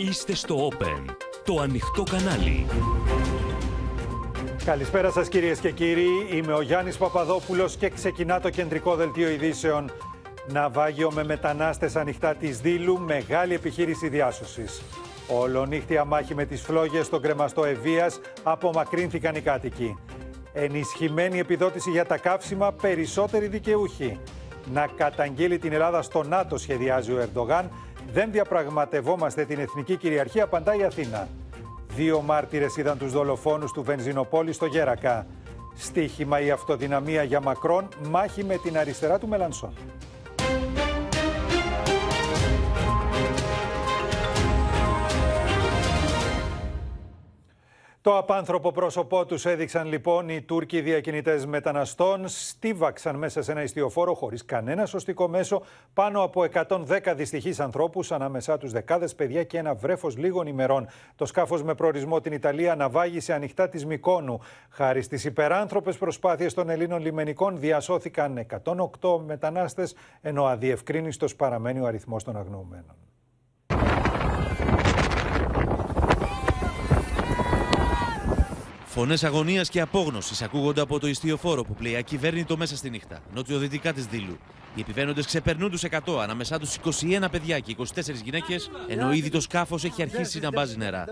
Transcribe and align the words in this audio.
Είστε 0.00 0.34
στο 0.34 0.68
Open, 0.70 1.04
το 1.44 1.60
ανοιχτό 1.60 2.02
κανάλι. 2.02 2.66
Καλησπέρα 4.64 5.10
σας 5.10 5.28
κυρίες 5.28 5.58
και 5.58 5.70
κύριοι. 5.70 6.06
Είμαι 6.32 6.52
ο 6.52 6.60
Γιάννης 6.60 6.96
Παπαδόπουλος 6.96 7.76
και 7.76 7.88
ξεκινά 7.90 8.40
το 8.40 8.50
κεντρικό 8.50 8.94
δελτίο 8.94 9.28
ειδήσεων. 9.28 9.90
Ναυάγιο 10.46 11.10
με 11.12 11.24
μετανάστες 11.24 11.96
ανοιχτά 11.96 12.34
της 12.34 12.60
Δήλου, 12.60 13.00
μεγάλη 13.00 13.54
επιχείρηση 13.54 14.08
διάσωσης. 14.08 14.82
Ολονύχτια 15.28 16.04
μάχη 16.04 16.34
με 16.34 16.44
τις 16.44 16.62
φλόγες 16.62 17.06
στον 17.06 17.22
κρεμαστό 17.22 17.64
Ευβίας, 17.64 18.20
απομακρύνθηκαν 18.42 19.34
οι 19.34 19.40
κάτοικοι. 19.40 19.98
Ενισχυμένη 20.52 21.38
επιδότηση 21.38 21.90
για 21.90 22.04
τα 22.04 22.18
καύσιμα, 22.18 22.72
περισσότεροι 22.72 23.46
δικαιούχοι. 23.46 24.20
Να 24.72 24.86
καταγγείλει 24.96 25.58
την 25.58 25.72
Ελλάδα 25.72 26.02
στο 26.02 26.22
ΝΑΤΟ 26.22 26.58
σχεδιάζει 26.58 27.12
ο 27.12 27.20
Ερντογάν. 27.20 27.70
Δεν 28.12 28.30
διαπραγματευόμαστε 28.32 29.44
την 29.44 29.58
εθνική 29.58 29.96
κυριαρχία, 29.96 30.44
απαντά 30.44 30.74
η 30.74 30.84
Αθήνα. 30.84 31.28
Δύο 31.94 32.20
μάρτυρες 32.20 32.76
είδαν 32.76 32.98
τους 32.98 33.12
δολοφόνους 33.12 33.72
του 33.72 33.82
Βενζινοπόλη 33.82 34.52
στο 34.52 34.66
Γέρακα. 34.66 35.26
Στίχημα 35.76 36.40
η 36.40 36.50
αυτοδυναμία 36.50 37.22
για 37.22 37.40
Μακρόν, 37.40 37.88
μάχη 38.10 38.44
με 38.44 38.56
την 38.56 38.78
αριστερά 38.78 39.18
του 39.18 39.28
Μελανσόν. 39.28 39.72
Το 48.08 48.16
απάνθρωπο 48.16 48.72
πρόσωπό 48.72 49.26
τους 49.26 49.46
έδειξαν 49.46 49.86
λοιπόν 49.86 50.28
οι 50.28 50.42
Τούρκοι 50.42 50.80
διακινητές 50.80 51.46
μεταναστών. 51.46 52.28
Στίβαξαν 52.28 53.16
μέσα 53.16 53.42
σε 53.42 53.52
ένα 53.52 53.62
ιστιοφόρο 53.62 54.14
χωρίς 54.14 54.44
κανένα 54.44 54.86
σωστικό 54.86 55.28
μέσο 55.28 55.62
πάνω 55.94 56.22
από 56.22 56.44
110 56.52 57.12
δυστυχείς 57.16 57.60
ανθρώπους, 57.60 58.12
ανάμεσά 58.12 58.58
τους 58.58 58.72
δεκάδες 58.72 59.14
παιδιά 59.14 59.44
και 59.44 59.58
ένα 59.58 59.74
βρέφος 59.74 60.16
λίγων 60.16 60.46
ημερών. 60.46 60.88
Το 61.16 61.26
σκάφος 61.26 61.62
με 61.62 61.74
προορισμό 61.74 62.20
την 62.20 62.32
Ιταλία 62.32 62.72
αναβάγησε 62.72 63.32
ανοιχτά 63.32 63.68
της 63.68 63.86
Μικόνου. 63.86 64.40
Χάρη 64.70 65.02
στις 65.02 65.24
υπεράνθρωπες 65.24 65.98
προσπάθειες 65.98 66.54
των 66.54 66.68
Ελλήνων 66.68 67.00
λιμενικών 67.00 67.58
διασώθηκαν 67.58 68.46
108 69.00 69.20
μετανάστες, 69.26 69.94
ενώ 70.20 70.44
αδιευκρίνιστος 70.44 71.36
παραμένει 71.36 71.80
ο 71.80 71.86
αριθμός 71.86 72.24
των 72.24 72.36
αγνοωμένων. 72.36 73.07
Φωνές 78.98 79.24
αγωνίας 79.24 79.68
και 79.68 79.80
απόγνωσης 79.80 80.42
ακούγονται 80.42 80.80
από 80.80 80.98
το 80.98 81.06
ιστιοφόρο 81.06 81.64
που 81.64 81.74
πλέει 81.74 81.96
ακυβέρνητο 81.96 82.56
μέσα 82.56 82.76
στη 82.76 82.90
νύχτα, 82.90 83.22
νοτιοδυτικά 83.34 83.92
της 83.92 84.06
Δήλου. 84.06 84.38
Οι 84.78 84.80
επιβαίνοντες 84.80 85.26
ξεπερνούν 85.26 85.70
τους 85.70 85.82
100, 85.82 86.22
ανάμεσά 86.22 86.58
τους 86.58 86.74
21 86.74 87.30
παιδιά 87.30 87.58
και 87.58 87.70
24 87.78 88.22
γυναίκες, 88.24 88.70
ενώ 88.88 89.12
ήδη 89.12 89.30
το 89.30 89.40
σκάφος 89.40 89.84
έχει 89.84 90.02
αρχίσει 90.02 90.40
να 90.40 90.50
μπάζει 90.50 90.76
νερά. 90.76 91.04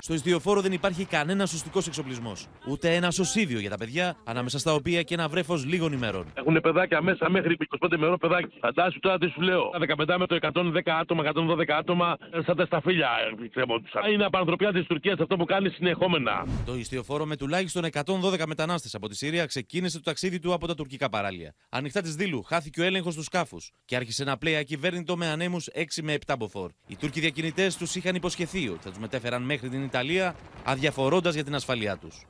Στο 0.00 0.14
ιστιοφόρο 0.14 0.60
δεν 0.60 0.72
υπάρχει 0.72 1.04
κανένας 1.04 1.50
σωστικός 1.50 1.86
εξοπλισμός. 1.86 2.46
Ούτε 2.68 2.94
ένας 2.94 3.14
σωσίδιο 3.14 3.58
για 3.58 3.70
τα 3.70 3.76
παιδιά, 3.76 4.16
ανάμεσα 4.24 4.58
στα 4.58 4.74
οποία 4.74 5.02
και 5.02 5.14
ένα 5.14 5.28
βρέφος 5.28 5.64
λίγων 5.64 5.92
ημερών. 5.92 6.26
Έχουν 6.34 6.60
παιδάκια 6.60 7.02
μέσα 7.02 7.30
μέχρι 7.30 7.56
25 7.80 7.92
ημερών 7.96 8.18
παιδάκι. 8.18 8.58
Φαντάσου 8.60 9.00
τώρα 9.00 9.18
τι 9.18 9.28
σου 9.28 9.40
λέω. 9.40 9.70
Τα 9.70 9.78
15 9.78 10.18
με 10.18 10.26
το 10.26 10.34
110 10.34 10.92
άτομα, 11.00 11.22
112 11.22 11.72
άτομα, 11.78 12.16
σαν 12.46 12.56
τα 12.56 12.64
σταφύλια 12.64 13.08
κρεμόντουσαν. 13.52 14.12
Είναι 14.12 14.24
απανθρωπιά 14.24 14.72
της 14.72 14.86
Τουρκίας 14.86 15.18
αυτό 15.18 15.36
που 15.36 15.44
κάνει 15.44 15.68
συνεχόμενα. 15.68 16.46
Το 16.64 16.74
ιστιοφόρο 16.74 17.24
με 17.24 17.36
τουλάχιστον 17.36 17.84
112 17.84 18.46
μετανάστες 18.46 18.94
από 18.94 19.08
τη 19.08 19.16
Συρία 19.16 19.46
ξεκίνησε 19.46 19.80
το 19.90 20.00
ταξίδι 20.00 20.38
του 20.38 20.52
από 20.52 20.66
τα 20.66 20.74
τουρκικά 20.74 21.08
παράλια. 21.08 21.54
Ανοιχτά 21.68 22.00
της 22.00 22.14
Δήλου 22.14 22.42
χάθηκε 22.42 22.80
ο 22.80 22.84
έλεγχος 22.84 23.14
του 23.14 23.22
σκάφους 23.22 23.70
και 23.84 23.96
άρχισε 23.96 24.24
να 24.24 24.38
πλέει 24.38 24.56
ακυβέρνητο 24.56 25.16
με 25.16 25.26
ανέμους 25.26 25.68
6 25.74 25.84
με 26.02 26.18
7 26.26 26.34
μποφόρ. 26.38 26.70
Οι 26.86 26.96
Τούρκοι 26.96 27.20
διακινητές 27.20 27.76
τους 27.76 27.94
είχαν 27.94 28.14
υποσχεθεί 28.14 28.68
ότι 28.68 28.82
θα 28.82 28.90
τους 28.90 28.98
μετέφεραν 28.98 29.42
μέχρι 29.42 29.68
την 29.68 29.82
Ιταλία, 29.82 30.36
αδιαφορώντας 30.64 31.34
για 31.34 31.44
την 31.44 31.54
ασφαλειά 31.54 31.96
τους. 31.96 32.26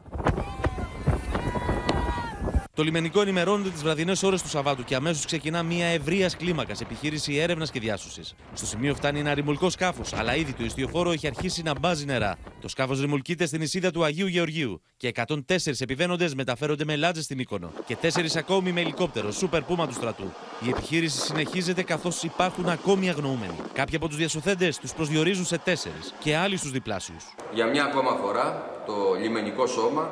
Το 2.77 2.83
λιμενικό 2.83 3.21
ενημερώνεται 3.21 3.71
τις 3.71 3.83
βραδινές 3.83 4.22
ώρες 4.22 4.43
του 4.43 4.49
Σαββάτου 4.49 4.84
και 4.84 4.94
αμέσως 4.94 5.25
ξεκινά 5.25 5.62
μια 5.62 5.87
ευρείας 5.87 6.37
κλίμακας 6.37 6.81
επιχείρηση 6.81 7.37
έρευνας 7.37 7.71
και 7.71 7.81
διάσωσης. 7.81 8.34
Στο 8.55 8.66
σημείο 8.66 8.94
φτάνει 8.94 9.21
ένα 9.21 9.34
ρημουλκό 9.34 9.71
σκάφος, 9.71 10.12
αλλά 10.12 10.37
ήδη 10.37 10.53
το 10.53 10.65
ιστιοφόρο 10.65 11.11
έχει 11.11 11.27
αρχίσει 11.27 11.62
να 11.62 11.78
μπάζει 11.78 12.05
νερά. 12.05 12.37
Το 12.61 12.69
σκάφος 12.69 13.00
ρημουλκείται 13.00 13.47
στην 13.47 13.62
εισίδα 13.62 13.91
του 13.91 14.05
Αγίου 14.05 14.27
Γεωργίου 14.27 14.82
και 14.97 15.12
104 15.27 15.81
επιβαίνοντες 15.81 16.34
μεταφέρονται 16.34 16.84
με 16.84 16.97
λάτζες 16.97 17.25
στην 17.25 17.37
Μύκονο 17.37 17.72
και 17.87 17.97
4 18.03 18.09
ακόμη 18.37 18.72
με 18.72 18.81
ελικόπτερο, 18.81 19.31
σούπερ 19.31 19.62
πούμα 19.62 19.87
του 19.87 19.94
στρατού. 19.94 20.32
Η 20.66 20.69
επιχείρηση 20.69 21.19
συνεχίζεται 21.19 21.82
καθώς 21.82 22.22
υπάρχουν 22.22 22.69
ακόμη 22.69 23.09
αγνοούμενοι. 23.09 23.55
Κάποιοι 23.72 23.97
από 23.97 24.09
τους 24.09 24.16
διασωθέντες 24.16 24.78
τους 24.78 24.93
προσδιορίζουν 24.93 25.44
σε 25.44 25.59
4 25.59 26.12
και 26.19 26.37
άλλοι 26.37 26.56
στους 26.56 26.71
διπλάσιους. 26.71 27.25
Για 27.55 27.66
μια 27.66 27.84
ακόμα 27.84 28.15
φορά, 28.15 28.71
το 28.87 28.94
λιμενικό 29.21 29.66
σώμα 29.66 30.11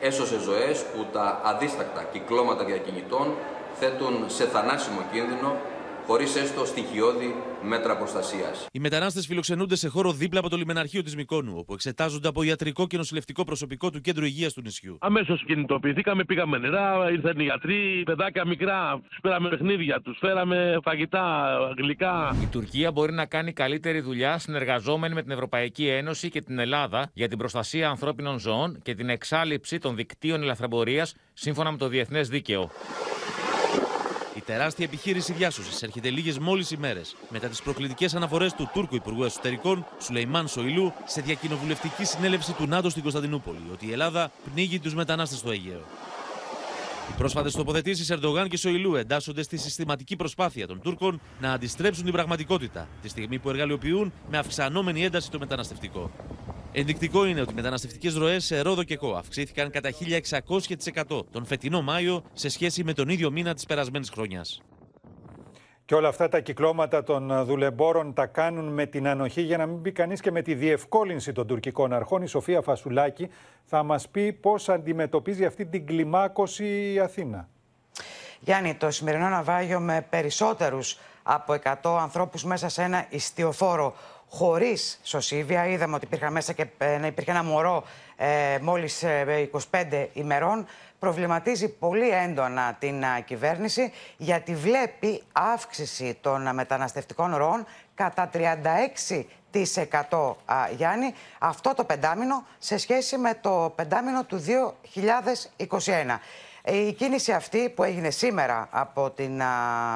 έσωσε 0.00 0.38
ζωές 0.38 0.84
που 0.92 1.06
τα 1.12 1.40
αδίστακτα 1.44 2.02
κυκλώματα 2.12 2.64
διακινητών 2.64 3.34
θέτουν 3.80 4.24
σε 4.26 4.44
θανάσιμο 4.44 5.00
κίνδυνο 5.12 5.56
χωρίς 6.10 6.36
έστω 6.36 6.64
στοιχειώδη 6.64 7.34
μέτρα 7.62 7.96
προστασίας. 7.96 8.66
Οι 8.72 8.78
μετανάστες 8.80 9.26
φιλοξενούνται 9.26 9.76
σε 9.76 9.88
χώρο 9.88 10.12
δίπλα 10.12 10.40
από 10.40 10.48
το 10.48 10.56
λιμεναρχείο 10.56 11.02
της 11.02 11.16
Μικόνου, 11.16 11.54
όπου 11.56 11.72
εξετάζονται 11.72 12.28
από 12.28 12.42
ιατρικό 12.42 12.86
και 12.86 12.96
νοσηλευτικό 12.96 13.44
προσωπικό 13.44 13.90
του 13.90 14.00
κέντρου 14.00 14.24
υγείας 14.24 14.52
του 14.52 14.60
νησιού. 14.60 14.96
Αμέσως 15.00 15.44
κινητοποιηθήκαμε, 15.46 16.24
πήγαμε 16.24 16.58
νερά, 16.58 17.10
ήρθαν 17.10 17.38
οι 17.38 17.42
γιατροί, 17.42 18.02
παιδάκια 18.04 18.46
μικρά, 18.46 19.00
τους 19.08 19.18
φέραμε 19.22 19.48
παιχνίδια, 19.48 20.00
τους 20.00 20.18
φέραμε 20.20 20.78
φαγητά, 20.82 21.58
γλυκά. 21.76 22.36
Η 22.42 22.46
Τουρκία 22.46 22.92
μπορεί 22.92 23.12
να 23.12 23.26
κάνει 23.26 23.52
καλύτερη 23.52 24.00
δουλειά 24.00 24.38
συνεργαζόμενη 24.38 25.14
με 25.14 25.22
την 25.22 25.30
Ευρωπαϊκή 25.30 25.86
Ένωση 25.88 26.30
και 26.30 26.40
την 26.40 26.58
Ελλάδα 26.58 27.10
για 27.14 27.28
την 27.28 27.38
προστασία 27.38 27.88
ανθρώπινων 27.88 28.38
ζώων 28.38 28.78
και 28.82 28.94
την 28.94 29.08
εξάλληψη 29.08 29.78
των 29.78 29.96
δικτύων 29.96 30.42
ελαφρεμπορίας 30.42 31.14
σύμφωνα 31.32 31.70
με 31.70 31.76
το 31.76 31.88
διεθνές 31.88 32.28
δίκαιο. 32.28 32.70
Η 34.40 34.42
τεράστια 34.42 34.84
επιχείρηση 34.84 35.32
διάσωσης 35.32 35.82
έρχεται 35.82 36.10
λίγες 36.10 36.38
μόλις 36.38 36.70
ημέρε 36.70 37.00
μετά 37.28 37.48
τις 37.48 37.62
προκλητικές 37.62 38.14
αναφορές 38.14 38.52
του 38.52 38.70
Τούρκου 38.72 38.94
Υπουργού 38.94 39.24
Εσωτερικών 39.24 39.86
Σουλεϊμάν 39.98 40.48
Σοηλού 40.48 40.92
σε 41.04 41.20
διακοινοβουλευτική 41.20 42.04
συνέλευση 42.04 42.52
του 42.52 42.66
ΝΑΤΟ 42.66 42.90
στην 42.90 43.02
Κωνσταντινούπολη 43.02 43.62
ότι 43.72 43.86
η 43.86 43.92
Ελλάδα 43.92 44.30
πνίγει 44.50 44.78
τους 44.78 44.94
μετανάστες 44.94 45.38
στο 45.38 45.50
Αιγαίο. 45.50 45.80
Οι 47.10 47.12
πρόσφατες 47.16 47.52
τοποθετήσεις 47.52 48.10
Ερντογάν 48.10 48.48
και 48.48 48.56
Σοηλού 48.56 48.94
εντάσσονται 48.94 49.42
στη 49.42 49.56
συστηματική 49.56 50.16
προσπάθεια 50.16 50.66
των 50.66 50.80
Τούρκων 50.80 51.20
να 51.40 51.52
αντιστρέψουν 51.52 52.04
την 52.04 52.12
πραγματικότητα 52.12 52.88
τη 53.02 53.08
στιγμή 53.08 53.38
που 53.38 53.50
εργαλειοποιούν 53.50 54.12
με 54.30 54.38
αυξανόμενη 54.38 55.04
ένταση 55.04 55.30
το 55.30 55.38
μεταναστευτικό. 55.38 56.10
Ενδεικτικό 56.72 57.24
είναι 57.26 57.40
ότι 57.40 57.52
οι 57.52 57.54
μεταναστευτικές 57.54 58.14
ροές 58.14 58.44
σε 58.44 58.60
Ρόδο 58.60 58.82
και 58.82 58.96
Κό 58.96 59.14
αυξήθηκαν 59.14 59.70
κατά 59.70 59.90
1600% 60.46 61.24
τον 61.30 61.46
φετινό 61.46 61.82
Μάιο 61.82 62.22
σε 62.32 62.48
σχέση 62.48 62.84
με 62.84 62.92
τον 62.92 63.08
ίδιο 63.08 63.30
μήνα 63.30 63.54
της 63.54 63.66
περασμένης 63.66 64.10
χρονιά. 64.10 64.44
Και 65.84 65.94
όλα 65.94 66.08
αυτά 66.08 66.28
τα 66.28 66.40
κυκλώματα 66.40 67.02
των 67.02 67.44
δουλεμπόρων 67.44 68.14
τα 68.14 68.26
κάνουν 68.26 68.64
με 68.72 68.86
την 68.86 69.08
ανοχή 69.08 69.42
για 69.42 69.56
να 69.56 69.66
μην 69.66 69.76
μπει 69.76 69.92
κανείς 69.92 70.20
και 70.20 70.30
με 70.30 70.42
τη 70.42 70.54
διευκόλυνση 70.54 71.32
των 71.32 71.46
τουρκικών 71.46 71.92
αρχών. 71.92 72.22
Η 72.22 72.26
Σοφία 72.26 72.60
Φασουλάκη 72.60 73.28
θα 73.64 73.82
μας 73.82 74.08
πει 74.08 74.32
πώς 74.32 74.68
αντιμετωπίζει 74.68 75.44
αυτή 75.44 75.66
την 75.66 75.86
κλιμάκωση 75.86 76.92
η 76.92 76.98
Αθήνα. 76.98 77.48
Γιάννη, 78.40 78.74
το 78.74 78.90
σημερινό 78.90 79.28
ναυάγιο 79.28 79.80
με 79.80 80.06
περισσότερους 80.10 80.98
από 81.22 81.52
100 81.82 81.98
ανθρώπους 82.00 82.44
μέσα 82.44 82.68
σε 82.68 82.82
ένα 82.82 83.06
ιστιοφόρο 83.08 83.94
χωρίς 84.30 85.00
σωσίβια. 85.02 85.66
Είδαμε 85.66 85.94
ότι 85.94 86.04
υπήρχαν 86.04 86.32
μέσα 86.32 86.52
και 86.52 86.66
ε, 86.78 87.06
υπήρχε 87.06 87.30
ένα 87.30 87.42
μωρό 87.42 87.84
ε, 88.16 88.58
μόλις 88.60 89.04
25 89.52 89.58
ε, 89.70 90.06
ημερών. 90.12 90.66
Προβληματίζει 90.98 91.68
πολύ 91.68 92.10
έντονα 92.10 92.76
την 92.78 93.04
κυβέρνηση 93.24 93.92
γιατί 94.16 94.54
βλέπει 94.54 95.22
αύξηση 95.32 96.18
των 96.20 96.54
μεταναστευτικών 96.54 97.36
ροών 97.36 97.66
κατά 97.94 98.30
36% 98.32 100.34
Γιάννη, 100.76 101.14
αυτό 101.38 101.74
το 101.74 101.84
πεντάμινο 101.84 102.44
σε 102.58 102.78
σχέση 102.78 103.18
με 103.18 103.38
το 103.40 103.72
πεντάμινο 103.76 104.24
του 104.24 104.44
2021. 105.66 106.18
Η 106.64 106.92
κίνηση 106.92 107.32
αυτή 107.32 107.68
που 107.68 107.82
έγινε 107.82 108.10
σήμερα 108.10 108.68
από 108.70 109.10
την 109.10 109.42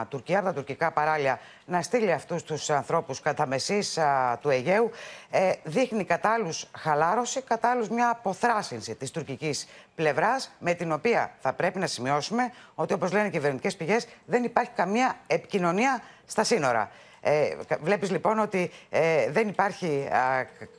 Τουρκία, 0.09 0.43
τα 0.43 0.53
τουρκικά 0.53 0.91
παράλια, 0.91 1.41
να 1.67 1.83
στείλει 1.83 2.13
αυτούς 2.13 2.43
τους 2.43 2.71
ανθρώπους 2.71 3.21
κατά 3.21 3.47
μεσής 3.47 3.99
του 4.41 4.51
Αιγαίου, 4.51 4.91
ε, 5.31 5.53
δείχνει 5.65 6.05
κατά 6.05 6.31
άλλους 6.31 6.67
χαλάρωση, 6.79 7.43
κατά 7.43 7.71
άλλους 7.71 7.89
μια 7.89 8.09
αποθράσινση 8.11 8.95
της 8.95 9.11
τουρκικής 9.11 9.69
πλευράς, 9.95 10.51
με 10.59 10.75
την 10.75 10.93
οποία 10.93 11.35
θα 11.41 11.53
πρέπει 11.53 11.79
να 11.79 11.87
σημειώσουμε 11.87 12.53
ότι 12.75 12.93
όπως 12.93 13.13
λένε 13.13 13.27
οι 13.27 13.31
κυβερνητικές 13.31 13.77
πηγές 13.77 14.07
δεν 14.27 14.45
υπάρχει 14.45 14.71
καμία 14.75 15.17
επικοινωνία 15.27 16.03
στα 16.27 16.45
σύνορα. 16.45 16.91
Ε, 17.21 17.57
βλέπεις 17.81 18.11
λοιπόν 18.11 18.39
ότι 18.39 18.71
ε, 18.91 19.31
δεν 19.31 19.49
υπάρχει 19.49 20.09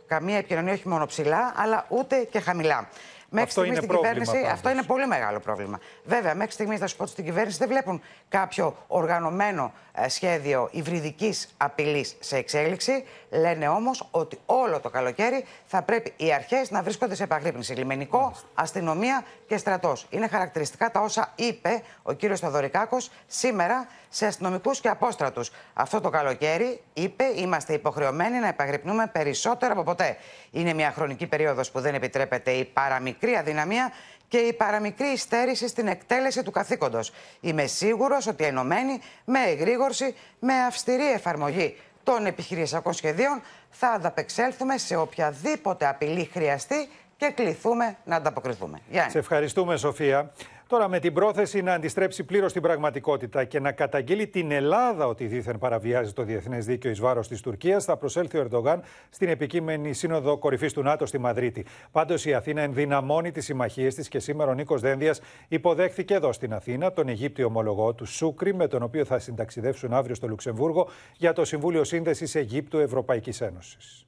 καμία 0.08 0.38
επικοινωνία 0.38 0.74
όχι 0.74 0.88
μόνο 0.88 1.06
ψηλά, 1.06 1.54
αλλά 1.56 1.86
ούτε 1.90 2.16
και 2.32 2.40
χαμηλά. 2.40 2.88
Μέχρι 3.36 3.50
αυτό 3.50 3.64
είναι 3.64 3.76
στην 3.76 3.88
πρόβλημα. 3.88 4.14
κυβέρνηση, 4.14 4.42
πάντως. 4.42 4.58
αυτό 4.58 4.70
είναι 4.70 4.84
πολύ 4.84 5.08
μεγάλο 5.08 5.40
πρόβλημα. 5.40 5.80
Βέβαια, 6.04 6.36
μέχρι 6.36 6.52
στιγμής 6.52 6.80
θα 6.80 6.88
σου 6.88 6.96
πω 6.96 7.04
ότι 7.04 7.12
στην 7.12 7.26
κυβέρνηση 7.26 7.58
δεν 7.58 7.68
βλέπουν 7.68 8.02
κάποιο 8.30 8.76
οργανωμένο 8.88 9.74
ε, 9.94 10.10
σχέδιο 10.10 10.70
υβριδικής 10.72 11.48
απειλής 11.58 12.16
σε 12.20 12.38
εξέλιξη. 12.38 13.04
Λένε 13.30 13.68
όμως 13.68 14.08
ότι 14.12 14.40
όλο 14.46 14.80
το 14.80 14.90
καλοκαίρι 14.90 15.46
θα 15.66 15.82
πρέπει 15.82 16.14
οι 16.18 16.34
αρχές 16.34 16.72
να 16.72 16.82
βρίσκονται 16.82 17.16
σε 17.16 17.24
επαγρύπνηση. 17.24 17.74
Λιμενικό, 17.74 18.34
αστυνομία 18.54 19.24
και 19.48 19.58
στρατός. 19.58 20.08
Είναι 20.10 20.28
χαρακτηριστικά 20.28 20.92
τα 20.92 21.00
όσα 21.00 21.34
είπε 21.36 21.82
ο 22.04 22.14
κύριος 22.14 22.40
Θοδωρικάκο 22.40 22.98
σήμερα 23.28 23.88
σε 24.16 24.26
αστυνομικούς 24.26 24.80
και 24.80 24.88
απόστρατους. 24.88 25.52
Αυτό 25.74 26.02
το 26.02 26.10
καλοκαίρι, 26.10 26.82
είπε, 26.94 27.24
είμαστε 27.36 27.74
υποχρεωμένοι 27.74 28.40
να 28.40 28.48
επαγρυπνούμε 28.48 29.08
περισσότερο 29.08 29.74
από 29.74 29.84
ποτέ. 29.84 30.18
Είναι 30.52 30.74
μια 30.74 30.92
χρονική 30.92 31.28
περίοδος 31.28 31.72
που 31.72 31.80
δεν 31.80 31.96
επιτρέπεται 31.96 32.52
η 32.52 32.66
παραμικρή 32.66 33.36
αδυναμία 33.36 33.92
και 34.28 34.38
η 34.38 34.54
παραμικρή 34.54 35.08
υστέρηση 35.08 35.68
στην 35.68 35.88
εκτέλεση 35.88 36.44
του 36.44 36.52
καθήκοντος. 36.52 37.12
Είμαι 37.42 37.66
σίγουρος 37.66 38.28
ότι 38.28 38.44
ενωμένοι 38.44 39.00
με 39.26 39.40
εγρήγορση, 39.40 40.16
με 40.40 40.54
αυστηρή 40.54 41.12
εφαρμογή 41.12 41.78
των 42.04 42.26
επιχειρησιακών 42.26 42.94
σχεδίων 42.94 43.42
θα 43.70 43.88
ανταπεξέλθουμε 43.88 44.78
σε 44.78 44.96
οποιαδήποτε 44.96 45.88
απειλή 45.88 46.30
χρειαστεί 46.34 46.90
και 47.18 47.32
κληθούμε 47.36 47.98
να 48.06 48.16
ανταποκριθούμε. 48.16 48.80
Γιάννη. 48.90 49.12
Σε 49.12 49.18
ευχαριστούμε, 49.18 49.78
Σοφία. 49.78 50.32
Τώρα, 50.68 50.88
με 50.88 51.00
την 51.00 51.14
πρόθεση 51.14 51.62
να 51.62 51.74
αντιστρέψει 51.74 52.24
πλήρως 52.24 52.54
την 52.54 52.62
πραγματικότητα 52.62 53.44
και 53.44 53.60
να 53.60 53.72
καταγγείλει 53.72 54.28
την 54.28 54.52
Ελλάδα 54.52 55.08
ότι 55.08 55.26
δήθεν 55.26 55.58
παραβιάζει 55.58 56.14
το 56.14 56.24
διεθνές 56.24 56.66
δίκαιο 56.66 56.92
εις 56.92 57.00
βάρος 57.00 57.28
της 57.28 57.42
Τουρκίας, 57.42 57.86
θα 57.86 57.98
προσέλθει 57.98 58.38
ο 58.38 58.42
Ερντογάν 58.42 58.82
στην 59.10 59.30
επικείμενη 59.30 59.94
Σύνοδο 59.94 60.38
Κορυφής 60.38 60.74
του 60.74 60.82
ΝΑΤΟ 60.82 61.06
στη 61.06 61.18
Μαδρίτη. 61.18 61.66
Πάντως, 61.92 62.26
η 62.26 62.34
Αθήνα 62.34 62.62
ενδυναμώνει 62.62 63.32
τις 63.32 63.46
συμμαχίες 63.46 63.96
της 63.96 64.08
και 64.08 64.20
σήμερα 64.20 64.52
ο 64.52 64.54
Νίκος 64.54 64.82
Δένδιας 64.82 65.22
υποδέχθηκε 65.48 66.14
εδώ 66.14 66.34
στην 66.34 66.54
Αθήνα 66.54 66.94
τον 66.94 67.08
Αιγύπτιο 67.08 67.46
ομολογό 67.46 67.94
του 67.94 68.06
Σούκρη, 68.06 68.54
με 68.54 68.68
τον 68.68 68.84
οποίο 68.84 69.06
θα 69.06 69.20
συνταξιδεύσουν 69.20 69.94
αύριο 69.94 70.16
στο 70.16 70.28
Λουξεμβούργο 70.28 70.90
για 71.18 71.34
το 71.34 71.46
Συμβούλιο 71.46 71.84
Σύνδεσης 71.84 72.36
Αιγύπτου 72.36 72.80
Ευρωπαϊκή 72.80 73.44
Ένωσης. 73.44 74.06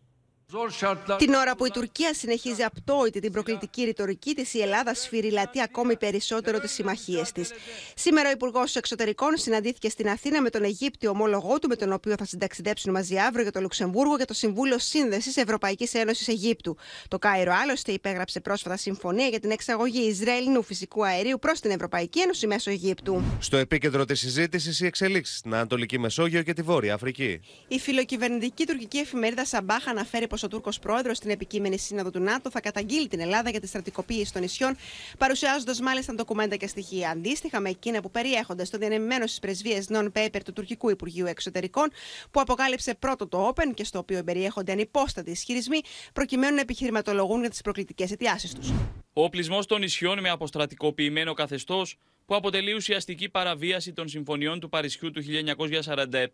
Την 1.17 1.33
ώρα 1.33 1.55
που 1.55 1.65
η 1.65 1.69
Τουρκία 1.69 2.13
συνεχίζει 2.13 2.63
απτόητη 2.63 3.19
την 3.19 3.31
προκλητική 3.31 3.83
ρητορική 3.83 4.33
της, 4.33 4.53
η 4.53 4.61
Ελλάδα 4.61 4.93
σφυριλατεί 4.93 5.61
ακόμη 5.61 5.97
περισσότερο 5.97 6.59
τις 6.59 6.71
συμμαχίες 6.71 7.31
της. 7.31 7.51
Σήμερα 7.95 8.29
ο 8.29 8.31
Υπουργός 8.31 8.75
Εξωτερικών 8.75 9.37
συναντήθηκε 9.37 9.89
στην 9.89 10.09
Αθήνα 10.09 10.41
με 10.41 10.49
τον 10.49 10.63
Αιγύπτιο 10.63 11.09
ομόλογό 11.09 11.59
του, 11.59 11.67
με 11.67 11.75
τον 11.75 11.93
οποίο 11.93 12.15
θα 12.17 12.25
συνταξιδέψουν 12.25 12.91
μαζί 12.91 13.17
αύριο 13.17 13.41
για 13.41 13.51
το 13.51 13.61
Λουξεμβούργο 13.61 14.15
για 14.15 14.25
το 14.25 14.33
Συμβούλιο 14.33 14.79
Σύνδεσης 14.79 15.37
Ευρωπαϊκής 15.37 15.93
Ένωσης 15.93 16.27
Αιγύπτου. 16.27 16.77
Το 17.07 17.19
Κάιρο 17.19 17.53
άλλωστε 17.63 17.91
υπέγραψε 17.91 18.39
πρόσφατα 18.39 18.77
συμφωνία 18.77 19.27
για 19.27 19.39
την 19.39 19.51
εξαγωγή 19.51 20.07
Ισραηλινού 20.07 20.63
φυσικού 20.63 21.05
αερίου 21.05 21.39
προς 21.39 21.59
την 21.59 21.71
Ευρωπαϊκή 21.71 22.19
Ένωση 22.19 22.47
μέσω 22.47 22.69
Αιγύπτου. 22.69 23.23
Στο 23.39 23.57
επίκεντρο 23.57 24.05
της 24.05 24.19
συζήτησης 24.19 24.79
οι 24.79 24.85
εξελίξεις 24.85 25.37
στην 25.37 25.53
Ανατολική 25.53 25.99
Μεσόγειο 25.99 26.43
και 26.43 26.53
τη 26.53 26.61
Βόρεια 26.61 26.93
Αφρική. 26.93 27.39
Η 27.67 27.79
φιλοκυβερνητική 27.79 28.65
τουρκική 28.65 28.97
εφημερίδα 28.97 29.45
Σαμπάχ 29.45 29.87
αναφέρει 29.87 30.27
πως 30.27 30.36
ο 30.43 30.47
Τούρκος 30.47 30.79
πρόεδρος 30.79 31.17
στην 31.17 31.29
επικείμενη 31.29 31.77
σύνοδο 31.77 32.09
του 32.09 32.19
ΝΑΤΟ 32.19 32.49
θα 32.49 32.59
καταγγείλει 32.59 33.07
την 33.07 33.19
Ελλάδα 33.19 33.49
για 33.49 33.59
τη 33.59 33.67
στρατικοποίηση 33.67 34.33
των 34.33 34.41
νησιών, 34.41 34.75
παρουσιάζοντας 35.17 35.79
μάλιστα 35.79 36.13
ντοκουμέντα 36.13 36.55
και 36.55 36.67
στοιχεία 36.67 37.09
αντίστοιχα 37.09 37.59
με 37.59 37.69
εκείνα 37.69 38.01
που 38.01 38.11
περιέχονται 38.11 38.65
στο 38.65 38.77
διανεμημένο 38.77 39.27
στις 39.27 39.39
πρεσβείες 39.39 39.87
non-paper 39.89 40.39
του 40.45 40.53
τουρκικού 40.53 40.89
Υπουργείου 40.89 41.25
Εξωτερικών, 41.25 41.89
που 42.31 42.39
αποκάλυψε 42.39 42.95
πρώτο 42.95 43.27
το 43.27 43.47
Open 43.47 43.71
και 43.73 43.83
στο 43.83 43.99
οποίο 43.99 44.23
περιέχονται 44.23 44.71
ανυπόστατοι 44.71 45.31
ισχυρισμοί, 45.31 45.79
προκειμένου 46.13 46.55
να 46.55 46.61
επιχειρηματολογούν 46.61 47.39
για 47.39 47.49
τις 47.49 47.61
προκλητικές 47.61 48.11
αιτιάσεις 48.11 48.53
τους. 48.53 48.69
Ο 49.13 49.23
οπλισμός 49.23 49.65
των 49.65 49.79
νησιών 49.79 50.19
με 50.19 50.29
αποστρατικοποιημένο 50.29 51.33
καθεστώς, 51.33 51.97
που 52.27 52.35
αποτελεί 52.35 52.73
ουσιαστική 52.73 53.29
παραβίαση 53.29 53.93
των 53.93 54.07
συμφωνιών 54.07 54.59
του 54.59 54.69
Παρισιού 54.69 55.11
του 55.11 55.23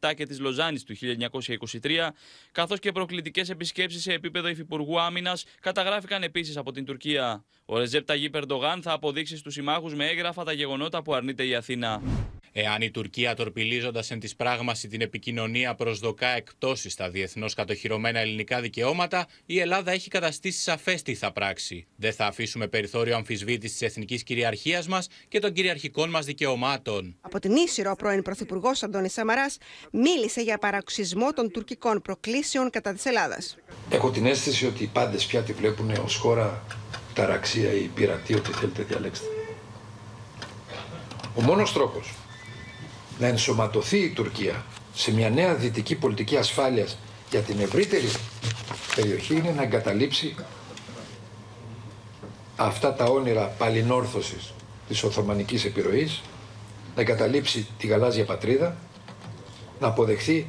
1947 0.02 0.14
και 0.16 0.26
της 0.26 0.40
Λοζάνης 0.40 0.84
του 0.84 0.96
1923, 1.82 2.10
καθώς 2.52 2.80
και 2.80 2.92
προκλητικές 2.92 3.50
επισκέψεις 3.50 4.02
σε 4.02 4.14
επίπεδο 4.14 4.48
Υφυπουργού 4.48 5.00
Άμυνας, 5.00 5.46
καταγράφηκαν 5.60 6.24
επίσης 6.24 6.58
από 6.58 6.72
την 6.72 6.86
Τουρκία. 6.86 7.44
Ο 7.66 7.78
Ρεζέπ 7.78 8.06
Ταγί 8.06 8.30
Περντογάν 8.30 8.82
θα 8.82 8.92
αποδείξει 8.92 9.38
στους 9.38 9.54
συμμάχους 9.54 9.94
με 9.96 10.06
έγγραφα 10.06 10.44
τα 10.44 10.54
γεγονότα 10.54 11.02
που 11.02 11.14
αρνείται 11.14 11.46
η 11.46 11.56
Αθήνα. 11.56 12.02
Εάν 12.56 12.82
η 12.82 12.92
Τουρκία 12.92 13.36
τορπιλίζοντας 13.36 14.12
εν 14.12 14.20
της 14.20 14.36
πράγμαση 14.36 14.88
την 14.88 15.02
επικοινωνία 15.02 15.76
προσδοκά 15.76 16.28
εκπτώσεις 16.28 16.94
στα 16.94 17.10
διεθνώς 17.10 17.54
κατοχυρωμένα 17.54 18.20
ελληνικά 18.20 18.62
δικαιώματα, 18.62 19.28
η 19.46 19.60
Ελλάδα 19.60 19.92
έχει 19.92 20.10
καταστήσει 20.10 20.62
σαφές 20.62 21.02
τι 21.02 21.16
θα 21.16 21.32
πράξει. 21.32 21.86
Δεν 21.96 22.14
θα 22.14 22.26
αφήσουμε 22.26 22.68
περιθώριο 22.68 23.16
αμφισβήτησης 23.16 23.78
της 23.78 23.88
εθνικής 23.88 24.24
κυριαρχίας 24.24 24.88
μας 24.88 25.08
και 25.28 25.40
των 25.40 25.54
κυριαρχικών 25.54 26.10
μας 26.10 26.26
δικαιωμάτων. 26.26 27.16
Από 27.22 27.40
την 27.40 27.56
Ίσυρο, 27.56 27.92
ο 27.92 27.96
πρώην 27.96 28.22
Πρωθυπουργός 28.22 28.84
Αντώνης 28.84 29.14
Σαμαράς 29.14 29.58
μίλησε 29.92 30.42
για 30.42 30.58
παραξισμό 30.58 31.34
των 31.34 31.52
τουρκικών 31.52 32.02
προκλήσεων 32.02 32.70
κατά 32.70 32.94
της 32.94 33.06
Ελλάδας. 33.06 33.58
Έχω 33.90 34.12
την 34.12 34.26
αίσθηση 34.26 34.66
ότι 34.66 34.84
οι 34.84 34.90
πάντες 34.94 35.26
πια 35.26 35.42
τη 35.42 35.54
βλέπουν 35.54 35.92
ως 35.92 36.16
χώρα 36.16 36.66
ταραξία 37.14 37.74
ή 37.74 37.90
πειρατή, 37.96 38.36
ό,τι 38.36 38.52
θέλετε 38.52 38.84
διαλέξτε. 38.84 39.26
Ο 41.36 41.42
μόνος 41.42 41.74
τρόπος 41.74 42.14
να 43.20 43.28
ενσωματωθεί 43.28 43.98
η 43.98 44.10
Τουρκία 44.10 44.66
σε 44.94 45.14
μια 45.14 45.30
νέα 45.30 45.56
δυτική 45.56 45.96
πολιτική 45.96 46.38
ασφάλειας 46.38 46.98
για 47.30 47.40
την 47.40 47.60
ευρύτερη 47.60 48.12
περιοχή 48.96 49.36
είναι 49.36 49.52
να 49.52 49.64
εγκαταλείψει 49.64 50.36
αυτά 52.56 52.94
τα 52.94 53.06
όνειρα 53.06 53.46
παλινόρθωσης 53.46 54.54
της 54.88 55.04
Οθωμανικής 55.04 55.66
επιρροής, 55.66 56.22
να 56.96 57.02
εγκαταλείψει 57.02 57.68
τη 57.78 57.88
γαλάζια 57.88 58.26
πατρίδα, 58.26 58.76
να 59.80 59.88
αποδεχθεί 59.88 60.48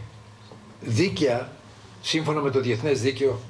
δίκαια, 0.81 1.53
σύμφωνα 2.03 2.41
με 2.41 2.51
το 2.51 2.61
διεθνές 2.61 3.01
δίκαιο, 3.01 3.41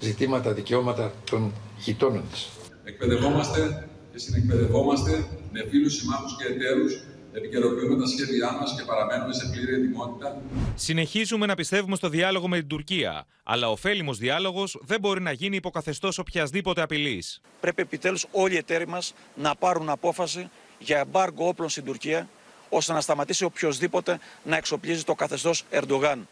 ζητήματα, 0.00 0.52
δικαιώματα 0.52 1.12
των 1.30 1.52
γειτόνων 1.78 2.22
της. 2.32 2.48
Εκπαιδευόμαστε 2.84 3.88
και 4.12 4.18
συνεκπαιδευόμαστε 4.18 5.24
με 5.52 5.66
φίλους, 5.70 5.94
συμμάχους 5.94 6.36
και 6.36 6.44
εταίρους 6.44 7.02
επικαιροποιούμε 7.32 7.96
τα 8.00 8.06
σχέδιά 8.06 8.52
μας 8.60 8.74
και 8.76 8.84
παραμένουμε 8.84 9.32
σε 9.32 9.48
πλήρη 9.52 9.74
ετοιμότητα. 9.74 10.42
Συνεχίζουμε 10.74 11.46
να 11.46 11.54
πιστεύουμε 11.54 11.96
στο 11.96 12.08
διάλογο 12.08 12.48
με 12.48 12.58
την 12.58 12.66
Τουρκία. 12.66 13.26
Αλλά 13.42 13.68
ο 13.68 13.70
ωφέλιμος 13.70 14.18
διάλογος 14.18 14.78
δεν 14.82 15.00
μπορεί 15.00 15.20
να 15.20 15.32
γίνει 15.32 15.56
υποκαθεστώς 15.56 16.18
οποιασδήποτε 16.18 16.82
απειλής. 16.82 17.40
Πρέπει 17.60 17.82
επιτέλους 17.82 18.26
όλοι 18.30 18.54
οι 18.54 18.56
εταίροι 18.56 18.86
μας 18.86 19.14
να 19.34 19.54
πάρουν 19.54 19.88
απόφαση 19.88 20.50
για 20.78 20.98
εμπάργκο 20.98 21.48
όπλων 21.48 21.68
στην 21.68 21.84
Τουρκία, 21.84 22.28
ώστε 22.68 22.92
να 22.92 23.00
σταματήσει 23.00 23.44
οποιοδήποτε 23.44 24.18
να 24.42 24.56
εξοπλίζει 24.56 25.04
το 25.04 25.14
καθεστώς 25.14 25.64
Ερντογάν. 25.70 26.28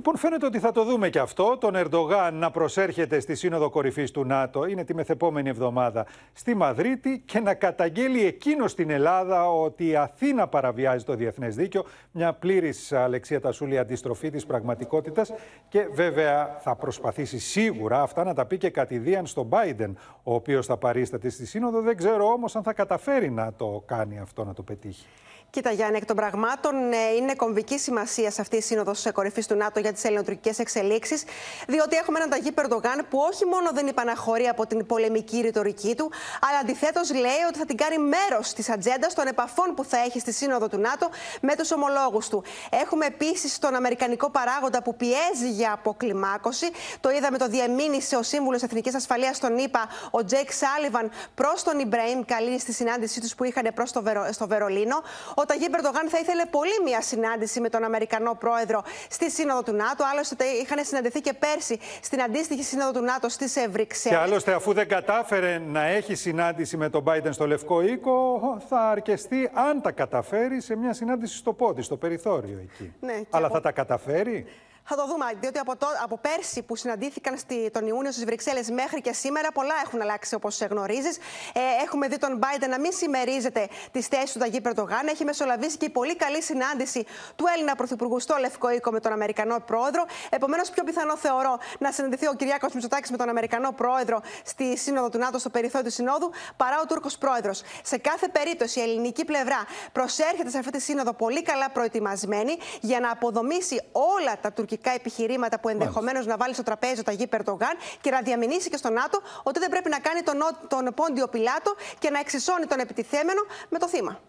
Λοιπόν, 0.00 0.16
φαίνεται 0.16 0.46
ότι 0.46 0.58
θα 0.58 0.72
το 0.72 0.84
δούμε 0.84 1.08
και 1.08 1.18
αυτό. 1.18 1.56
Τον 1.60 1.74
Ερντογάν 1.74 2.34
να 2.34 2.50
προσέρχεται 2.50 3.20
στη 3.20 3.34
Σύνοδο 3.34 3.70
Κορυφής 3.70 4.10
του 4.10 4.24
ΝΑΤΟ, 4.24 4.66
είναι 4.66 4.84
τη 4.84 4.94
μεθεπόμενη 4.94 5.48
εβδομάδα 5.48 6.06
στη 6.32 6.54
Μαδρίτη, 6.54 7.22
και 7.26 7.40
να 7.40 7.54
καταγγέλει 7.54 8.24
εκείνο 8.24 8.68
στην 8.68 8.90
Ελλάδα 8.90 9.50
ότι 9.50 9.86
η 9.86 9.96
Αθήνα 9.96 10.48
παραβιάζει 10.48 11.04
το 11.04 11.14
διεθνές 11.14 11.56
δίκαιο. 11.56 11.84
Μια 12.10 12.32
πλήρης 12.32 12.92
Αλεξία 12.92 13.40
Τασούλη 13.40 13.78
αντιστροφή 13.78 14.30
της 14.30 14.46
πραγματικότητας. 14.46 15.32
Και 15.68 15.88
βέβαια 15.92 16.56
θα 16.60 16.76
προσπαθήσει 16.76 17.38
σίγουρα 17.38 18.02
αυτά 18.02 18.24
να 18.24 18.34
τα 18.34 18.46
πει 18.46 18.58
και 18.58 18.70
κατηδίαν 18.70 19.26
στον 19.26 19.48
Biden, 19.50 19.92
ο 20.22 20.34
οποίος 20.34 20.66
θα 20.66 20.76
παρίσταται 20.76 21.28
στη 21.28 21.46
Σύνοδο. 21.46 21.80
Δεν 21.80 21.96
ξέρω 21.96 22.24
όμως 22.24 22.56
αν 22.56 22.62
θα 22.62 22.72
καταφέρει 22.72 23.30
να 23.30 23.52
το 23.52 23.82
κάνει 23.86 24.18
αυτό, 24.18 24.44
να 24.44 24.52
το 24.54 24.62
πετύχει. 24.62 25.06
Κοίτα, 25.50 25.70
Γιάννη, 25.70 25.96
εκ 25.96 26.04
των 26.04 26.16
πραγμάτων 26.16 26.92
ε, 26.92 27.14
είναι 27.16 27.34
κομβικής 27.34 27.78
σημασίας 27.78 28.40
αυτή 28.40 28.56
η 28.56 28.60
σύνοδος 28.60 29.06
κορυφής 29.12 29.46
του 29.46 29.54
ΝΑΤΟ 29.54 29.80
για 29.80 29.92
τις 29.92 30.04
ελληνοτουρκικές 30.04 30.58
εξελίξεις, 30.58 31.24
διότι 31.66 31.96
έχουμε 31.96 32.18
έναν 32.18 32.30
Ταγίπ 32.30 32.52
Ερντογάν 32.52 33.06
που 33.10 33.18
όχι 33.18 33.44
μόνο 33.44 33.70
δεν 33.72 33.86
υπαναχωρεί 33.86 34.48
από 34.48 34.66
την 34.66 34.86
πολεμική 34.86 35.40
ρητορική 35.40 35.94
του, 35.94 36.12
αλλά 36.48 36.58
αντιθέτως 36.58 37.12
λέει 37.12 37.42
ότι 37.48 37.58
θα 37.58 37.64
την 37.64 37.76
κάνει 37.76 37.98
μέρος 37.98 38.52
της 38.52 38.70
ατζέντα 38.70 39.06
των 39.14 39.26
επαφών 39.26 39.74
που 39.74 39.84
θα 39.84 39.98
έχει 39.98 40.20
στη 40.20 40.32
σύνοδο 40.32 40.68
του 40.68 40.78
ΝΑΤΟ 40.78 41.08
με 41.40 41.56
τους 41.56 41.70
ομολόγους 41.70 42.28
του. 42.28 42.44
Έχουμε 42.70 43.06
επίσης 43.06 43.58
τον 43.58 43.74
Αμερικανικό 43.74 44.30
παράγοντα 44.30 44.82
που 44.82 44.96
πιέζει 44.96 45.50
για 45.50 45.72
αποκλιμάκωση. 45.72 46.70
Το 47.00 47.10
είδαμε, 47.10 47.38
το 47.38 47.46
διεμήνυσε 47.46 48.16
ο 48.16 48.22
Σύμβουλος 48.22 48.62
Εθνικής 48.62 48.94
Ασφαλείας 48.94 49.38
των 49.38 49.58
ΗΠΑ, 49.58 49.88
ο 50.10 50.24
Τζέικ 50.24 50.52
Σάλιβαν, 50.52 51.10
προς 51.34 51.62
τον 51.62 51.78
Ιμπραήμ 51.78 52.20
Καλίν 52.24 52.58
στη 52.58 52.72
συνάντησή 52.72 53.20
τους 53.20 53.34
που 53.34 53.44
είχαν 53.44 53.70
προς 53.74 53.92
το 53.92 54.02
Βερο, 54.02 54.32
στο 54.32 54.46
Βερολίνο. 54.46 55.02
Ο 55.40 55.44
Ταγί 55.44 55.70
Περντογάν 55.70 56.08
θα 56.08 56.18
ήθελε 56.18 56.44
πολύ 56.50 56.80
μια 56.84 57.00
συνάντηση 57.00 57.60
με 57.60 57.68
τον 57.68 57.84
Αμερικανό 57.84 58.34
πρόεδρο 58.34 58.82
στη 59.10 59.30
Σύνοδο 59.30 59.62
του 59.62 59.72
ΝΑΤΟ. 59.72 60.04
Άλλωστε, 60.12 60.44
είχαν 60.44 60.84
συναντηθεί 60.84 61.20
και 61.20 61.32
πέρσι 61.32 61.78
στην 62.02 62.22
αντίστοιχη 62.22 62.62
Σύνοδο 62.62 62.92
του 62.92 63.04
ΝΑΤΟ 63.04 63.28
στις 63.28 63.66
Βρυξέλλες. 63.70 64.18
Και 64.18 64.24
άλλωστε, 64.24 64.52
αφού 64.52 64.72
δεν 64.72 64.88
κατάφερε 64.88 65.58
να 65.58 65.82
έχει 65.84 66.14
συνάντηση 66.14 66.76
με 66.76 66.88
τον 66.88 67.04
Biden 67.06 67.28
στο 67.30 67.46
Λευκό 67.46 67.82
Οίκο, 67.82 68.40
θα 68.68 68.80
αρκεστεί, 68.80 69.50
αν 69.54 69.80
τα 69.80 69.90
καταφέρει, 69.90 70.60
σε 70.60 70.76
μια 70.76 70.92
συνάντηση 70.92 71.36
στο 71.36 71.52
πόδι, 71.52 71.82
στο 71.82 71.96
περιθώριο 71.96 72.58
εκεί. 72.62 72.92
Ναι, 73.00 73.20
Αλλά 73.30 73.46
από... 73.46 73.54
θα 73.54 73.60
τα 73.60 73.72
καταφέρει; 73.72 74.46
Θα 74.84 74.96
το 74.96 75.06
δούμε, 75.06 75.26
διότι 75.40 75.58
από, 75.58 75.76
το, 75.76 75.86
από 76.02 76.18
πέρσι 76.18 76.62
που 76.62 76.76
συναντήθηκαν 76.76 77.38
στη, 77.38 77.70
τον 77.70 77.86
Ιούνιο 77.86 78.12
στις 78.12 78.24
Βρυξέλλες 78.24 78.70
μέχρι 78.70 79.00
και 79.00 79.12
σήμερα, 79.12 79.52
πολλά 79.52 79.74
έχουν 79.84 80.00
αλλάξει 80.00 80.34
όπως 80.34 80.60
γνωρίζεις. 80.60 81.16
Ε, 81.52 81.60
έχουμε 81.82 82.08
δει 82.08 82.18
τον 82.18 82.40
Biden 82.42 82.68
να 82.68 82.80
μην 82.80 82.92
συμμερίζεται 82.92 83.68
τις 83.92 84.06
θέσεις 84.06 84.32
του 84.32 84.38
Ταγί 84.38 84.60
Περτογάν. 84.60 85.06
Έχει 85.06 85.24
μεσολαβήσει 85.24 85.76
και 85.76 85.84
η 85.84 85.88
πολύ 85.88 86.16
καλή 86.16 86.42
συνάντηση 86.42 87.06
του 87.36 87.44
Έλληνα 87.54 87.74
Πρωθυπουργού 87.74 88.20
στο 88.20 88.36
Λευκό 88.40 88.70
Οίκο 88.70 88.90
με 88.90 89.00
τον 89.00 89.12
Αμερικανό 89.12 89.60
Πρόεδρο. 89.66 90.04
Επομένως, 90.30 90.70
πιο 90.70 90.84
πιθανό 90.84 91.16
θεωρώ 91.16 91.58
να 91.78 91.92
συναντηθεί 91.92 92.26
ο 92.26 92.34
Κυριάκος 92.34 92.72
Μητσοτάκης 92.72 93.10
με 93.10 93.16
τον 93.16 93.28
Αμερικανό 93.28 93.72
Πρόεδρο 93.72 94.20
στη 94.44 94.78
Σύνοδο 94.78 95.08
του 95.08 95.18
ΝΑΤΟ, 95.18 95.38
στο 95.38 95.50
περιθώριο 95.50 95.86
του 95.86 95.92
Συνόδου, 95.92 96.30
παρά 96.56 96.80
ο 96.82 96.86
Τούρκος 96.86 97.18
Πρόεδρος. 97.18 97.62
Σε 97.82 97.98
κάθε 97.98 98.28
περίπτωση, 98.28 98.78
η 98.78 98.82
ελληνική 98.82 99.24
πλευρά 99.24 99.64
προσέρχεται 99.92 100.50
σε 100.50 100.58
αυτή 100.58 100.70
τη 100.70 100.80
Σύνοδο 100.80 101.12
πολύ 101.12 101.42
καλά 101.42 101.70
προετοιμασμένη 101.70 102.58
για 102.80 103.00
να 103.00 103.10
αποδομήσει 103.10 103.82
όλα 103.92 104.38
τα 104.40 104.52
τουρκικά 104.52 104.69
επιχειρήματα 104.94 105.60
που 105.60 105.68
ενδεχομένως 105.68 106.26
να 106.26 106.36
βάλει 106.36 106.54
στο 106.54 106.62
τραπέζι 106.62 107.00
ο 107.00 107.02
Ταγί 107.02 107.26
Περτογάν 107.26 107.76
και 108.00 108.10
να 108.10 108.20
διαμηνήσει 108.20 108.70
και 108.70 108.76
στο 108.76 108.90
ΝΑΤΟ 108.90 109.20
ότι 109.42 109.58
δεν 109.58 109.70
πρέπει 109.70 109.88
να 109.88 109.98
κάνει 109.98 110.22
τον, 110.22 110.36
τον 110.68 110.94
πόντιο 110.94 111.28
πιλάτο 111.28 111.74
και 111.98 112.10
να 112.10 112.18
εξισώνει 112.18 112.66
τον 112.66 112.78
επιτιθέμενο 112.78 113.40
με 113.68 113.78
το 113.78 113.88
θύμα. 113.88 114.20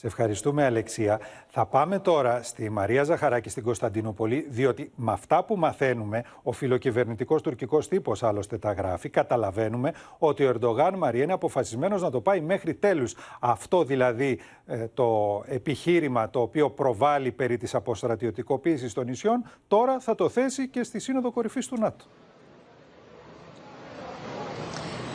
Σε 0.00 0.06
ευχαριστούμε, 0.06 0.64
Αλεξία. 0.64 1.20
Θα 1.48 1.66
πάμε 1.66 1.98
τώρα 1.98 2.42
στη 2.42 2.70
Μαρία 2.70 3.02
Ζαχαράκη 3.02 3.48
στην 3.48 3.62
Κωνσταντινούπολη, 3.62 4.46
διότι 4.48 4.92
με 4.96 5.12
αυτά 5.12 5.44
που 5.44 5.56
μαθαίνουμε, 5.56 6.24
ο 6.42 6.52
φιλοκυβερνητικός 6.52 7.42
τουρκικός 7.42 7.88
τύπος 7.88 8.22
άλλωστε 8.22 8.58
τα 8.58 8.72
γράφει, 8.72 9.08
καταλαβαίνουμε 9.08 9.92
ότι 10.18 10.44
ο 10.44 10.48
Ερντογάν 10.48 10.94
Μαρία 10.94 11.22
είναι 11.22 11.32
αποφασισμένος 11.32 12.02
να 12.02 12.10
το 12.10 12.20
πάει 12.20 12.40
μέχρι 12.40 12.74
τέλους. 12.74 13.14
Αυτό 13.40 13.84
δηλαδή 13.84 14.38
ε, 14.66 14.86
το 14.94 15.42
επιχείρημα 15.46 16.30
το 16.30 16.40
οποίο 16.40 16.70
προβάλλει 16.70 17.32
περί 17.32 17.56
της 17.56 17.74
αποστρατιωτικοποίησης 17.74 18.92
των 18.92 19.04
νησιών, 19.04 19.44
τώρα 19.68 20.00
θα 20.00 20.14
το 20.14 20.28
θέσει 20.28 20.68
και 20.68 20.82
στη 20.82 20.98
Σύνοδο 20.98 21.30
Κορυφής 21.30 21.66
του 21.66 21.76
ΝΑΤΟ. 21.78 22.04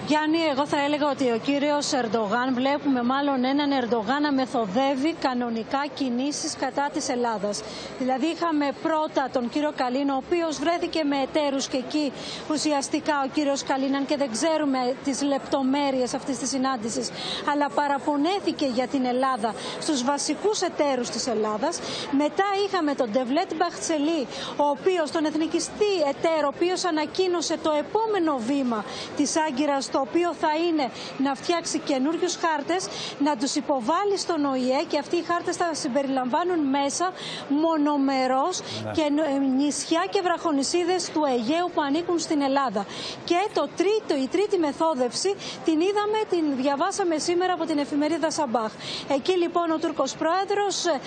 Γιάννη, 0.07 0.37
εγώ 0.51 0.65
θα 0.67 0.81
έλεγα 0.85 1.09
ότι 1.09 1.31
ο 1.31 1.39
κύριος 1.43 1.91
Ερντογάν, 1.91 2.53
βλέπουμε 2.53 3.03
μάλλον 3.03 3.43
έναν 3.43 3.69
Ερντογάν 3.71 4.21
να 4.21 4.31
μεθοδεύει 4.31 5.13
κανονικά 5.13 5.85
κινήσεις 5.93 6.55
κατά 6.59 6.89
της 6.93 7.09
Ελλάδας. 7.09 7.61
Δηλαδή 7.99 8.25
είχαμε 8.25 8.71
πρώτα 8.81 9.29
τον 9.33 9.49
κύριο 9.49 9.71
Καλίνο, 9.75 10.13
ο 10.13 10.21
οποίος 10.25 10.57
βρέθηκε 10.59 11.03
με 11.03 11.17
εταίρους 11.21 11.67
και 11.67 11.77
εκεί 11.77 12.11
ουσιαστικά 12.51 13.13
ο 13.25 13.27
κύριος 13.33 13.63
Καλίναν 13.63 14.05
και 14.05 14.17
δεν 14.17 14.31
ξέρουμε 14.31 14.95
τις 15.03 15.21
λεπτομέρειες 15.21 16.13
αυτής 16.13 16.37
της 16.37 16.49
συνάντησης, 16.49 17.09
αλλά 17.51 17.69
παραπονέθηκε 17.69 18.65
για 18.65 18.87
την 18.87 19.05
Ελλάδα 19.05 19.53
στους 19.79 20.03
βασικούς 20.03 20.61
εταίρους 20.61 21.09
της 21.09 21.27
Ελλάδας. 21.27 21.79
Μετά 22.11 22.45
είχαμε 22.65 22.93
τον 22.95 23.11
Ντεβλέτ 23.11 23.51
Μπαχτσελή, 23.55 24.27
ο 24.57 24.63
οποίος, 24.75 25.11
τον 25.11 25.25
εθνικιστή 25.25 25.93
εταίρο, 26.09 26.47
ο 26.47 26.51
οποίος 26.55 26.85
ανακοίνωσε 26.85 27.57
το 27.63 27.71
επόμενο 27.71 28.37
βήμα 28.37 28.85
της 29.15 29.35
Άγκυρας 29.47 29.89
το 29.93 29.99
οποίο 29.99 30.33
θα 30.33 30.51
είναι 30.67 30.85
να 31.17 31.35
φτιάξει 31.35 31.79
καινούριους 31.79 32.35
χάρτες, 32.43 32.87
να 33.19 33.37
τους 33.37 33.55
υποβάλει 33.55 34.17
στον 34.17 34.45
ΟΗΕ 34.45 34.81
και 34.87 34.97
αυτοί 34.99 35.15
οι 35.15 35.23
χάρτες 35.31 35.55
θα 35.55 35.69
συμπεριλαμβάνουν 35.73 36.59
μέσα 36.59 37.11
μονομερός 37.49 38.55
Ναι. 38.61 38.91
και 38.91 39.01
ε, 39.01 39.37
νησιά 39.37 40.03
και 40.09 40.21
βραχονισίδες 40.23 41.09
του 41.13 41.21
Αιγαίου 41.31 41.67
που 41.73 41.81
ανήκουν 41.81 42.19
στην 42.19 42.41
Ελλάδα. 42.41 42.85
Και 43.25 43.39
το 43.53 43.67
τρίτο, 43.79 44.13
η 44.23 44.27
τρίτη 44.27 44.57
μεθόδευση 44.57 45.35
την 45.65 45.77
είδαμε, 45.87 46.19
την 46.29 46.43
διαβάσαμε 46.61 47.17
σήμερα 47.17 47.53
από 47.53 47.65
την 47.65 47.77
εφημερίδα 47.77 48.31
Σαμπάχ. 48.31 48.71
Εκεί 49.07 49.31
λοιπόν 49.37 49.71
ο 49.71 49.77
Τούρκος 49.77 50.15
Πρόεδρος 50.15 50.75
ε, 50.85 50.99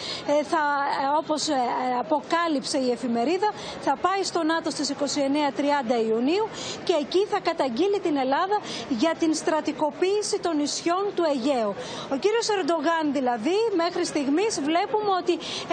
θα, 0.50 0.62
ε, 1.02 1.18
όπως 1.18 1.48
ε, 1.48 1.54
αποκάλυψε 1.98 2.78
η 2.78 2.90
εφημερίδα, 2.90 3.48
θα 3.80 3.96
πάει 4.00 4.22
στο 4.22 4.42
ΝΑΤΟ 4.42 4.70
στις 4.70 4.88
29-30 4.90 6.08
Ιουνίου 6.08 6.48
και 6.84 6.94
εκεί 7.00 7.26
θα 7.30 7.38
καταγγείλει 7.40 8.00
την 8.00 8.16
Ελλάδα 8.16 8.56
για 8.88 9.12
την 9.18 9.34
στρατικοποίηση 9.34 10.38
των 10.40 10.56
νησιών 10.56 11.04
του 11.14 11.22
Αιγαίου. 11.32 11.74
Ο 12.12 12.16
κύριος 12.16 12.46
Ερντογάν 12.48 13.04
δηλαδή 13.12 13.56
μέχρι 13.76 14.04
στιγμής 14.04 14.60
βλέπουμε 14.64 15.10
ότι 15.20 15.32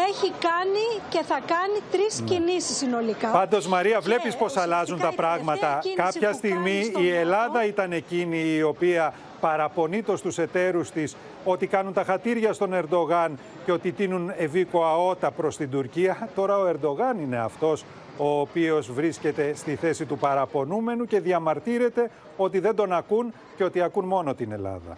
έχει 0.09 0.29
κάνει 0.49 0.85
και 1.09 1.21
θα 1.23 1.39
κάνει 1.53 1.77
τρεις 1.91 2.21
κινήσεις 2.25 2.77
συνολικά. 2.77 3.27
Πάντως, 3.27 3.67
Μαρία, 3.67 3.97
Και 3.97 4.03
βλέπεις 4.03 4.35
πώς 4.35 4.57
αλλάζουν 4.57 4.99
τα 4.99 5.11
πράγματα. 5.15 5.79
κίνηση 5.81 6.01
Κάποια 6.01 6.29
που 6.29 6.35
στιγμή 6.37 6.71
κάνει 6.71 6.83
στο 6.83 6.99
η 6.99 7.03
ΝΑΤΟ- 7.03 7.19
Ελλάδα 7.19 7.65
ήταν 7.65 7.91
εκείνη 7.91 8.37
η 8.55 8.61
οποία 8.61 9.13
παραπονεί 9.43 10.01
το 10.03 10.17
στους 10.17 10.37
εταίρους 10.37 10.91
της 10.91 11.15
ότι 11.45 11.67
κάνουν 11.67 11.93
τα 11.93 12.03
χατήρια 12.03 12.53
στον 12.53 12.73
Ερντογάν 12.73 13.37
και 13.65 13.71
ότι 13.71 13.91
τίνουν 13.91 14.31
ευήκο 14.37 14.85
αότα 14.85 15.31
προς 15.31 15.57
την 15.57 15.69
Τουρκία. 15.69 16.29
Τώρα 16.35 16.57
ο 16.57 16.67
Ερντογάν 16.67 17.19
είναι 17.19 17.37
αυτός 17.37 17.85
ο 18.17 18.39
οποίος 18.39 18.91
βρίσκεται 18.91 19.53
στη 19.55 19.75
θέση 19.75 20.05
του 20.05 20.17
παραπονούμενου 20.17 21.05
και 21.05 21.19
διαμαρτύρεται 21.19 22.09
ότι 22.37 22.59
δεν 22.59 22.75
τον 22.75 22.93
ακούν 22.93 23.33
και 23.57 23.63
ότι 23.63 23.81
ακούν 23.81 24.05
μόνο 24.05 24.33
την 24.33 24.51
Ελλάδα. 24.51 24.97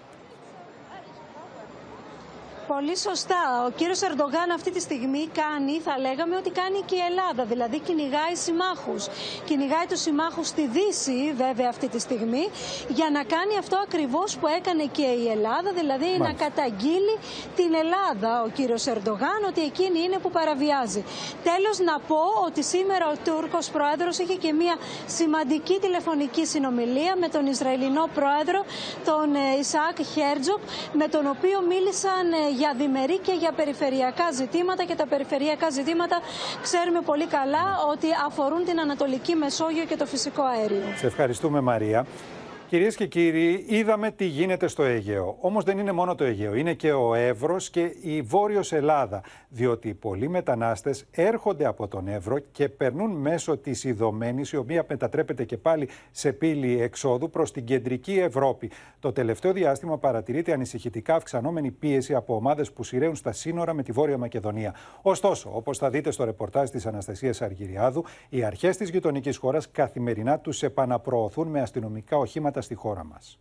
Πολύ 2.68 2.98
σωστά. 2.98 3.42
Ο 3.68 3.70
κύριος 3.70 4.00
Ερντογάν 4.02 4.50
αυτή 4.54 4.72
τη 4.72 4.80
στιγμή 4.80 5.24
κάνει, 5.42 5.80
θα 5.80 6.00
λέγαμε 6.00 6.36
ότι 6.36 6.50
κάνει 6.50 6.80
και 6.86 6.96
η 6.96 7.04
Ελλάδα. 7.10 7.44
Δηλαδή 7.46 7.80
κυνηγάει 7.80 8.36
συμμάχους. 8.46 9.08
Κυνηγάει 9.46 9.86
τους 9.90 10.02
συμμάχους 10.02 10.48
στη 10.48 10.68
Δύση 10.68 11.34
βέβαια 11.44 11.70
αυτή 11.70 11.88
τη 11.88 12.00
στιγμή 12.00 12.50
για 12.88 13.10
να 13.16 13.24
κάνει 13.24 13.58
αυτό 13.60 13.78
ακριβώς 13.88 14.38
που 14.38 14.48
έκανε 14.48 14.84
και 14.98 15.08
η 15.24 15.28
Ελλάδα. 15.36 15.70
Δηλαδή 15.80 16.10
να 16.28 16.34
καταγγείλει 16.34 17.16
την 17.56 17.74
Ελλάδα 17.84 18.32
ο 18.46 18.50
κύριος 18.58 18.86
Ερντογάν 18.86 19.40
ότι 19.50 19.62
εκείνη 19.62 20.00
είναι 20.04 20.18
που 20.18 20.32
παραβιάζει. 20.32 21.04
Τέλος 21.44 21.80
να 21.80 22.00
πω 22.00 22.24
ότι 22.48 22.64
σήμερα 22.64 23.06
ο 23.14 23.16
Τούρκος 23.26 23.70
Πρόεδρος 23.70 24.18
είχε 24.18 24.36
και 24.36 24.54
μια 24.54 24.76
σημαντική 25.06 25.78
τηλεφωνική 25.82 26.46
συνομιλία 26.46 27.14
με 27.20 27.28
τον 27.28 27.46
Ισραηλινό 27.46 28.06
Πρόεδρο, 28.14 28.60
τον 29.06 29.36
ε, 29.36 29.60
Ισαάκ 29.60 29.98
Χέρτζοκ, 30.14 30.62
με 30.94 31.08
τον 31.08 31.28
οποίο 31.28 31.58
μίλησαν 31.72 32.26
ε, 32.32 32.55
για 32.58 32.74
διμερή 32.78 33.18
και 33.20 33.32
για 33.40 33.52
περιφερειακά 33.52 34.32
ζητήματα 34.32 34.84
και 34.84 34.96
τα 34.96 35.08
περιφερειακά 35.08 35.70
ζητήματα 35.70 36.18
ξέρουμε 36.62 37.02
πολύ 37.02 37.28
καλά 37.28 37.66
ότι 37.92 38.08
αφορούν 38.28 38.66
την 38.66 38.80
Ανατολική 38.80 39.36
Μεσόγειο 39.36 39.86
και 39.86 39.96
το 39.96 40.06
φυσικό 40.06 40.44
αέριο. 40.44 40.84
Σε 40.98 41.08
ευχαριστούμε 41.08 41.62
Μαρία. 41.62 42.06
Κυρίες 42.68 42.96
και 42.96 43.08
κύριοι, 43.08 43.66
είδαμε 43.68 44.12
τι 44.12 44.26
γίνεται 44.26 44.68
στο 44.68 44.84
Αιγαίο. 44.84 45.38
Όμως 45.40 45.64
δεν 45.64 45.78
είναι 45.78 45.92
μόνο 45.92 46.16
το 46.16 46.24
Αιγαίο, 46.24 46.56
είναι 46.56 46.74
και 46.74 46.92
ο 46.92 47.14
Εύρος 47.14 47.70
και 47.70 47.96
η 48.02 48.22
Βόρειος 48.22 48.72
Ελλάδα. 48.72 49.24
Διότι 49.50 49.94
πολλοί 49.94 50.30
μετανάστες 50.30 51.06
έρχονται 51.12 51.66
από 51.66 51.88
τον 51.88 52.08
Εύρο 52.08 52.40
και 52.40 52.70
περνούν 52.70 53.12
μέσω 53.12 53.58
της 53.58 53.84
Ιδωμένη, 53.84 54.42
η 54.52 54.56
οποία 54.56 54.86
μετατρέπεται 54.90 55.44
και 55.44 55.58
πάλι 55.58 55.90
σε 56.12 56.32
πύλη 56.32 56.82
εξόδου 56.82 57.30
προς 57.30 57.52
την 57.52 57.66
κεντρική 57.66 58.14
Ευρώπη. 58.14 58.72
Το 59.00 59.12
τελευταίο 59.12 59.54
διάστημα 59.54 59.98
παρατηρείται 59.98 60.54
ανησυχητικά 60.54 61.16
αυξανόμενη 61.16 61.72
πίεση 61.72 62.14
από 62.16 62.36
ομάδες 62.36 62.72
που 62.72 62.84
σειραίουν 62.84 63.16
στα 63.16 63.32
σύνορα 63.32 63.74
με 63.74 63.84
τη 63.84 63.92
Βόρεια 63.92 64.18
Μακεδονία. 64.18 64.76
Ωστόσο, 65.02 65.50
όπως 65.54 65.78
θα 65.78 65.90
δείτε 65.90 66.12
στο 66.12 66.24
ρεπορτάζ 66.24 66.70
της 66.70 66.86
Αναστασίας 66.86 67.42
Αργυριάδου, 67.42 68.04
οι 68.30 68.44
αρχές 68.44 68.78
της 68.78 68.90
γειτονικής 68.90 69.38
χώρας 69.38 69.72
καθημερινά 69.72 70.40
τους 70.40 70.64
επαναπροωθούν 70.64 71.48
με 71.48 71.62
αστυνομικά 71.62 72.18
οχήματα 72.18 72.55
στη 72.62 72.76
χώρα 72.76 73.04
μας. 73.04 73.40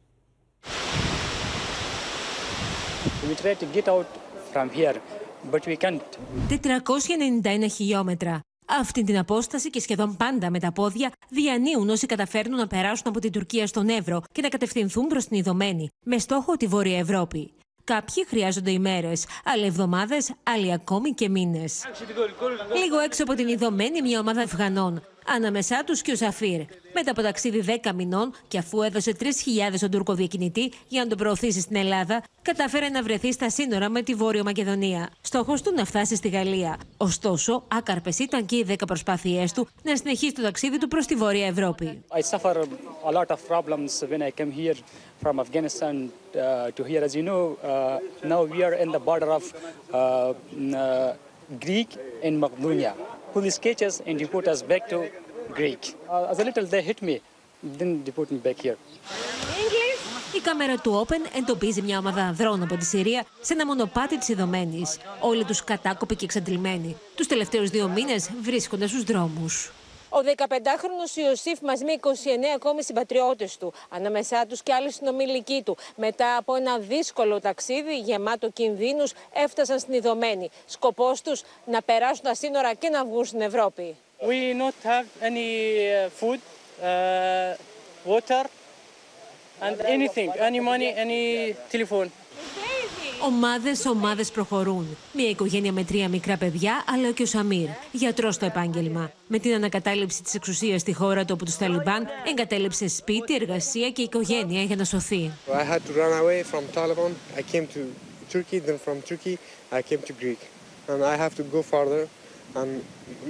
We 3.29 3.35
try 3.43 3.55
to 3.55 3.67
get 3.77 3.87
out 3.89 4.07
from 4.53 4.69
here, 4.71 4.97
but 5.51 5.61
we 5.67 5.77
can't. 5.77 6.01
491 6.49 7.71
χιλιόμετρα. 7.71 8.41
Αυτή 8.67 9.03
την 9.03 9.19
απόσταση 9.19 9.71
και 9.71 9.81
σχεδόν 9.81 10.17
πάντα 10.17 10.51
με 10.51 10.59
τα 10.59 10.73
πόδια 10.73 11.13
διανύουν 11.29 11.89
όσοι 11.89 12.07
καταφέρνουν 12.07 12.59
να 12.59 12.67
περάσουν 12.67 13.07
από 13.09 13.19
την 13.19 13.33
Τουρκία 13.33 13.67
στον 13.67 13.89
Εύρο 13.89 14.23
και 14.33 14.43
να 14.43 14.49
κατευθυνθούν 14.49 15.07
προς 15.07 15.25
την 15.25 15.37
Ιδωμένη, 15.37 15.89
με 16.05 16.19
στόχο 16.19 16.57
τη 16.57 16.67
Βόρεια 16.67 16.99
Ευρώπη. 16.99 17.53
Κάποιοι 17.85 18.25
χρειάζονται 18.29 18.71
ημέρες, 18.71 19.27
άλλοι 19.45 19.65
εβδομάδες, 19.65 20.33
άλλοι 20.43 20.73
ακόμη 20.73 21.11
και 21.11 21.29
μήνες. 21.29 21.83
Λίγο 22.83 22.99
έξω 22.99 23.23
από 23.23 23.35
την 23.35 23.49
Ιδωμένη, 23.49 24.03
μια 24.03 24.21
ομάδα 24.21 24.43
Αφγανών. 24.43 25.03
Ανάμεσά 25.27 25.85
τους 25.85 26.03
και 26.03 26.13
ο 26.13 26.17
Σαφίρ. 26.17 26.61
Μετά 26.95 27.11
από 27.11 27.23
ταξίδι 27.23 27.81
10 27.83 27.93
μηνών 27.95 28.33
και 28.49 28.59
αφού 28.59 28.83
έδωσε 28.83 29.17
3.000 29.21 29.27
στον 29.77 29.91
Τούρκο 29.91 30.15
διακινητή 30.15 30.73
για 30.89 31.03
να 31.03 31.09
τον 31.09 31.19
προωθήσει 31.19 31.61
στην 31.61 31.77
Ελλάδα, 31.77 32.23
κατάφερε 32.43 32.89
να 32.89 33.03
βρεθεί 33.03 33.33
στα 33.33 33.51
σύνορα 33.51 33.89
με 33.89 34.03
τη 34.03 34.15
Βόρειο 34.15 34.43
Μακεδονία. 34.43 35.11
Στόχος 35.21 35.63
του 35.63 35.73
να 35.75 35.85
φτάσει 35.85 36.17
στη 36.17 36.29
Γαλλία. 36.29 36.79
Ωστόσο, 36.97 37.65
άκαρπες 37.69 38.19
ήταν 38.19 38.47
και 38.47 38.57
οι 38.57 38.67
10 38.69 38.75
προσπάθειές 38.87 39.53
του 39.53 39.69
να 39.83 39.97
συνεχίσει 39.97 40.33
το 40.33 40.43
ταξίδι 40.43 40.79
του 40.79 40.89
προς 40.89 41.07
τη 41.07 41.15
Βόρεια 41.15 41.47
Ευρώπη. 41.47 42.05
I 42.11 42.21
suffer 45.25 45.37
a 45.37 45.43
lot 45.43 45.47
of 45.47 45.53
problems 45.53 45.65
when 45.65 45.65
I 45.65 45.69
came 45.69 45.95
here 45.95 46.05
from 46.05 46.05
Afghanistan 46.05 46.13
uh, 46.37 46.71
to 46.71 46.85
here. 46.85 47.05
As 47.05 47.15
you 47.15 47.23
know, 47.23 47.57
uh, 47.63 47.99
now 48.25 48.45
we 48.45 48.63
are 48.63 48.75
in 48.75 48.93
the 48.93 48.99
border 48.99 49.31
of 49.33 49.45
uh, 49.93 50.35
uh, 50.77 51.15
Greek 51.61 51.89
and 52.23 52.41
Macedonia. 52.41 52.95
Police 53.33 53.59
catch 53.59 53.83
us 53.83 54.03
and 54.07 54.19
deport 54.19 54.47
us 54.49 54.63
back 54.63 54.89
to 54.89 55.09
Greek. 55.55 55.97
Uh, 56.09 56.31
as 56.31 56.39
a 56.41 56.45
little, 56.45 56.67
they 56.67 56.83
hit 56.83 57.03
me, 57.03 57.21
then 57.63 58.05
deport 58.05 58.31
me 58.31 58.39
back 58.39 58.59
here. 58.61 58.77
English? 59.59 60.01
Η 60.37 60.41
κάμερα 60.41 60.77
του 60.79 61.07
Open 61.07 61.37
εντοπίζει 61.37 61.83
μια 61.83 61.99
ομάδα 61.99 62.23
ανδρών 62.23 62.63
από 62.63 62.77
τη 62.77 62.85
Συρία 62.85 63.25
σε 63.41 63.53
ένα 63.53 63.67
μονοπάτι 63.67 64.19
τη 64.19 64.33
Ιδωμένη. 64.33 64.83
Όλοι 65.21 65.45
του 65.45 65.55
κατάκοποι 65.65 66.17
και 66.17 66.25
εξαντλημένοι. 66.25 66.97
Του 67.15 67.25
τελευταίου 67.25 67.69
δύο 67.69 67.89
μήνε 67.89 68.15
βρίσκονται 68.43 68.87
στου 68.87 69.05
δρόμου. 69.05 69.47
Ο 70.15 70.19
15χρονο 70.37 71.17
Ιωσήφ 71.17 71.61
μαζί 71.61 71.85
με 71.85 71.93
29 72.01 72.09
ακόμη 72.55 72.83
συμπατριώτες 72.83 73.57
του, 73.57 73.73
ανάμεσά 73.89 74.47
τους 74.47 74.63
και 74.63 74.73
άλλοι 74.73 74.93
συνομιλικοί 74.93 75.63
του, 75.65 75.77
μετά 75.97 76.37
από 76.37 76.55
ένα 76.55 76.79
δύσκολο 76.79 77.41
ταξίδι 77.41 77.99
γεμάτο 77.99 78.51
κινδύνους, 78.51 79.13
έφτασαν 79.33 79.79
στην 79.79 79.95
Ιδωμένη. 79.95 80.51
Σκοπός 80.67 81.23
τους 81.23 81.43
να 81.65 81.83
περάσουν 81.83 82.25
τα 82.25 82.35
σύνορα 82.35 82.75
και 82.75 82.89
να 82.89 83.05
βγουν 83.05 83.25
στην 83.25 83.41
Ευρώπη. 83.41 83.97
We 84.21 84.55
not 84.63 84.75
have 84.93 85.07
any 85.29 85.51
uh, 85.91 86.09
food, 86.21 86.41
uh, 86.83 87.57
water, 88.11 88.45
and 89.67 89.77
anything, 89.97 90.29
any 90.49 90.61
money, 90.61 90.89
any 91.05 91.23
telephone. 91.73 92.09
Ομάδες, 93.27 93.87
ομάδες 93.87 94.31
προχωρούν. 94.31 94.97
Μια 95.13 95.29
οικογένεια 95.29 95.73
με 95.73 95.85
τρία 95.85 96.09
μικρά 96.09 96.37
παιδιά, 96.37 96.85
αλλά 96.87 97.11
και 97.13 97.23
ο 97.23 97.27
Σαμίρ, 97.27 97.69
γιατρός 97.93 98.35
στο 98.35 98.47
επάγγελμα. 98.47 99.13
Με 99.27 99.39
την 99.39 99.55
ανακατάληψη 99.55 100.23
της 100.23 100.35
εξουσίας 100.35 100.81
στη 100.81 100.93
χώρα 100.93 101.25
του 101.25 101.35
από 101.35 101.45
τους 101.45 101.57
Ταλιμπάν, 101.57 102.07
εγκατέλειψε 102.31 102.89
σπίτι, 102.89 103.35
εργασία 103.35 103.91
και 103.91 104.03
οικογένεια 104.03 104.63
για 104.63 104.77
να 104.77 104.85
σωθεί. 104.85 105.33
I 105.49 105.73
had 105.73 105.81
to 105.89 105.93
run 106.03 106.13
away 106.23 106.43
from 106.53 106.63
Taliban. 106.75 107.11
I 107.37 107.43
came 107.53 107.67
to 107.75 107.81
Turkey, 108.33 108.59
then 108.67 108.79
from 108.87 108.97
Turkey 109.09 109.39
I 109.79 109.83
came 109.89 110.03
to 110.09 110.13
Greek. 110.23 110.41
And 110.89 111.03
I 111.13 111.17
have 111.23 111.35
to 111.41 111.45
go 111.55 111.61
farther, 111.73 112.03
and 112.61 112.71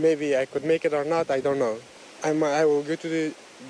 maybe 0.07 0.27
I 0.43 0.45
could 0.51 0.65
make 0.73 0.83
it 0.89 0.93
or 1.01 1.05
not, 1.15 1.25
I 1.37 1.41
don't 1.47 1.61
know. 1.65 1.77
I'm, 2.27 2.39
I 2.61 2.65
will 2.71 2.85
go 2.91 2.95
to 3.05 3.09
the 3.17 3.25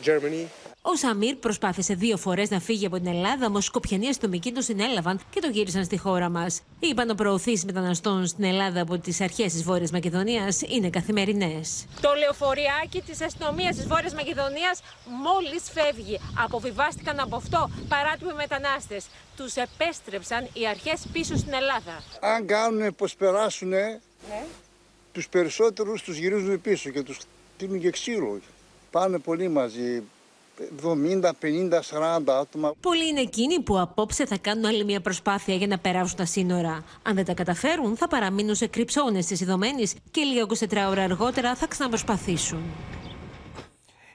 Germany. 0.09 0.45
Ο 0.87 0.97
Σαμίρ 0.97 1.35
προσπάθησε 1.37 1.95
δύο 1.95 2.17
φορές 2.17 2.51
να 2.51 2.61
φύγει 2.61 2.87
από 2.87 2.97
την 2.97 3.07
Ελλάδα, 3.07 3.47
όμως 3.47 3.65
σκοπιανοί 3.65 4.09
αστυνομικοί 4.09 4.53
τον 4.53 4.63
συνέλαβαν 4.63 5.21
και 5.31 5.41
τον 5.41 5.51
γύρισαν 5.51 5.85
στη 5.85 5.99
χώρα 5.99 6.29
μας. 6.29 6.61
Οι 6.81 6.89
επαναπροωθήσει 6.89 7.67
μεταναστών 7.67 8.27
στην 8.27 8.45
Ελλάδα 8.45 8.81
από 8.81 8.99
τις 8.99 9.21
αρχές 9.21 9.53
της 9.53 9.63
Βόρειας 9.63 9.91
Μακεδονίας 9.91 10.61
είναι 10.69 10.91
καθημερινές. 10.91 11.85
Το 12.01 12.09
λεωφοριάκι 12.19 13.01
της 13.01 13.21
αστυνομίας 13.21 13.77
της 13.77 13.87
Βόρειας 13.87 14.15
Μακεδονίας 14.15 14.81
μόλις 15.23 15.63
φεύγει. 15.73 16.21
Αποβιβάστηκαν 16.45 17.21
από 17.21 17.37
αυτό 17.37 17.71
παράτυποι 17.89 18.33
μετανάστες. 18.35 19.07
Τους 19.37 19.55
επέστρεψαν 19.55 20.49
οι 20.53 20.67
αρχές 20.69 21.07
πίσω 21.13 21.37
στην 21.37 21.53
Ελλάδα. 21.53 22.03
Αν 22.21 22.47
κάνουν 22.47 22.95
πως 22.95 23.15
περάσουν, 23.15 23.69
Ναι. 23.69 23.99
τους 25.13 25.29
περισσότερους 25.29 26.03
τους 26.03 26.17
γυρίζουν 26.17 26.61
πίσω 26.61 26.91
και 26.91 27.03
τους 27.03 27.19
στείλουν 27.57 27.81
και 27.81 27.91
ξύλο. 27.91 28.41
Πάνε 28.91 29.19
πολύ 29.19 29.49
μαζί. 29.49 30.03
70, 30.83 31.33
50, 31.41 31.81
40 31.81 32.33
άτομα. 32.41 32.73
Πολλοί 32.81 33.09
είναι 33.09 33.21
εκείνοι 33.21 33.61
που 33.61 33.81
απόψε 33.81 34.27
θα 34.27 34.37
κάνουν 34.39 34.65
άλλη 34.65 34.85
μια 34.85 35.01
προσπάθεια 35.01 35.55
για 35.55 35.67
να 35.67 35.79
περάσουν 35.79 36.17
τα 36.17 36.25
σύνορα. 36.25 36.85
Αν 37.03 37.15
δεν 37.15 37.25
τα 37.25 37.35
καταφέρουν, 37.35 37.97
θα 37.97 38.09
παραμείνουν 38.09 38.55
σε 38.55 38.67
κρυψώνες 38.67 39.27
τη 39.27 39.37
Ιδωμένη 39.41 39.87
και 40.11 40.23
λίγα 40.23 40.47
24 40.87 40.91
ώρα 40.91 41.03
αργότερα 41.03 41.55
θα 41.55 41.67
ξαναπροσπαθήσουν. 41.67 42.63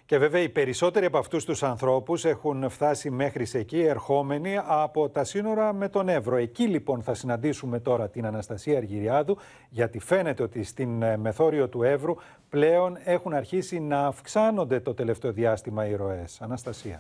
Και 0.09 0.17
βέβαια 0.17 0.41
οι 0.41 0.49
περισσότεροι 0.49 1.05
από 1.05 1.17
αυτούς 1.17 1.45
τους 1.45 1.63
ανθρώπους 1.63 2.25
έχουν 2.25 2.69
φτάσει 2.69 3.09
μέχρι 3.09 3.45
σε 3.45 3.57
εκεί 3.57 3.79
ερχόμενοι 3.79 4.57
από 4.65 5.09
τα 5.09 5.23
σύνορα 5.23 5.73
με 5.73 5.89
τον 5.89 6.09
Εύρο. 6.09 6.35
Εκεί 6.35 6.63
λοιπόν 6.63 7.03
θα 7.03 7.13
συναντήσουμε 7.13 7.79
τώρα 7.79 8.09
την 8.09 8.25
Αναστασία 8.25 8.77
Αργυριάδου 8.77 9.37
γιατί 9.69 9.99
φαίνεται 9.99 10.43
ότι 10.43 10.63
στην 10.63 11.01
ε, 11.01 11.17
μεθόριο 11.17 11.69
του 11.69 11.83
Εύρου 11.83 12.15
πλέον 12.49 12.97
έχουν 13.03 13.33
αρχίσει 13.33 13.79
να 13.79 14.05
αυξάνονται 14.05 14.79
το 14.79 14.93
τελευταίο 14.93 15.31
διάστημα 15.31 15.87
οι 15.87 15.95
ροές. 15.95 16.41
Αναστασία. 16.41 16.99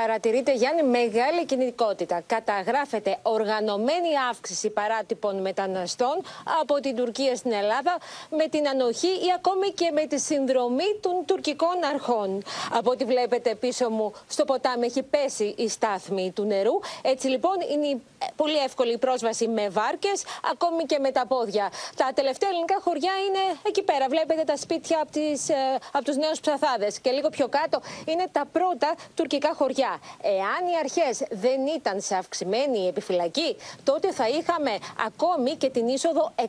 Παρατηρείται, 0.00 0.52
Γιάννη, 0.52 0.82
μεγάλη 0.82 1.44
κινητικότητα. 1.46 2.22
Καταγράφεται 2.26 3.18
οργανωμένη 3.22 4.08
αύξηση 4.30 4.70
παράτυπων 4.70 5.40
μεταναστών 5.40 6.16
από 6.60 6.80
την 6.80 6.96
Τουρκία 6.96 7.36
στην 7.36 7.52
Ελλάδα 7.52 7.96
με 8.30 8.46
την 8.48 8.68
ανοχή 8.68 9.06
ή 9.06 9.28
ακόμη 9.36 9.70
και 9.70 9.90
με 9.92 10.06
τη 10.06 10.18
συνδρομή 10.20 10.98
των 11.00 11.12
τουρκικών 11.26 11.76
αρχών. 11.94 12.42
Από 12.72 12.90
ό,τι 12.90 13.04
βλέπετε 13.04 13.54
πίσω 13.54 13.90
μου, 13.90 14.12
στο 14.28 14.44
ποτάμι 14.44 14.86
έχει 14.86 15.02
πέσει 15.02 15.54
η 15.56 15.68
στάθμη 15.68 16.32
του 16.34 16.44
νερού. 16.44 16.78
Έτσι 17.02 17.26
λοιπόν 17.28 17.56
είναι 17.72 18.00
πολύ 18.36 18.56
εύκολη 18.56 18.92
η 18.92 18.98
πρόσβαση 18.98 19.48
με 19.48 19.68
βάρκες, 19.68 20.24
ακόμη 20.52 20.84
και 20.84 20.98
με 20.98 21.10
τα 21.10 21.26
πόδια. 21.26 21.70
Τα 21.96 22.10
τελευταία 22.14 22.48
ελληνικά 22.48 22.78
χωριά 22.80 23.12
είναι 23.26 23.58
εκεί 23.66 23.82
πέρα. 23.82 24.06
Βλέπετε 24.08 24.44
τα 24.44 24.56
σπίτια 24.56 24.98
από, 25.02 25.10
τις, 25.10 25.48
ε, 25.48 25.54
από 25.92 26.04
τους 26.04 26.16
νέους 26.16 26.40
ψαθάδες. 26.40 26.98
Και 26.98 27.10
λίγο 27.10 27.28
πιο 27.28 27.48
κάτω 27.48 27.80
είναι 28.06 28.24
τα 28.32 28.44
πρώτα 28.52 28.94
τουρκικά 29.14 29.54
χωριά. 29.54 29.83
Εάν 30.22 30.62
οι 30.72 30.76
αρχές 30.80 31.22
δεν 31.30 31.66
ήταν 31.76 32.00
σε 32.00 32.14
αυξημένη 32.14 32.86
επιφυλακή, 32.86 33.56
τότε 33.84 34.12
θα 34.12 34.28
είχαμε 34.28 34.70
ακόμη 35.06 35.50
και 35.50 35.70
την 35.70 35.88
είσοδο 35.88 36.32
100.000 36.36 36.44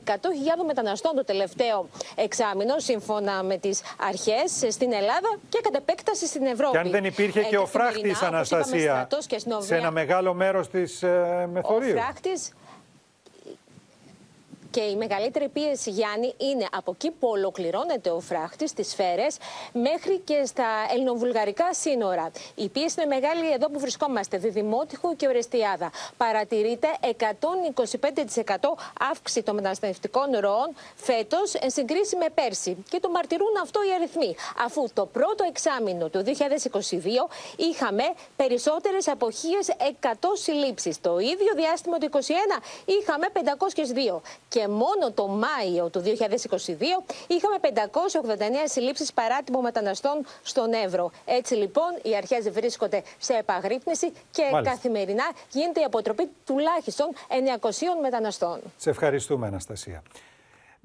μεταναστών 0.66 1.16
το 1.16 1.24
τελευταίο 1.24 1.90
εξάμεινο, 2.16 2.80
σύμφωνα 2.80 3.44
με 3.44 3.58
τις 3.58 3.82
αρχές 4.00 4.74
στην 4.74 4.94
Ελλάδα 4.94 5.38
και 5.50 5.60
κατ' 5.64 5.76
επέκταση 5.76 6.28
στην 6.28 6.46
Ευρώπη. 6.46 6.72
Και 6.72 6.78
αν 6.78 6.90
δεν 6.90 7.06
υπήρχε 7.06 7.42
και 7.42 7.58
ο 7.58 7.66
φράχτης, 7.66 8.22
Αναστασία, 8.22 9.08
σε 9.58 9.76
ένα 9.76 9.92
μεγάλο 9.92 10.34
μέρος 10.34 10.70
της 10.70 11.04
ε, 11.04 11.50
μεθορίου. 11.52 11.96
Ο 11.98 12.00
φράχτης 12.02 12.52
και 14.76 14.82
η 14.82 14.96
μεγαλύτερη 14.96 15.48
πίεση, 15.50 15.90
Γιάννη, 15.90 16.34
είναι 16.38 16.68
από 16.72 16.92
εκεί 16.92 17.12
που 17.12 17.28
ολοκληρώνεται 17.28 18.10
ο 18.10 18.20
φράχτης, 18.20 18.70
στις 18.70 18.90
σφαίρε, 18.90 19.28
μέχρι 19.72 20.20
και 20.20 20.46
στα 20.46 20.68
ελληνοβουλγαρικά 20.94 21.74
σύνορα. 21.74 22.32
Η 22.56 22.70
πίεση 22.70 22.96
είναι 23.02 23.16
μεγάλη 23.16 23.52
εδώ 23.54 23.68
που 23.70 23.80
βρισκόμαστε, 23.80 24.38
Διδημότυχο 24.38 25.16
και 25.16 25.28
Ορεστιάδα. 25.28 25.92
Παρατηρείται 26.18 26.88
125% 27.02 28.76
αύξηση 29.12 29.44
των 29.44 29.56
μεταναστευτικών 29.56 30.38
ροών 30.40 30.70
φέτος 30.96 31.54
εν 31.54 31.70
συγκρίση 31.70 32.16
με 32.16 32.26
πέρσι. 32.34 32.84
Και 32.90 33.00
το 33.00 33.10
μαρτυρούν 33.10 33.58
αυτό 33.62 33.80
οι 33.84 33.94
αριθμοί. 33.94 34.36
Αφού 34.66 34.88
το 34.94 35.06
πρώτο 35.06 35.44
εξάμεινο 35.48 36.08
του 36.10 36.24
2022 36.26 36.32
είχαμε 37.56 38.04
περισσότερες 38.36 39.08
από 39.08 39.28
1.100 39.28 40.12
συλλήψεις. 40.34 41.02
Το 41.02 41.20
ίδιο 41.20 41.54
διάστημα 41.56 41.98
του 41.98 42.10
2021 42.12 42.20
είχαμε 42.86 43.28
502. 43.34 44.22
Και 44.48 44.65
μόνο 44.68 45.12
το 45.14 45.28
Μάιο 45.28 45.90
του 45.90 46.02
2022 46.06 46.06
είχαμε 47.28 47.58
589 47.62 47.68
συλλήψεις 48.66 49.14
παράτιμων 49.14 49.62
μεταναστών 49.62 50.26
στον 50.44 50.74
Εύρο. 50.74 51.12
Έτσι 51.26 51.54
λοιπόν 51.54 52.00
οι 52.04 52.16
αρχές 52.16 52.50
βρίσκονται 52.50 53.04
σε 53.18 53.34
επαγρύπνηση 53.34 54.12
και 54.32 54.44
Μάλιστα. 54.52 54.76
καθημερινά 54.76 55.24
γίνεται 55.52 55.80
η 55.80 55.84
αποτροπή 55.84 56.30
τουλάχιστον 56.46 57.08
900 57.62 57.70
μεταναστών. 58.02 58.60
Σε 58.78 58.90
ευχαριστούμε, 58.90 59.48
Αναστασία. 59.48 60.04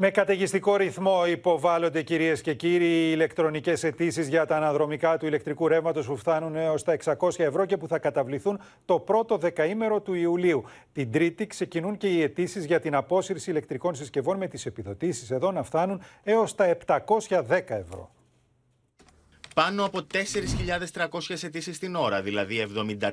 Με 0.03 0.11
καταιγιστικό 0.11 0.77
ρυθμό 0.77 1.27
υποβάλλονται 1.27 2.03
κυρίες 2.03 2.41
και 2.41 2.55
κύριοι 2.55 3.09
οι 3.09 3.11
ηλεκτρονικές 3.13 3.85
αιτήσεις 3.85 4.29
για 4.29 4.47
τα 4.47 4.57
αναδρομικά 4.57 5.17
του 5.17 5.27
ηλεκτρικού 5.27 5.69
ρεύματος 5.69 6.07
που 6.07 6.17
φτάνουν 6.17 6.57
έως 6.57 6.83
τα 6.83 6.97
600 7.05 7.39
ευρώ 7.39 7.65
και 7.65 7.77
που 7.77 7.89
θα 7.89 7.99
καταβληθούν 7.99 8.61
το 8.85 8.99
πρώτο 8.99 9.37
δεκαήμερο 9.37 10.01
του 10.01 10.15
Ιουλίου. 10.15 10.65
Την 10.93 11.13
Τρίτη 11.13 11.47
ξεκινούν 11.47 11.97
και 11.97 12.09
οι 12.09 12.23
αιτήσεις 12.23 12.65
για 12.65 12.81
την 12.81 12.95
απόσυρση 12.95 13.51
ηλεκτρικών 13.51 13.95
συσκευών 13.95 14.37
με 14.37 14.49
τις 14.49 14.67
επιδοτήσεις 14.67 15.31
εδώ 15.31 15.53
να 15.53 15.63
φτάνουν 15.63 16.03
έως 16.23 16.55
τα 16.55 16.77
710 16.87 17.47
ευρώ. 17.69 18.11
Πάνω 19.55 19.85
από 19.85 20.07
4.300 20.15 21.43
αιτήσεις 21.43 21.79
την 21.79 21.95
ώρα, 21.95 22.23
δηλαδή 22.23 22.67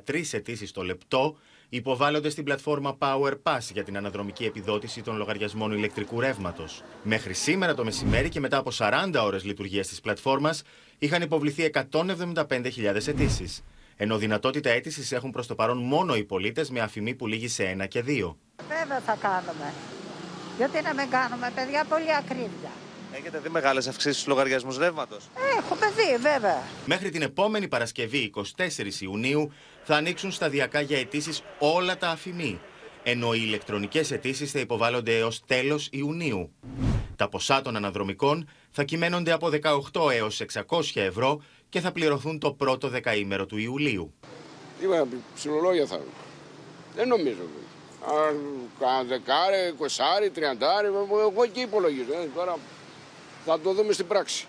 73 0.07 0.21
αιτήσεις 0.31 0.71
το 0.71 0.81
λεπτό, 0.81 1.37
υποβάλλονται 1.69 2.29
στην 2.29 2.43
πλατφόρμα 2.43 2.97
Power 2.99 3.33
Pass 3.43 3.59
για 3.73 3.83
την 3.83 3.97
αναδρομική 3.97 4.45
επιδότηση 4.45 5.01
των 5.01 5.17
λογαριασμών 5.17 5.71
ηλεκτρικού 5.71 6.19
ρεύματος. 6.19 6.83
Μέχρι 7.03 7.33
σήμερα 7.33 7.73
το 7.73 7.83
μεσημέρι 7.83 8.29
και 8.29 8.39
μετά 8.39 8.57
από 8.57 8.71
40 8.77 9.23
ώρες 9.23 9.43
λειτουργίας 9.43 9.87
της 9.87 10.01
πλατφόρμας, 10.01 10.61
είχαν 10.97 11.21
υποβληθεί 11.21 11.63
175.000 11.63 13.07
αιτήσεις. 13.07 13.63
Ενώ 13.97 14.17
δυνατότητα 14.17 14.69
αίτησης 14.69 15.11
έχουν 15.11 15.31
προς 15.31 15.47
το 15.47 15.55
παρόν 15.55 15.77
μόνο 15.77 16.15
οι 16.15 16.23
πολίτες 16.23 16.69
με 16.69 16.79
αφημί 16.79 17.15
που 17.15 17.27
λύγει 17.27 17.47
σε 17.47 17.63
1 17.63 17.87
και 17.87 18.03
2. 18.07 18.35
Βέβαια 18.67 18.99
θα 18.99 19.17
κάνουμε. 19.21 19.73
Γιατί 20.57 20.81
να 20.81 20.93
μην 20.93 21.09
κάνουμε, 21.09 21.51
παιδιά, 21.55 21.85
πολύ 21.89 22.15
ακρίβεια. 22.15 22.71
Έχετε 23.17 23.39
δει 23.39 23.49
μεγάλες 23.49 23.87
αυξήσεις 23.87 24.15
στους 24.15 24.27
λογαριασμούς 24.27 24.77
ρεύματος; 24.77 25.23
Έχουμε 25.57 25.91
δει, 25.95 26.17
βέβαια. 26.21 26.63
Μέχρι 26.85 27.09
την 27.09 27.21
επόμενη 27.21 27.67
Παρασκευή, 27.67 28.31
24 28.57 29.01
Ιουνίου, 29.01 29.51
θα 29.83 29.95
ανοίξουν 29.95 30.31
σταδιακά 30.31 30.81
για 30.81 30.99
αιτήσεις 30.99 31.41
όλα 31.59 31.97
τα 31.97 32.09
αφημί. 32.09 32.59
Ενώ 33.03 33.33
οι 33.33 33.39
ηλεκτρονικές 33.43 34.11
αιτήσεις 34.11 34.51
θα 34.51 34.59
υποβάλλονται 34.59 35.17
έως 35.17 35.45
τέλος 35.45 35.89
Ιουνίου. 35.91 36.51
Τα 37.15 37.29
ποσά 37.29 37.61
των 37.61 37.75
αναδρομικών 37.75 38.49
θα 38.71 38.83
κυμαίνονται 38.83 39.31
από 39.31 39.49
18 39.93 40.11
έως 40.11 40.41
600 40.67 40.81
ευρώ 40.93 41.41
και 41.69 41.79
θα 41.79 41.91
πληρωθούν 41.91 42.39
το 42.39 42.51
πρώτο 42.53 42.87
δεκαήμερο 42.89 43.45
του 43.45 43.57
Ιουλίου. 43.57 44.13
Είπα, 44.81 45.07
ψιλολόγια 45.35 45.85
θα 45.85 45.95
είναι. 45.95 46.05
Δεν 46.95 47.07
νομίζω. 47.07 47.41
Αν 48.27 48.35
κάνα 48.79 49.03
δεκάρι, 49.03 49.67
εικοσάρι, 49.69 50.29
τριαντάρι, 50.29 50.87
εγώ 50.87 51.43
εκεί 51.43 51.59
υπολογίζω. 51.59 52.13
Ε, 52.13 52.27
Τώρα 52.35 52.55
θα 53.49 53.59
το 53.59 53.73
δούμε 53.73 53.93
στην 53.93 54.07
πράξη. 54.07 54.47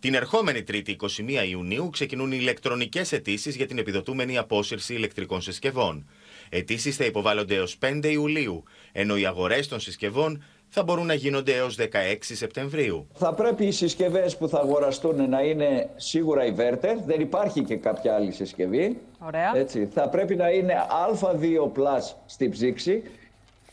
Την 0.00 0.14
ερχόμενη 0.14 0.62
Τρίτη 0.62 0.96
21 1.00 1.06
Ιουνίου 1.50 1.90
ξεκινούν 1.90 2.32
οι 2.32 2.36
ηλεκτρονικές 2.40 3.12
αιτήσεις 3.12 3.56
για 3.56 3.66
την 3.66 3.78
επιδοτούμενη 3.78 4.38
απόσυρση 4.38 4.94
ηλεκτρικών 4.94 5.40
συσκευών. 5.40 6.08
Αιτήσεις 6.48 6.96
θα 6.96 7.04
υποβάλλονται 7.04 7.54
έως 7.54 7.78
5 7.80 8.04
Ιουλίου, 8.04 8.62
ενώ 8.92 9.16
οι 9.16 9.26
αγορές 9.26 9.68
των 9.68 9.80
συσκευών 9.80 10.44
θα 10.68 10.82
μπορούν 10.82 11.06
να 11.06 11.14
γίνονται 11.14 11.54
έως 11.54 11.76
16 11.78 11.86
Σεπτεμβρίου. 12.20 13.06
Θα 13.14 13.34
πρέπει 13.34 13.66
οι 13.66 13.70
συσκευές 13.70 14.36
που 14.36 14.48
θα 14.48 14.58
αγοραστούν 14.58 15.28
να 15.28 15.40
είναι 15.40 15.90
σίγουρα 15.96 16.42
inverter, 16.54 16.96
δεν 17.06 17.20
υπάρχει 17.20 17.64
και 17.64 17.76
κάποια 17.76 18.14
άλλη 18.14 18.32
συσκευή. 18.32 18.98
Ωραία. 19.18 19.52
Έτσι. 19.56 19.88
Θα 19.92 20.08
πρέπει 20.08 20.36
να 20.36 20.48
είναι 20.50 20.74
α2 21.20 21.72
Plus 21.78 22.14
στη 22.26 22.48
ψήξη, 22.48 23.02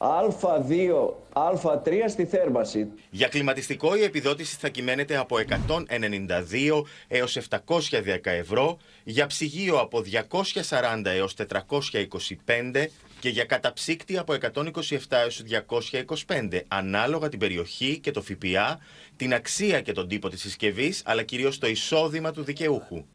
α2, 0.01 1.13
α3 1.33 2.03
στη 2.07 2.25
θέρμαση. 2.25 2.87
Για 3.09 3.27
κλιματιστικό 3.27 3.95
η 3.95 4.03
επιδότηση 4.03 4.57
θα 4.59 4.69
κυμαίνεται 4.69 5.17
από 5.17 5.37
192 5.67 6.83
έως 7.07 7.37
710 7.49 8.17
ευρώ, 8.23 8.77
για 9.03 9.27
ψυγείο 9.27 9.77
από 9.77 10.03
240 10.69 11.05
έως 11.05 11.35
425 12.45 12.85
και 13.19 13.29
για 13.29 13.43
καταψύκτη 13.43 14.17
από 14.17 14.33
127 14.53 14.97
έως 15.09 15.43
225, 16.27 16.61
ανάλογα 16.67 17.29
την 17.29 17.39
περιοχή 17.39 17.99
και 17.99 18.11
το 18.11 18.21
ΦΠΑ, 18.21 18.79
την 19.15 19.33
αξία 19.33 19.81
και 19.81 19.91
τον 19.91 20.07
τύπο 20.07 20.29
της 20.29 20.41
συσκευής, 20.41 21.01
αλλά 21.05 21.23
κυρίως 21.23 21.57
το 21.57 21.67
εισόδημα 21.67 22.31
του 22.31 22.43
δικαιούχου. 22.43 23.05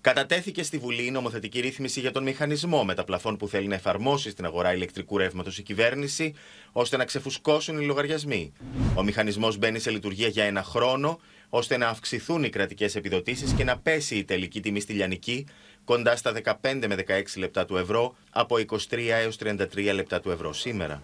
Κατατέθηκε 0.00 0.62
στη 0.62 0.78
Βουλή 0.78 1.06
η 1.06 1.10
νομοθετική 1.10 1.60
ρύθμιση 1.60 2.00
για 2.00 2.12
τον 2.12 2.22
μηχανισμό 2.22 2.84
με 2.84 2.94
τα 2.94 3.04
πλαφών 3.04 3.36
που 3.36 3.48
θέλει 3.48 3.66
να 3.66 3.74
εφαρμόσει 3.74 4.30
στην 4.30 4.44
αγορά 4.44 4.74
ηλεκτρικού 4.74 5.18
ρεύματος 5.18 5.58
η 5.58 5.62
κυβέρνηση, 5.62 6.34
ώστε 6.72 6.96
να 6.96 7.04
ξεφουσκώσουν 7.04 7.80
οι 7.80 7.84
λογαριασμοί. 7.84 8.52
Ο 8.94 9.02
μηχανισμός 9.02 9.56
μπαίνει 9.56 9.78
σε 9.78 9.90
λειτουργία 9.90 10.28
για 10.28 10.44
ένα 10.44 10.62
χρόνο, 10.62 11.20
ώστε 11.48 11.76
να 11.76 11.88
αυξηθούν 11.88 12.44
οι 12.44 12.48
κρατικές 12.48 12.94
επιδοτήσεις 12.94 13.52
και 13.52 13.64
να 13.64 13.78
πέσει 13.78 14.16
η 14.16 14.24
τελική 14.24 14.60
τιμή 14.60 14.80
στη 14.80 14.92
λιανική, 14.92 15.46
κοντά 15.84 16.16
στα 16.16 16.32
15 16.62 16.86
με 16.88 16.94
16 16.94 17.22
λεπτά 17.36 17.64
του 17.64 17.76
ευρώ, 17.76 18.16
από 18.30 18.56
23 18.56 18.76
έως 19.08 19.36
33 19.44 19.92
λεπτά 19.94 20.20
του 20.20 20.30
ευρώ 20.30 20.52
σήμερα. 20.52 21.02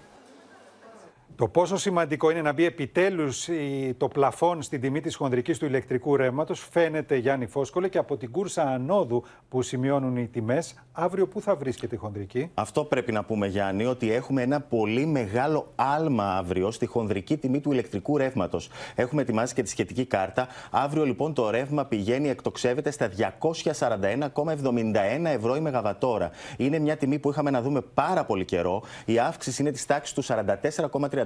Το 1.37 1.49
πόσο 1.49 1.77
σημαντικό 1.77 2.31
είναι 2.31 2.43
να 2.43 2.53
μπει 2.53 2.65
επιτέλους 2.65 3.49
το 3.97 4.09
πλαφόν 4.09 4.63
στην 4.63 4.81
τιμή 4.81 5.01
της 5.01 5.17
χονδρικής 5.17 5.59
του 5.59 5.67
ηλεκτρικού 5.67 6.17
ρεύματος 6.17 6.69
φαίνεται, 6.71 7.17
Γιάννη 7.17 7.47
Φόσκολε, 7.47 7.89
και 7.89 7.99
από 7.99 8.17
την 8.17 8.31
κούρσα 8.31 8.63
ανόδου 8.63 9.25
που 9.49 9.63
σημειώνουν 9.63 10.17
οι 10.17 10.27
τιμές. 10.27 10.75
Αύριο, 10.93 11.27
πού 11.27 11.41
θα 11.41 11.57
βρίσκεται 11.57 11.95
η 11.95 11.99
χονδρική; 11.99 12.51
Αυτό 12.55 12.85
πρέπει 12.85 13.13
να 13.13 13.25
πούμε, 13.25 13.47
Γιάννη, 13.47 13.85
ότι 13.85 14.13
έχουμε 14.13 14.43
ένα 14.43 14.61
πολύ 14.61 15.07
μεγάλο 15.07 15.73
άλμα 15.75 16.37
αύριο 16.37 16.71
στη 16.71 16.87
χονδρική 16.87 17.37
τιμή 17.37 17.61
του 17.61 17.73
ηλεκτρικού 17.73 18.17
ρεύματος. 18.17 18.71
Έχουμε 18.95 19.23
ετοιμάσει 19.23 19.55
και 19.55 19.63
τη 19.63 19.69
σχετική 19.69 20.05
κάρτα. 20.05 20.49
Αύριο, 20.71 21.05
λοιπόν, 21.05 21.35
το 21.35 21.51
ρεύμα 21.51 21.85
πηγαίνει, 21.85 22.29
εκτοξεύεται 22.29 22.91
στα 22.91 23.09
241,71 23.09 25.25
ευρώ 25.25 25.57
η 25.57 25.61
Μεγαβατόρα. 25.61 26.31
Είναι 26.57 26.79
μια 26.79 26.97
τιμή 26.97 27.19
που 27.19 27.31
είχαμε 27.31 27.51
να 27.51 27.63
δούμε 27.63 27.81
πάρα 27.81 28.25
πολύ 28.25 28.45
καιρό. 28.45 28.83
Η 29.05 29.19
αύξηση 29.19 29.63
είναι 29.63 29.71
της 29.71 29.87
τάξης 29.87 30.15
του 30.15 30.25
44,3 30.25 31.24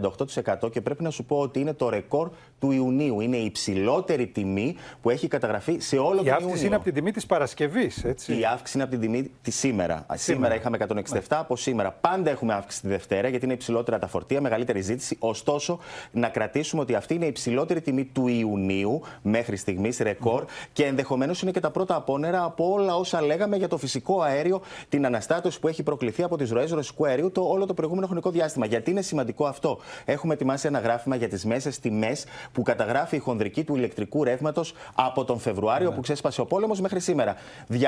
38% 0.62 0.70
και 0.70 0.80
πρέπει 0.80 1.02
να 1.02 1.10
σου 1.10 1.24
πω 1.24 1.38
ότι 1.38 1.60
είναι 1.60 1.72
το 1.72 1.88
ρεκόρ 1.88 2.30
του 2.58 2.70
Ιουνίου. 2.70 3.20
Είναι 3.20 3.36
η 3.36 3.44
υψηλότερη 3.44 4.26
τιμή 4.26 4.76
που 5.02 5.10
έχει 5.10 5.28
καταγραφεί 5.28 5.78
σε 5.78 5.96
όλο 5.96 6.16
τον 6.16 6.16
Ιούνιο. 6.16 6.32
Η 6.32 6.42
αύξηση 6.42 6.66
είναι 6.66 6.74
από 6.74 6.84
την 6.84 6.94
τιμή 6.94 7.10
της 7.10 7.26
Παρασκευής, 7.26 8.04
έτσι. 8.04 8.38
Η 8.38 8.44
αύξηση 8.44 8.76
είναι 8.76 8.82
από 8.82 8.92
την 8.92 9.00
τιμή 9.00 9.30
της 9.42 9.56
σήμερα. 9.56 10.06
σήμερα. 10.14 10.54
είχαμε 10.54 10.76
167, 10.76 11.20
από 11.28 11.56
σήμερα 11.56 11.90
πάντα 11.90 12.30
έχουμε 12.30 12.54
αύξηση 12.54 12.82
τη 12.82 12.88
Δευτέρα 12.88 13.28
γιατί 13.28 13.44
είναι 13.44 13.54
υψηλότερα 13.54 13.98
τα 13.98 14.06
φορτία, 14.06 14.40
μεγαλύτερη 14.40 14.80
ζήτηση. 14.80 15.16
Ωστόσο, 15.18 15.78
να 16.10 16.28
κρατήσουμε 16.28 16.82
ότι 16.82 16.94
αυτή 16.94 17.14
είναι 17.14 17.24
η 17.24 17.28
υψηλότερη 17.28 17.80
τιμή 17.80 18.04
του 18.04 18.28
Ιουνίου 18.28 19.00
μέχρι 19.22 19.56
στιγμής, 19.56 19.98
ρεκόρ, 19.98 20.44
και 20.72 20.84
ενδεχομένως 20.84 21.42
είναι 21.42 21.50
και 21.50 21.60
τα 21.60 21.70
πρώτα 21.70 21.94
απόνερα 21.94 22.44
από 22.44 22.72
όλα 22.72 22.96
όσα 22.96 23.22
λέγαμε 23.22 23.56
για 23.56 23.68
το 23.68 23.76
φυσικό 23.76 24.20
αέριο, 24.20 24.60
την 24.88 25.06
αναστάτωση 25.06 25.60
που 25.60 25.68
έχει 25.68 25.82
προκληθεί 25.82 26.22
από 26.22 26.36
τις 26.36 26.50
ροές 26.50 26.70
ρωσικού 26.70 27.06
αερίου 27.06 27.30
το 27.30 27.40
όλο 27.40 27.66
το 27.66 27.74
προηγούμενο 27.74 28.06
χρονικό 28.06 28.30
διάστημα. 28.30 28.66
Γιατί 28.66 28.90
είναι 28.90 29.02
σημαντικό 29.02 29.46
αυτό; 29.46 29.78
Έχουμε 30.04 30.34
ετοιμάσει 30.34 30.66
ένα 30.66 30.78
γράφημα 30.78 31.16
για 31.16 31.28
τις 31.28 31.44
μέσες 31.44 31.78
τιμές 31.78 32.24
που 32.52 32.62
καταγράφει 32.62 33.16
η 33.16 33.18
χονδρική 33.18 33.64
του 33.64 33.76
ηλεκτρικού 33.76 34.24
ρεύματος 34.24 34.74
από 34.94 35.24
τον 35.24 35.38
Φεβρουάριο 35.38 35.88
ναι. 35.88 35.94
που 35.94 36.00
ξέσπασε 36.00 36.40
ο 36.40 36.46
πόλεμος 36.46 36.80
μέχρι 36.80 37.00
σήμερα. 37.00 37.36
215, 37.72 37.78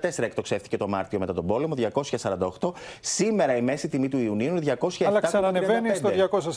274 0.00 0.18
εκτοξεύτηκε 0.18 0.76
το 0.76 0.88
Μάρτιο 0.88 1.18
μετά 1.18 1.34
τον 1.34 1.46
πόλεμο, 1.46 1.74
248. 2.60 2.72
Σήμερα 3.00 3.56
η 3.56 3.62
μέση 3.62 3.88
τιμή 3.88 4.08
του 4.08 4.18
Ιουνίου 4.18 4.56
είναι 4.56 4.76
207. 4.80 5.04
Αλλά 5.06 5.20
ξανανεβαίνει 5.20 5.94
στο 5.94 6.10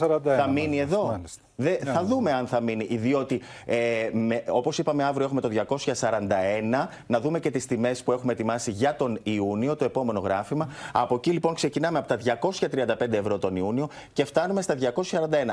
241. 0.07 0.19
Θα 0.23 0.47
μείνει 0.47 0.79
εδώ. 0.79 1.21
Δε, 1.55 1.75
θα 1.75 2.01
ναι. 2.01 2.07
δούμε 2.07 2.31
αν 2.31 2.47
θα 2.47 2.61
μείνει. 2.61 2.85
Διότι, 2.85 3.41
ε, 3.65 4.09
όπως 4.47 4.77
είπαμε, 4.77 5.03
αύριο 5.03 5.25
έχουμε 5.25 5.41
το 5.41 5.49
241. 5.49 6.87
Να 7.07 7.19
δούμε 7.19 7.39
και 7.39 7.51
τις 7.51 7.65
τιμές 7.65 8.03
που 8.03 8.11
έχουμε 8.11 8.31
ετοιμάσει 8.31 8.71
για 8.71 8.95
τον 8.95 9.19
Ιούνιο, 9.23 9.75
το 9.75 9.85
επόμενο 9.85 10.19
γράφημα. 10.19 10.69
Από 10.91 11.15
εκεί 11.15 11.31
λοιπόν 11.31 11.53
ξεκινάμε 11.53 11.97
από 11.97 12.07
τα 12.07 12.17
235 12.17 13.11
ευρώ 13.11 13.37
τον 13.37 13.55
Ιούνιο 13.55 13.72
και 14.13 14.25
φτάνουμε 14.25 14.61
στα 14.61 14.75
241. 14.75 14.85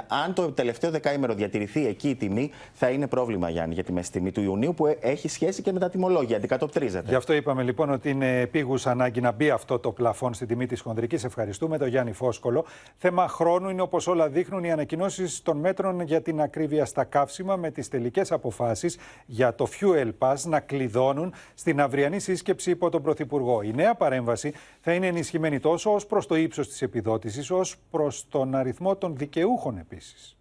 Αν 0.08 0.34
το 0.34 0.52
τελευταίο 0.52 0.90
δεκαήμερο 0.90 1.34
διατηρηθεί 1.34 1.86
εκεί 1.86 2.08
η 2.08 2.14
τιμή, 2.14 2.50
θα 2.72 2.90
είναι 2.90 3.06
πρόβλημα, 3.06 3.50
Γιάννη, 3.50 3.74
για 3.74 3.84
τη 3.84 3.92
μέση 3.92 4.12
τιμή 4.12 4.32
του 4.32 4.40
Ιουνίου 4.40 4.74
που 4.74 4.96
έχει 5.00 5.28
σχέση 5.28 5.62
και 5.62 5.72
με 5.72 5.78
τα 5.78 5.90
τιμολόγια. 5.90 6.36
Αντικατοπτρίζεται. 6.36 7.08
Γι' 7.08 7.14
αυτό 7.14 7.32
είπαμε 7.32 7.62
λοιπόν 7.62 7.90
ότι 7.90 8.10
είναι 8.10 8.40
επίγουσα 8.40 8.90
ανάγκη 8.90 9.20
να 9.20 9.32
μπει 9.32 9.50
αυτό 9.50 9.78
το 9.78 9.92
πλαφόν 9.92 10.34
στην 10.34 10.46
τιμή 10.46 10.66
της 10.66 10.80
χονδρικής. 10.80 11.24
Ευχαριστούμε 11.24 11.78
τον 11.78 11.88
Γιάννη 11.88 12.12
Φόσκολο. 12.12 12.64
Θέμα 12.96 13.28
χρόνου 13.28 13.68
είναι 13.68 13.82
όπως 13.82 14.06
όλα 14.06 14.28
δείχνουν 14.28 14.64
οι 14.64 14.72
ανακοινώσεις 14.72 15.42
των 15.42 15.56
μέτρων 15.56 16.00
για 16.00 16.22
την 16.22 16.40
ακρίβεια 16.40 16.84
στα 16.84 17.04
καύσιμα 17.04 17.56
με 17.56 17.70
τις 17.70 17.88
τελικές 17.88 18.32
αποφάσεις 18.32 18.98
για 19.26 19.54
το 19.54 19.68
Fuel 19.80 20.10
Pass 20.18 20.36
να 20.44 20.60
κλειδώνουν 20.60 21.34
στην 21.54 21.80
αυριανή 21.80 22.18
σύσκεψη 22.18 22.70
υπό 22.70 22.90
τον 22.90 23.02
Πρωθυπουργό. 23.02 23.62
Η 23.62 23.72
νέα 23.74 23.94
παρέμβαση 23.94 24.52
θα 24.80 24.92
είναι 24.92 25.06
ενισχυμένη 25.06 25.60
τόσο 25.60 25.94
ως 25.94 26.06
προς 26.06 26.26
το 26.26 26.34
ύψος 26.34 26.68
της 26.68 26.82
επιδότησης, 26.82 27.50
ως 27.50 27.76
προς 27.90 28.09
τον 28.28 28.54
αριθμό 28.54 28.96
των 28.96 29.16
δικαιούχων 29.16 29.78
επίσης. 29.78 30.36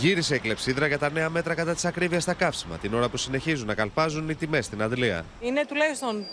Γύρισε 0.00 0.34
η 0.34 0.38
κλεψίδρα 0.38 0.86
για 0.86 0.98
τα 0.98 1.10
νέα 1.10 1.30
μέτρα 1.30 1.54
κατά 1.54 1.74
της 1.74 1.84
ακρίβειας 1.84 2.22
στα 2.22 2.34
καύσιμα, 2.34 2.76
την 2.76 2.94
ώρα 2.94 3.08
που 3.08 3.16
συνεχίζουν 3.16 3.66
να 3.66 3.74
καλπάζουν 3.74 4.28
οι 4.28 4.34
τιμές 4.34 4.64
στην 4.64 4.82
Αντλία. 4.82 5.24
Είναι 5.40 5.64
τουλάχιστον 5.66 6.24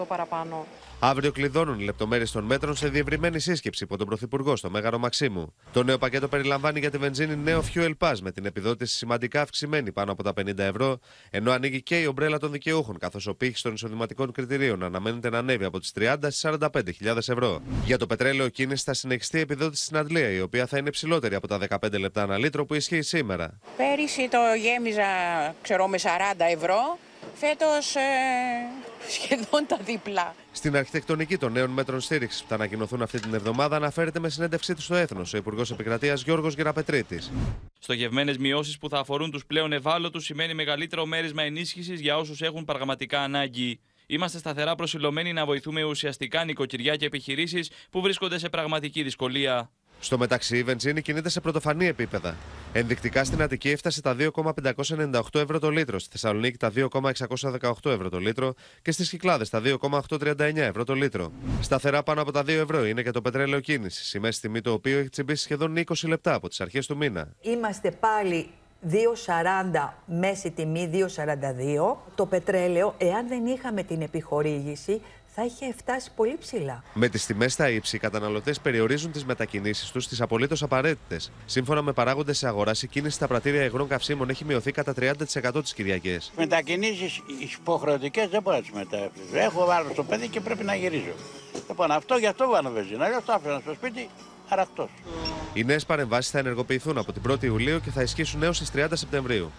30-40% 0.00 0.04
παραπάνω. 0.08 0.66
Αύριο 1.00 1.32
κλειδώνουν 1.32 1.80
οι 1.80 1.84
λεπτομέρειες 1.84 2.30
των 2.30 2.44
μέτρων 2.44 2.76
σε 2.76 2.88
διευρυμένη 2.88 3.38
σύσκεψη 3.38 3.84
υπό 3.84 3.96
τον 3.96 4.06
Πρωθυπουργό 4.06 4.56
στο 4.56 4.70
Μέγαρο 4.70 4.98
Μαξίμου. 4.98 5.54
Το 5.72 5.82
νέο 5.82 5.98
πακέτο 5.98 6.28
περιλαμβάνει 6.28 6.80
για 6.80 6.90
τη 6.90 6.98
βενζίνη 6.98 7.36
νέο 7.36 7.64
Fuel 7.74 7.92
Pass 7.98 8.14
με 8.22 8.32
την 8.32 8.46
επιδότηση 8.46 8.96
σημαντικά 8.96 9.40
αυξημένη 9.40 9.92
πάνω 9.92 10.12
από 10.12 10.22
τα 10.22 10.32
50 10.40 10.58
ευρώ, 10.58 10.98
ενώ 11.30 11.50
ανοίγει 11.50 11.82
και 11.82 12.00
η 12.00 12.06
ομπρέλα 12.06 12.38
των 12.38 12.52
δικαιούχων, 12.52 12.98
καθώς 12.98 13.26
ο 13.26 13.34
πύχης 13.34 13.62
των 13.62 13.74
εισοδηματικών 13.74 14.32
κριτηρίων 14.32 14.82
αναμένεται 14.82 15.30
να 15.30 15.38
ανέβει 15.38 15.64
από 15.64 15.80
τις 15.80 15.92
30 15.98 16.14
στις 16.20 16.44
45.000 16.44 17.16
ευρώ. 17.16 17.60
Για 17.84 17.98
το 17.98 18.06
πετρέλαιο 18.06 18.48
κίνηση 18.48 18.84
θα 18.84 18.94
συνεχιστεί 18.94 19.36
η 19.36 19.40
επιδότηση 19.40 19.84
στην 19.84 19.96
Αντλία, 19.96 20.30
η 20.30 20.40
οποία 20.40 20.66
θα 20.66 20.78
είναι 20.78 20.90
ψηλότερη 20.90 21.34
από 21.34 21.46
τα 21.46 21.58
15 21.68 21.98
λεπτά 21.98 22.22
ανά 22.22 22.38
λίτρο 22.38 22.64
που 22.66 22.74
ισχύει 22.74 23.02
σήμερα. 23.02 23.58
Πέρυσι 23.76 24.28
το 24.30 24.38
γέμιζα, 24.62 25.04
ξέρω, 25.62 25.88
με 25.88 25.98
40 26.02 26.06
ευρώ. 26.52 26.98
Φέτος 27.34 27.94
ε, 27.94 28.00
σχεδόν 29.08 29.66
τα 29.66 29.78
διπλά. 29.84 30.34
Στην 30.52 30.76
αρχιτεκτονική 30.76 31.36
των 31.36 31.52
νέων 31.52 31.70
μέτρων 31.70 32.00
στήριξης 32.00 32.42
που 32.42 32.48
θα 32.48 32.54
ανακοινωθούν 32.54 33.02
αυτή 33.02 33.20
την 33.20 33.34
εβδομάδα 33.34 33.76
αναφέρεται 33.76 34.18
με 34.18 34.28
συνέντευξή 34.28 34.74
του 34.74 34.82
στο 34.82 34.94
Έθνος 34.94 35.32
ο 35.34 35.36
Υπουργός 35.36 35.70
Επικρατείας 35.70 36.22
Γιώργος 36.22 36.54
Γεραπετρίτης. 36.54 37.32
Στοχευμένες 37.78 38.38
μειώσεις 38.38 38.78
που 38.78 38.88
θα 38.88 38.98
αφορούν 38.98 39.30
τους 39.30 39.46
πλέον 39.46 39.72
ευάλωτους 39.72 40.24
σημαίνει 40.24 40.54
μεγαλύτερο 40.54 41.06
μέρισμα 41.06 41.42
ενίσχυσης 41.42 42.00
για 42.00 42.16
όσους 42.16 42.42
έχουν 42.42 42.64
πραγματικά 42.64 43.20
ανάγκη. 43.20 43.80
Είμαστε 44.06 44.38
σταθερά 44.38 44.74
προσιλωμένοι 44.74 45.32
να 45.32 45.44
βοηθούμε 45.44 45.82
ουσιαστικά 45.82 46.44
νοικοκυριά 46.44 46.96
και 46.96 47.06
επιχειρήσεις 47.06 47.70
που 47.90 48.00
βρίσκονται 48.00 48.38
σε 48.38 48.48
πραγματική 48.48 49.02
δυσκολία. 49.02 49.70
Στο 50.00 50.18
μεταξύ, 50.18 50.58
η 50.58 50.62
βενζίνη 50.62 51.02
κινείται 51.02 51.28
σε 51.28 51.40
πρωτοφανή 51.40 51.86
επίπεδα. 51.86 52.36
Ενδεικτικά 52.72 53.24
στην 53.24 53.42
Αττική 53.42 53.70
έφτασε 53.70 54.02
τα 54.02 54.16
2,598 54.18 55.20
ευρώ 55.32 55.58
το 55.58 55.70
λίτρο, 55.70 55.98
στη 55.98 56.10
Θεσσαλονίκη 56.10 56.56
τα 56.56 56.72
2,618 56.74 57.90
ευρώ 57.90 58.08
το 58.08 58.18
λίτρο 58.18 58.54
και 58.82 58.92
στις 58.92 59.08
Κυκλάδες 59.08 59.50
τα 59.50 59.62
2,839 59.64 60.56
ευρώ 60.56 60.84
το 60.84 60.94
λίτρο. 60.94 61.32
Σταθερά 61.60 62.02
πάνω 62.02 62.22
από 62.22 62.32
τα 62.32 62.42
2 62.42 62.48
ευρώ 62.48 62.86
είναι 62.86 63.02
και 63.02 63.10
το 63.10 63.20
πετρέλαιο 63.20 63.60
κίνησης, 63.60 64.14
η 64.14 64.18
μέση 64.18 64.40
τιμή 64.40 64.60
το 64.60 64.72
οποίο 64.72 64.98
έχει 64.98 65.08
τσιμπήσει 65.08 65.42
σχεδόν 65.42 65.76
20 65.76 66.08
λεπτά 66.08 66.34
από 66.34 66.48
τις 66.48 66.60
αρχές 66.60 66.86
του 66.86 66.96
μήνα. 66.96 67.28
Είμαστε 67.40 67.90
πάλι 67.90 68.50
2,40 68.90 69.94
μέση 70.06 70.50
τιμή, 70.50 70.90
2,42. 70.92 71.96
Το 72.14 72.26
πετρέλαιο, 72.26 72.94
εάν 72.98 73.28
δεν 73.28 73.46
είχαμε 73.46 73.82
την 73.82 74.02
επιχορήγηση, 74.02 75.00
θα 75.40 75.44
είχε 75.46 75.74
φτάσει 75.76 76.10
πολύ 76.16 76.36
ψηλά. 76.40 76.82
Με 76.94 77.08
τις 77.08 77.26
τιμές 77.26 77.52
στα 77.52 77.70
ύψη, 77.70 77.96
οι 77.96 77.98
καταναλωτές 77.98 78.60
περιορίζουν 78.60 79.12
τις 79.12 79.24
μετακινήσεις 79.24 79.90
τους 79.90 80.04
στις 80.04 80.20
απολύτως 80.20 80.62
απαραίτητες. 80.62 81.32
Σύμφωνα 81.46 81.82
με 81.82 81.92
παράγοντες 81.92 82.38
σε 82.38 82.46
αγοράς, 82.46 82.82
η 82.82 82.86
κίνηση 82.86 83.14
στα 83.14 83.26
πρατήρια 83.26 83.64
υγρών 83.64 83.88
καυσίμων 83.88 84.30
έχει 84.30 84.44
μειωθεί 84.44 84.72
κατά 84.72 84.92
30% 84.92 85.62
τις 85.62 85.74
Κυριακές. 85.74 86.32
Μετακινήσεις 86.36 87.22
υποχρεωτικές 87.58 88.28
δεν 88.28 88.42
μπορώ 88.42 88.56
να 88.56 88.62
τις 88.62 88.70
μεταφέρω. 88.70 89.10
Έχω 89.32 89.66
βάλει 89.66 89.88
στο 89.92 90.04
παιδί 90.04 90.28
και 90.28 90.40
πρέπει 90.40 90.64
να 90.64 90.74
γυρίζω. 90.74 91.12
Λοιπόν, 91.68 91.90
αυτό 91.90 92.16
γι' 92.16 92.26
αυτό 92.26 92.48
βάλω 92.48 92.70
βεζίνα. 92.70 93.04
Αλλιώς 93.04 93.24
το 93.24 93.32
άφηνα 93.32 93.60
στο 93.60 93.74
σπίτι 93.74 94.08
αρακτό. 94.48 94.88
Οι 95.52 95.64
νέες 95.64 95.86
παρεμβάσεις 95.86 96.30
θα 96.30 96.38
ενεργοποιηθούν 96.38 96.98
από 96.98 97.12
την 97.12 97.22
1η 97.28 97.42
Ιουλίου 97.42 97.80
και 97.80 97.90
θα 97.90 98.02
ισχύσουν 98.02 98.42
έως 98.42 98.58
τις 98.58 98.70
30 98.74 98.86
Σεπτεμβρίου. 98.92 99.50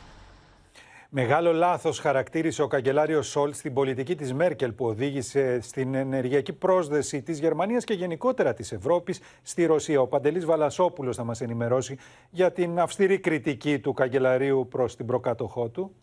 Μεγάλο 1.12 1.54
λάθος 1.54 2.00
χαρακτήρισε 2.00 2.62
ο 2.62 2.68
καγκελάριος 2.68 3.28
Σόλτς 3.28 3.58
στην 3.58 3.74
πολιτική 3.74 4.16
της 4.16 4.34
Μέρκελ 4.34 4.72
που 4.72 4.86
οδήγησε 4.86 5.60
στην 5.62 5.94
ενεργειακή 5.94 6.54
πρόσδεση 6.54 7.22
της 7.22 7.40
Γερμανίας 7.40 7.84
και 7.84 7.94
γενικότερα 7.94 8.54
της 8.54 8.72
Ευρώπης 8.72 9.20
στη 9.42 9.66
Ρωσία. 9.66 10.02
Ο 10.02 10.08
Παντελής 10.08 10.46
Βαλασόπουλος 10.46 11.16
θα 11.16 11.24
μας 11.24 11.42
ενημερώσει 11.42 11.98
για 12.30 12.52
την 12.52 12.80
αυστηρή 12.80 13.20
κριτική 13.20 13.80
του 13.80 13.94
καγκελαρίου 13.94 14.68
προς 14.70 14.96
την 14.96 15.06
προκάτοχό 15.06 15.70
του. 15.70 15.96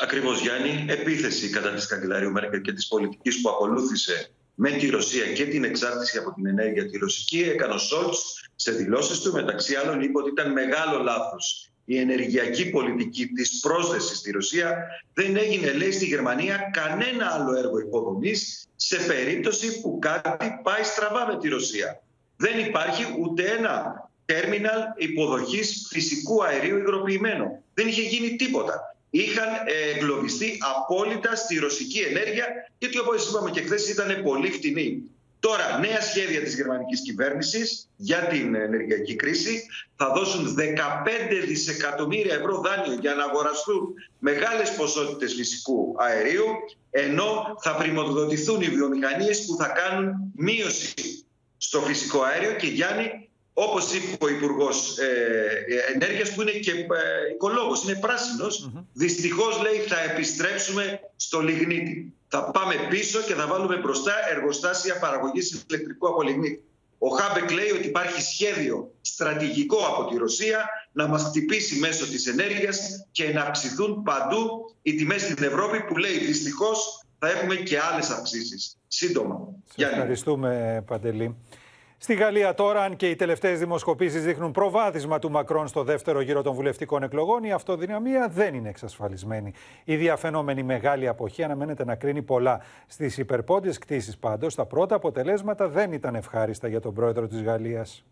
Ακριβώς, 0.00 0.40
Γιάννη, 0.40 0.84
επίθεση 0.88 1.50
κατά 1.50 1.70
της 1.70 1.86
καγκελαρίου 1.86 2.30
Μέρκελ 2.30 2.60
και 2.60 2.72
της 2.72 2.88
πολιτικής 2.88 3.40
που 3.40 3.48
ακολούθησε 3.48 4.30
με 4.54 4.70
τη 4.70 4.88
Ρωσία 4.88 5.32
και 5.32 5.44
την 5.44 5.64
εξάρτηση 5.64 6.18
από 6.18 6.32
την 6.34 6.46
ενέργεια 6.46 6.86
τη 6.86 6.98
ρωσική, 6.98 7.40
έκανε 7.40 7.74
ο 7.74 7.78
Σόλτς 7.78 8.48
σε 8.56 8.72
δηλώσεις 8.72 9.20
του, 9.20 9.32
μεταξύ 9.32 9.74
άλλων, 9.74 10.00
είπε 10.00 10.18
ότι 10.18 10.30
ήταν 10.30 10.52
μεγάλο 10.52 11.02
λάθος 11.02 11.69
η 11.92 11.98
ενεργειακή 11.98 12.70
πολιτική 12.70 13.26
της 13.26 13.60
πρόσθεσης 13.60 14.18
στη 14.18 14.30
Ρωσία 14.30 14.86
δεν 15.14 15.36
έγινε, 15.36 15.72
λέει, 15.72 15.92
στη 15.92 16.04
Γερμανία 16.04 16.70
κανένα 16.72 17.26
άλλο 17.32 17.58
έργο 17.58 17.78
υποδομής 17.78 18.68
σε 18.76 18.96
περίπτωση 18.96 19.80
που 19.80 19.98
κάτι 19.98 20.60
πάει 20.62 20.82
στραβά 20.82 21.26
με 21.26 21.38
τη 21.38 21.48
Ρωσία. 21.48 22.02
Δεν 22.36 22.58
υπάρχει 22.58 23.04
ούτε 23.20 23.42
ένα 23.44 24.10
τέρμιναλ 24.24 24.80
υποδοχής 24.96 25.86
φυσικού 25.90 26.44
αερίου 26.44 26.78
υγροποιημένου. 26.78 27.62
Δεν 27.74 27.88
είχε 27.88 28.02
γίνει 28.02 28.36
τίποτα. 28.36 28.96
Είχαν 29.10 29.48
εγκλωβιστεί 29.94 30.58
απόλυτα 30.76 31.36
στη 31.36 31.58
ρωσική 31.58 31.98
ενέργεια, 31.98 32.46
γιατί 32.78 32.98
όπως 32.98 33.28
είπαμε 33.28 33.50
και 33.50 33.60
χθες 33.60 33.88
ήταν 33.88 34.22
πολύ 34.22 34.50
φτηνή. 34.50 35.02
Τώρα, 35.40 35.78
νέα 35.78 36.00
σχέδια 36.00 36.40
της 36.40 36.54
γερμανικής 36.54 37.00
κυβέρνησης 37.00 37.88
για 37.96 38.18
την 38.18 38.54
ενεργειακή 38.54 39.16
κρίση. 39.16 39.66
Θα 39.96 40.12
δώσουν 40.12 40.54
15 40.54 41.44
δισεκατομμύρια 41.46 42.34
ευρώ 42.34 42.60
δάνειο 42.60 42.98
για 43.00 43.14
να 43.14 43.24
αγοραστούν 43.24 43.94
μεγάλες 44.18 44.74
ποσότητες 44.74 45.34
φυσικού 45.34 45.94
αερίου, 45.98 46.44
ενώ 46.90 47.56
θα 47.62 47.74
πρημοδοτηθούν 47.74 48.60
οι 48.60 48.68
βιομηχανίες 48.68 49.44
που 49.44 49.56
θα 49.56 49.68
κάνουν 49.68 50.32
μείωση 50.36 51.24
στο 51.56 51.80
φυσικό 51.80 52.22
αέριο 52.22 52.52
και 52.52 52.66
Γιάννη, 52.66 53.29
όπως 53.54 53.92
είπε 53.92 54.24
ο 54.24 54.28
Υπουργός 54.28 54.98
ε, 54.98 55.64
Ενέργειας 55.94 56.34
που 56.34 56.42
είναι 56.42 56.50
και 56.50 56.70
ε, 56.70 56.84
οικολόγος, 57.34 57.84
είναι 57.84 57.94
πράσινος, 57.94 58.70
mm 58.74 58.84
δυστυχώς 58.92 59.60
λέει 59.62 59.76
θα 59.76 60.00
επιστρέψουμε 60.00 61.00
στο 61.16 61.40
λιγνίτη 61.40 62.14
θα 62.32 62.50
πάμε 62.50 62.74
πίσω 62.88 63.20
και 63.20 63.34
θα 63.34 63.46
βάλουμε 63.46 63.76
μπροστά 63.76 64.12
εργοστάσια 64.30 64.98
παραγωγής 64.98 65.64
ηλεκτρικού 65.68 66.08
από 66.08 66.20
Ο 66.98 67.08
Χάμπεκ 67.08 67.50
λέει 67.50 67.70
ότι 67.70 67.86
υπάρχει 67.86 68.22
σχέδιο 68.22 68.92
στρατηγικό 69.00 69.76
από 69.76 70.10
τη 70.10 70.16
Ρωσία 70.16 70.68
να 70.92 71.06
μας 71.06 71.22
χτυπήσει 71.22 71.78
μέσω 71.78 72.06
της 72.06 72.26
ενέργειας 72.26 73.06
και 73.10 73.32
να 73.32 73.42
αυξηθούν 73.42 74.02
παντού 74.02 74.74
οι 74.82 74.94
τιμές 74.94 75.22
στην 75.22 75.44
Ευρώπη 75.44 75.82
που 75.82 75.96
λέει 75.96 76.18
δυστυχώς 76.18 77.04
θα 77.18 77.28
έχουμε 77.30 77.54
και 77.54 77.78
άλλες 77.80 78.10
αυξήσεις. 78.10 78.76
Σύντομα. 78.88 79.48
Σας 79.76 79.90
ευχαριστούμε 79.90 80.82
Παντελή. 80.86 81.36
Στη 82.02 82.14
Γαλλία 82.14 82.54
τώρα, 82.54 82.82
αν 82.82 82.96
και 82.96 83.08
οι 83.08 83.16
τελευταίες 83.16 83.58
δημοσκοπήσεις 83.58 84.24
δείχνουν 84.24 84.50
προβάδισμα 84.50 85.18
του 85.18 85.30
Μακρόν 85.30 85.68
στο 85.68 85.84
δεύτερο 85.84 86.20
γύρο 86.20 86.42
των 86.42 86.54
βουλευτικών 86.54 87.02
εκλογών, 87.02 87.44
η 87.44 87.52
αυτοδυναμία 87.52 88.28
δεν 88.28 88.54
είναι 88.54 88.68
εξασφαλισμένη. 88.68 89.52
Η 89.84 89.96
διαφαινόμενη 89.96 90.62
μεγάλη 90.62 91.08
αποχή 91.08 91.42
αναμένεται 91.42 91.84
να 91.84 91.94
κρίνει 91.94 92.22
πολλά. 92.22 92.60
Στις 92.86 93.18
υπερπόντιες 93.18 93.78
κτήσεις 93.78 94.18
πάντως, 94.18 94.54
τα 94.54 94.66
πρώτα 94.66 94.94
αποτελέσματα 94.94 95.68
δεν 95.68 95.92
ήταν 95.92 96.14
ευχάριστα 96.14 96.68
για 96.68 96.80
τον 96.80 96.94
πρόεδρο 96.94 97.26
της 97.26 97.42
Γαλλίας. 97.42 98.04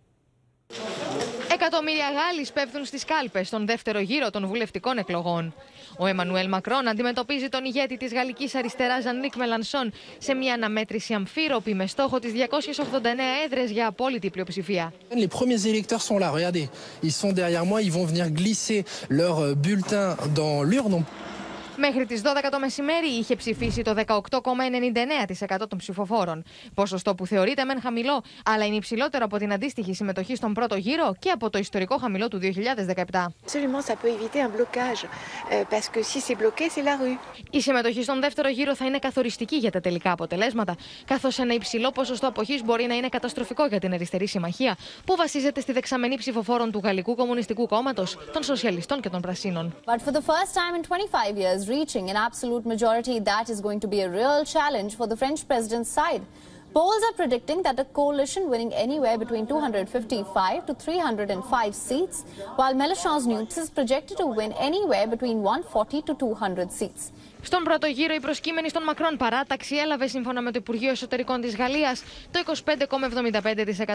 Εκατομμύρια 1.60 2.04
Γάλλοι 2.04 2.44
σπέβδουν 2.44 2.84
στις 2.84 3.04
κάλπες 3.04 3.46
στον 3.46 3.66
δεύτερο 3.66 4.00
γύρο 4.00 4.30
των 4.30 4.46
βουλευτικών 4.46 4.98
εκλογών. 4.98 5.54
Ο 5.98 6.06
Εμμανουέλ 6.06 6.48
Μακρόν 6.48 6.88
αντιμετωπίζει 6.88 7.48
τον 7.48 7.64
ηγέτη 7.64 7.96
της 7.96 8.12
γαλλικής 8.12 8.54
αριστεράς 8.54 9.02
Ζανίκ 9.02 9.36
Μελανσόν 9.36 9.92
σε 10.18 10.34
μια 10.34 10.54
αναμέτρηση 10.54 11.14
αμφίροπη 11.14 11.74
με 11.74 11.86
στόχο 11.86 12.18
τις 12.18 12.32
289 12.32 12.36
έδρες 13.44 13.70
για 13.70 13.86
απόλυτη 13.86 14.30
πλειοψηφία. 14.30 14.92
Les 15.10 15.26
premiers 15.26 15.64
électeurs 15.72 16.02
sont 16.08 16.18
là, 16.18 16.30
regardez. 16.30 16.68
Ils 17.02 17.16
sont 17.22 17.32
derrière 17.32 17.64
moi, 17.70 17.82
ils 17.82 17.92
vont 17.92 18.06
venir 18.12 18.26
glisser 18.40 18.80
leur 19.08 19.36
bulletin 19.56 20.16
dans 20.34 20.62
l'urne. 20.70 21.04
Μέχρι 21.80 22.06
τις 22.06 22.22
12 22.24 22.26
το 22.50 22.58
μεσημέρι 22.58 23.06
είχε 23.06 23.36
ψηφίσει 23.36 23.82
το 23.82 23.94
18,99% 24.06 25.68
των 25.68 25.78
ψηφοφόρων. 25.78 26.44
Ποσοστό 26.74 27.14
που 27.14 27.26
θεωρείται 27.26 27.64
μεν 27.64 27.80
χαμηλό, 27.80 28.22
αλλά 28.44 28.66
είναι 28.66 28.76
υψηλότερο 28.76 29.24
από 29.24 29.36
την 29.38 29.52
αντίστοιχη 29.52 29.94
συμμετοχή 29.94 30.36
στον 30.36 30.52
πρώτο 30.52 30.76
γύρο 30.76 31.14
και 31.18 31.30
από 31.30 31.50
το 31.50 31.58
ιστορικό 31.58 31.96
χαμηλό 31.98 32.28
του 32.28 32.40
2017. 33.10 33.26
Η 37.50 37.60
συμμετοχή 37.60 38.02
στον 38.02 38.20
δεύτερο 38.20 38.48
γύρο 38.48 38.74
θα 38.74 38.84
είναι 38.84 38.98
καθοριστική 38.98 39.56
για 39.56 39.70
τα 39.70 39.80
τελικά 39.80 40.12
αποτελέσματα, 40.12 40.76
καθώς 41.04 41.38
ένα 41.38 41.54
υψηλό 41.54 41.90
ποσοστό 41.90 42.26
αποχής 42.26 42.64
μπορεί 42.64 42.86
να 42.86 42.94
είναι 42.94 43.08
καταστροφικό 43.08 43.66
για 43.66 43.78
την 43.78 43.92
αριστερή 43.92 44.26
συμμαχία, 44.26 44.76
που 45.04 45.16
βασίζεται 45.16 45.60
στη 45.60 45.72
δεξαμενή 45.72 46.16
ψηφοφόρων 46.16 46.70
του 46.70 46.80
Γαλλικού 46.84 47.14
Κομμουνιστικού 47.14 47.66
Κόμματος, 47.66 48.18
των 48.32 48.42
Σοσιαλιστών 48.42 49.00
και 49.00 49.08
των 49.08 49.20
Πρασίνων. 49.20 49.74
But 49.84 50.00
for 50.08 50.12
the 50.12 50.22
first 50.22 50.52
time 50.54 50.74
in 50.78 50.82
25 50.82 51.38
years, 51.38 51.67
reaching 51.68 52.10
an 52.10 52.16
absolute 52.16 52.64
majority, 52.66 53.18
that 53.20 53.50
is 53.50 53.60
going 53.60 53.80
to 53.80 53.88
be 53.88 54.00
a 54.00 54.10
real 54.10 54.44
challenge 54.44 54.96
for 54.96 55.06
the 55.06 55.16
French 55.16 55.46
president's 55.46 55.90
side. 55.90 56.22
Polls 56.74 57.02
are 57.08 57.12
predicting 57.14 57.62
that 57.62 57.76
the 57.76 57.84
coalition 57.86 58.50
winning 58.50 58.72
anywhere 58.74 59.16
between 59.16 59.46
255 59.46 60.66
to 60.66 60.74
305 60.74 61.74
seats, 61.74 62.24
while 62.56 62.74
Mélenchon's 62.74 63.26
News 63.26 63.56
is 63.56 63.70
projected 63.70 64.18
to 64.18 64.26
win 64.26 64.52
anywhere 64.52 65.06
between 65.06 65.42
140 65.42 66.02
to 66.02 66.14
200 66.14 66.70
seats. 66.70 67.12
Στον 67.42 67.62
πρώτο 67.62 67.86
γύρο, 67.86 68.14
η 68.14 68.20
προσκύμενη 68.20 68.68
στον 68.68 68.82
Μακρόν 68.82 69.16
παράταξη 69.16 69.76
έλαβε, 69.76 70.06
σύμφωνα 70.06 70.42
με 70.42 70.50
το 70.50 70.58
Υπουργείο 70.60 70.90
Εσωτερικών 70.90 71.40
της 71.40 71.56
Γαλλίας, 71.56 72.02
το 72.30 72.40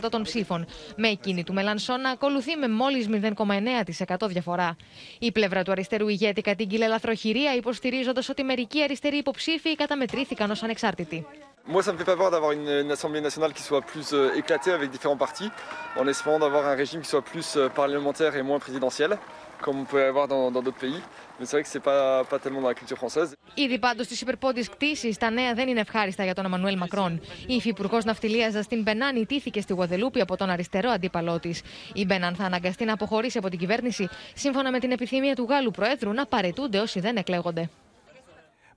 25,75% 0.03 0.09
των 0.11 0.23
ψήφων. 0.23 0.65
Με 0.95 1.07
εκείνη 1.07 1.43
του 1.43 1.53
Μελανσόν 1.53 2.01
να 2.01 2.09
ακολουθεί 2.09 2.55
με 2.55 2.67
μόλις 2.67 3.07
0,9% 3.11 4.27
διαφορά. 4.27 4.75
Η 5.19 5.31
πλευρά 5.31 5.63
του 5.63 5.71
αριστερού 5.71 6.07
ηγέτη 6.07 6.41
κατήγγειλε 6.41 6.87
λαθροχειρία, 6.87 7.55
υποστηρίζοντας 7.55 8.29
ότι 8.29 8.43
μερικοί 8.43 8.83
αριστεροί 8.83 9.17
υποψήφοι 9.17 9.75
καταμετρήθηκαν 9.75 10.51
ως 10.51 10.63
ανεξάρτητοι. 10.63 11.25
Moi, 11.65 11.81
ça 11.81 11.93
me 11.93 11.97
fait 11.97 12.03
pas 12.03 12.17
peur 12.17 12.29
d'avoir 12.29 12.51
une, 12.51 12.67
une, 12.67 12.91
Assemblée 12.91 13.21
nationale 13.21 13.53
qui 13.53 13.63
soit 13.63 13.79
plus 13.81 14.11
euh, 14.11 14.33
éclatée 14.35 14.71
avec 14.73 14.89
différents 14.89 15.15
partis, 15.15 15.49
en 15.95 16.05
espérant 16.09 16.37
d'avoir 16.37 16.67
un 16.67 16.75
régime 16.75 16.99
qui 16.99 17.07
soit 17.07 17.21
plus 17.21 17.55
euh, 17.55 17.69
parlementaire 17.69 18.35
et 18.35 18.41
moins 18.41 18.59
présidentiel, 18.59 19.17
comme 19.63 19.77
on 19.83 19.87
peut 19.93 20.03
avoir 20.11 20.25
dans 20.33 20.61
d'autres 20.65 20.81
pays. 20.85 21.01
Mais 21.37 21.45
c'est 21.47 21.55
vrai 21.55 21.63
que 21.65 21.71
c'est 21.75 21.85
pas, 21.91 22.03
pas 22.31 22.39
tellement 22.43 22.61
dans 22.65 22.71
la 22.73 22.79
culture 22.81 22.99
française. 23.03 23.33
Ήδη 23.53 23.79
πάντως 23.79 24.05
στις 24.05 24.21
υπερπόντιες 24.21 24.69
κτήσεις, 24.69 25.17
τα 25.17 25.29
νέα 25.29 25.53
δεν 25.53 25.67
είναι 25.67 25.79
ευχάριστα 25.79 26.23
για 26.23 26.33
τον 26.33 26.45
Εμμανουέλ 26.45 26.77
Μακρόν. 26.77 27.21
Η 27.47 27.53
υφυπουργός 27.55 28.03
ναυτιλίας 28.03 28.51
Ζαστίν 28.51 28.81
Μπενάν 28.81 29.15
ιτήθηκε 29.15 29.61
στη 29.61 29.73
Γουαδελούπη 29.73 30.21
από 30.21 30.37
τον 30.37 30.49
αριστερό 30.49 30.89
αντίπαλό 30.89 31.39
της. 31.39 31.61
Η 31.93 32.05
Μπενάν 32.05 32.35
θα 32.35 32.43
αναγκαστεί 32.43 32.85
να 32.85 32.93
αποχωρήσει 32.93 33.37
από 33.37 33.49
την 33.49 33.59
κυβέρνηση, 33.59 34.09
σύμφωνα 34.33 34.71
με 34.71 34.79
την 34.79 34.91
επιθυμία 34.91 35.35
του 35.35 35.45
Γάλλου 35.49 35.71
Προέδρου 35.71 36.13
να 36.13 36.25
παρετούνται 36.25 36.79
όσοι 36.79 36.99
δεν 36.99 37.15
εκλέγονται. 37.15 37.69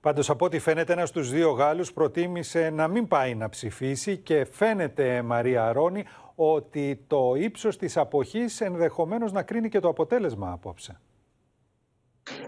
Πάντως, 0.01 0.29
από 0.29 0.45
ό,τι 0.45 0.59
φαίνεται, 0.59 0.93
ένας 0.93 1.09
στους 1.09 1.29
δύο 1.29 1.51
Γάλλους 1.51 1.93
προτίμησε 1.93 2.69
να 2.69 2.87
μην 2.87 3.07
πάει 3.07 3.35
να 3.35 3.49
ψηφίσει 3.49 4.17
και 4.17 4.47
φαίνεται, 4.51 5.21
Μαρία 5.21 5.65
Αρώνη, 5.65 6.05
ότι 6.39 7.05
το 7.07 7.33
ύψος 7.35 7.77
της 7.77 7.97
αποχής 7.97 8.61
ενδεχομένως 8.61 9.31
να 9.31 9.43
κρίνει 9.43 9.69
και 9.69 9.79
το 9.79 9.87
αποτέλεσμα 9.87 10.51
απόψε. 10.51 10.99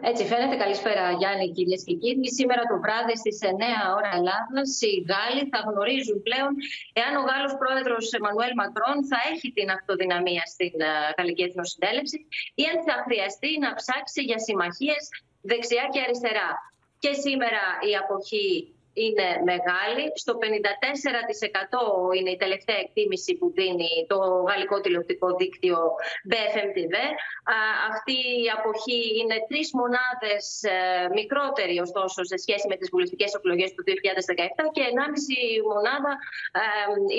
Έτσι 0.10 0.24
φαίνεται. 0.30 0.56
Καλησπέρα 0.64 1.04
Γιάννη 1.20 1.52
κυρίες 1.56 1.82
και 1.88 1.96
κύριοι. 2.02 2.28
Σήμερα 2.40 2.62
το 2.72 2.76
βράδυ 2.84 3.16
στις 3.24 3.38
9 3.44 3.48
ώρα 3.98 4.12
Ελλάδα 4.20 4.62
οι 4.90 4.94
Γάλλοι 5.12 5.44
θα 5.52 5.60
γνωρίζουν 5.68 6.18
πλέον 6.28 6.52
εάν 7.00 7.12
ο 7.22 7.24
Γάλλος 7.30 7.54
πρόεδρος 7.62 8.04
Εμμανουέλ 8.18 8.54
Μακρόν 8.62 8.98
θα 9.10 9.20
έχει 9.32 9.48
την 9.58 9.68
αυτοδυναμία 9.78 10.44
στην 10.54 10.74
Γαλλική 11.18 11.44
Εθνοσυντέλευση 11.50 12.18
ή 12.62 12.64
αν 12.72 12.78
θα 12.88 12.96
χρειαστεί 13.06 13.52
να 13.64 13.70
ψάξει 13.80 14.22
για 14.30 14.40
συμμαχίες 14.48 15.04
δεξιά 15.50 15.84
και 15.94 16.00
αριστερά. 16.06 16.50
Και 17.04 17.12
σήμερα 17.24 17.64
η 17.90 17.92
αποχή 18.02 18.48
είναι 18.94 19.28
μεγάλη. 19.52 20.04
Στο 20.24 20.34
54% 20.42 22.16
είναι 22.18 22.32
η 22.36 22.40
τελευταία 22.44 22.80
εκτίμηση 22.86 23.32
που 23.40 23.48
δίνει 23.58 23.92
το 24.12 24.18
γαλλικό 24.50 24.76
τηλεοπτικό 24.84 25.28
δίκτυο 25.42 25.78
BFM 26.30 26.70
TV. 26.78 26.96
Αυτή 27.92 28.18
η 28.46 28.48
αποχή 28.58 29.02
είναι 29.20 29.38
τρεις 29.50 29.68
μονάδες 29.80 30.44
ε, 30.64 30.76
μικρότερη, 31.20 31.76
ωστόσο, 31.88 32.20
σε 32.32 32.38
σχέση 32.44 32.66
με 32.72 32.76
τις 32.80 32.90
βουλευτικές 32.94 33.30
εκλογές 33.38 33.70
του 33.74 33.84
2017 33.88 33.92
και 34.76 34.84
1,5 34.92 35.72
μονάδα 35.72 36.14
ε, 36.60 36.64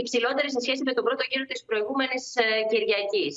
υψηλότερη 0.03 0.49
σε 0.57 0.61
σχέση 0.65 0.83
με 0.89 0.93
τον 0.97 1.05
πρώτο 1.07 1.23
γύρο 1.31 1.45
της 1.53 1.61
προηγούμενης 1.69 2.25
ε, 2.37 2.45
Κυριακής. 2.71 3.35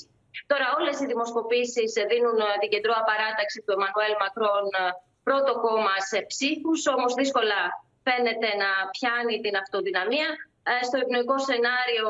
Τώρα 0.52 0.65
όλες 0.78 0.96
οι 1.00 1.06
δημοσκοπήσεις 1.12 1.89
δίνουν 2.12 2.39
την 2.62 2.69
κεντρώα 2.74 3.02
παράταξη 3.10 3.58
του 3.65 3.72
Εμμανουέλ 3.76 4.13
Μακρόν 4.24 4.67
πρώτο 5.28 5.52
κόμμα 5.65 5.96
σε 6.10 6.19
ψήφους, 6.32 6.88
όμως 6.88 7.13
δύσκολα 7.13 7.60
φαίνεται 8.06 8.50
να 8.63 8.70
πιάνει 8.96 9.36
την 9.46 9.56
αυτοδυναμία. 9.62 10.30
Ε, 10.70 10.84
στο 10.88 10.98
ευνοϊκό 11.04 11.38
σενάριο 11.48 12.10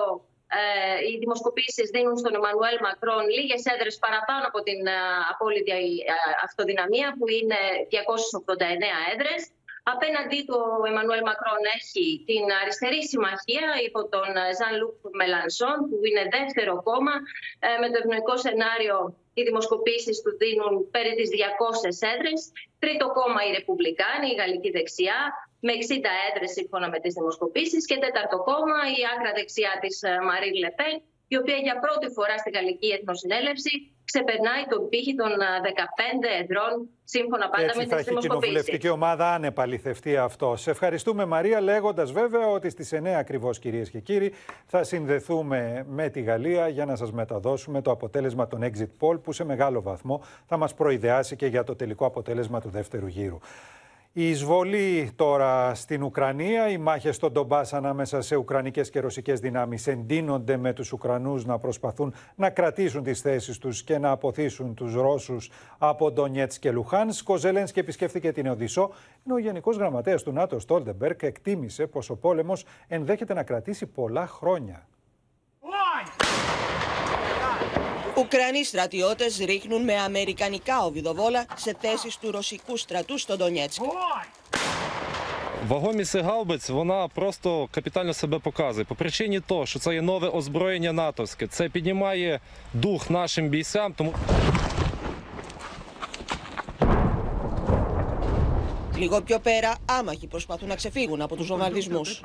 ε, 0.60 0.64
οι 1.08 1.14
δημοσκοπήσεις 1.24 1.88
δίνουν 1.96 2.18
στον 2.22 2.34
Εμμανουέλ 2.38 2.78
Μακρόν 2.88 3.24
λίγες 3.38 3.64
έδρες 3.74 3.96
παραπάνω 4.06 4.44
από 4.52 4.60
την 4.68 4.80
ε, 4.96 4.98
απόλυτη 5.32 5.72
ε, 5.72 6.16
αυτοδυναμία 6.48 7.08
που 7.18 7.26
είναι 7.38 7.60
289 7.92 9.12
έδρες. 9.14 9.42
Απέναντί 9.94 10.40
του 10.48 10.58
ο 10.82 10.86
Εμμανουέλ 10.90 11.24
Μακρόν 11.30 11.64
έχει 11.78 12.06
την 12.30 12.46
αριστερή 12.62 13.02
συμμαχία 13.12 13.68
υπό 13.88 14.00
τον 14.14 14.30
Ζαν 14.58 14.74
Λουκ 14.80 14.96
Μελανσόν 15.20 15.78
που 15.88 15.98
είναι 16.08 16.24
δεύτερο 16.38 16.74
κόμμα. 16.88 17.16
Με 17.82 17.88
το 17.92 17.98
ευνοϊκό 18.02 18.36
σενάριο 18.44 18.98
οι 19.38 19.42
δημοσκοπήσεις 19.48 20.18
του 20.24 20.32
δίνουν 20.42 20.74
περί 20.94 21.12
τις 21.18 21.30
200 21.34 22.14
έδρες. 22.14 22.40
Τρίτο 22.84 23.08
κόμμα 23.18 23.42
οι 23.44 23.52
Ρεπουμπλικάνοι, 23.58 24.28
η 24.34 24.36
Γαλλική 24.40 24.70
Δεξιά 24.78 25.20
με 25.66 25.74
60 25.74 26.10
έδρε 26.28 26.48
σύμφωνα 26.58 26.88
με 26.94 27.00
τις 27.04 27.14
δημοσκοπήσεις. 27.18 27.84
Και 27.90 27.98
τέταρτο 28.06 28.38
κόμμα, 28.50 28.80
η 28.98 29.02
άκρα 29.14 29.32
δεξιά 29.38 29.74
της 29.82 29.96
Μαρή 30.28 30.52
Λεπέν, 30.64 30.96
η 31.34 31.36
οποία 31.42 31.58
για 31.68 31.76
πρώτη 31.86 32.08
φορά 32.16 32.36
στη 32.38 32.50
Γαλλική 32.56 32.90
Εθνοσυνέλευση 32.98 33.74
ξεπερνάει 34.10 34.64
τον 34.70 34.90
πύχη 34.90 35.16
των 35.16 35.32
15 35.32 36.42
εδρών, 36.42 36.72
σύμφωνα 37.04 37.50
πάντα 37.50 37.64
Έτσι 37.64 37.78
με 37.78 37.84
τι 37.84 37.90
δημοσκοπήσει. 37.90 38.12
δημοσκοπήσει. 38.12 38.28
η 38.28 38.42
κοινοβουλευτική 38.42 38.90
ομάδα 38.90 39.34
αν 39.34 39.44
επαληθευτεί 39.44 40.18
αυτό. 40.18 40.56
Σε 40.56 40.70
ευχαριστούμε, 40.72 41.26
Μαρία, 41.26 41.62
λέγοντας 41.62 42.12
βέβαια 42.12 42.48
ότι 42.48 42.70
στις 42.70 42.94
9 42.94 43.08
ακριβώς, 43.24 43.60
κυρίες 43.60 43.90
και 43.90 44.00
κύριοι, 44.00 44.34
θα 44.66 44.84
συνδεθούμε 44.84 45.86
με 45.88 46.10
τη 46.10 46.22
Γαλλία 46.22 46.68
για 46.68 46.86
να 46.86 46.96
σας 46.96 47.12
μεταδώσουμε 47.12 47.82
το 47.82 47.92
αποτέλεσμα 47.92 48.48
των 48.48 48.60
exit 48.64 48.92
poll, 49.00 49.22
που 49.24 49.32
σε 49.32 49.44
μεγάλο 49.44 49.82
βαθμό 49.82 50.24
θα 50.46 50.58
μας 50.58 50.74
προειδεάσει 50.74 51.36
και 51.36 51.46
για 51.46 51.64
το 51.64 51.76
τελικό 51.76 52.06
αποτέλεσμα 52.06 52.62
του 52.62 52.70
δεύτερου 52.70 53.08
γύρου. 53.08 53.38
Η 54.16 54.30
εισβολή 54.30 55.12
τώρα 55.16 55.76
στην 55.76 56.04
Ουκρανία, 56.04 56.70
οι 56.70 56.78
μάχες 56.78 57.16
στον 57.16 57.32
Ντομπάς 57.32 57.74
ανάμεσα 57.74 58.22
σε 58.22 58.36
ουκρανικές 58.36 58.90
και 58.90 59.00
ρωσικές 59.00 59.40
δυνάμεις 59.40 59.88
εντείνονται 59.88 60.58
με 60.58 60.74
τους 60.74 60.92
Ουκρανούς 60.92 61.46
να 61.46 61.60
προσπαθούν 61.60 62.14
να 62.36 62.50
κρατήσουν 62.50 63.04
τις 63.04 63.22
θέσεις 63.22 63.58
τους 63.58 63.84
και 63.84 63.98
να 63.98 64.12
αποθήσουν 64.12 64.74
τους 64.74 64.94
Ρώσους 64.94 65.50
από 65.78 66.12
Ντονιέτς 66.12 66.60
και 66.60 66.72
Λουχάνσκ. 66.72 67.30
Ο 67.30 67.36
Ζελένσκι 67.36 67.80
επισκέφθηκε 67.80 68.32
την 68.32 68.48
Οδυσσό, 68.48 68.92
ενώ 69.26 69.36
ο 69.36 69.40
Γενικός 69.40 69.78
Γραμματέας 69.78 70.24
του 70.24 70.32
ΝΑΤΟ 70.32 70.60
Στόλτεμπερκ 70.60 71.24
εκτίμησε 71.24 71.88
πως 71.88 72.10
ο 72.10 72.16
πόλεμος 72.16 72.66
ενδέχεται 72.88 73.34
να 73.34 73.44
κρατήσει 73.44 73.86
πολλά 73.86 74.28
χρόνια. 74.28 74.88
Ουκρανοί 78.17 78.65
στρατιώτε 78.65 79.27
ρίχνουν 79.45 79.85
με 79.85 79.95
αμερικανικά 79.95 80.85
οβιδοβόλα 80.85 81.47
σε 81.57 81.77
θέσει 81.81 82.21
του 82.21 82.31
ρωσικού 82.31 82.77
στρατού 82.77 83.19
στο 83.19 83.37
Ντονιέτσκ. 83.37 83.83
Вагомість 85.69 86.17
гаубиць 86.17 86.69
вона 86.69 87.09
просто 87.09 87.69
капітально 87.71 88.15
себе 88.15 88.39
показує. 88.39 88.85
По 88.85 88.95
причині 88.95 89.41
того, 89.41 89.67
що 89.67 89.79
це 89.79 89.95
є 89.95 90.03
нове 90.03 90.29
озброєння 90.29 90.93
натовське. 90.93 91.47
Це 91.47 91.69
піднімає 91.69 92.41
дух 92.75 93.11
нашим 93.11 93.49
бійцям. 93.49 93.93
Тому 93.93 94.15
Λίγο 99.03 99.21
πιο 99.21 99.39
πέρα, 99.39 99.75
άμαχοι 99.87 100.27
προσπαθούν 100.27 100.69
να 100.69 100.75
ξεφύγουν 100.75 101.21
από 101.23 101.37
τους 101.37 101.47
βομβαρδισμούς. 101.47 102.23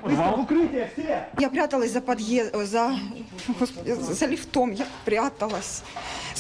Я 1.40 1.50
пряталась 1.50 1.92
за 1.92 2.02
подъезд, 2.02 2.52
за, 2.74 2.84
господи, 3.60 3.92
за 4.20 4.26
лифтом, 4.32 4.70
я 4.84 4.86
пряталась 5.06 5.72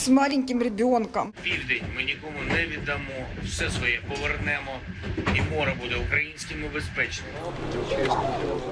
с 0.04 0.08
маленьким 0.08 0.58
ребенком. 0.68 1.34
Південь 1.44 1.84
ми 1.96 2.04
нікому 2.04 2.40
не 2.54 2.66
віддамо, 2.66 3.18
все 3.44 3.70
своє 3.70 4.02
повернемо, 4.10 4.74
і 5.38 5.56
море 5.56 5.74
буде 5.82 5.96
українським 6.06 6.58
і 6.66 6.68
безпечним. 6.74 7.34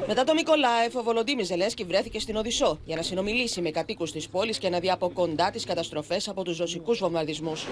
Μετά 0.07 0.23
το 0.23 0.33
Μικολάεφ, 0.33 0.95
ο 0.95 1.03
Βολοντίμι 1.03 1.43
Ζελένσκι 1.43 1.83
βρέθηκε 1.83 2.19
στην 2.19 2.35
Οδυσσό 2.35 2.79
για 2.85 2.95
να 2.95 3.01
συνομιλήσει 3.01 3.61
με 3.61 3.69
κατοίκους 3.69 4.11
της 4.11 4.27
πόλης 4.27 4.57
και 4.57 4.69
να 4.69 4.79
δει 4.79 4.89
από 4.91 5.09
κοντά 5.09 5.49
τις 5.51 5.65
καταστροφές 5.65 6.27
από 6.27 6.43
τους 6.43 6.57
ρωσικούς 6.57 6.99
βομβαρδισμούς. 6.99 7.65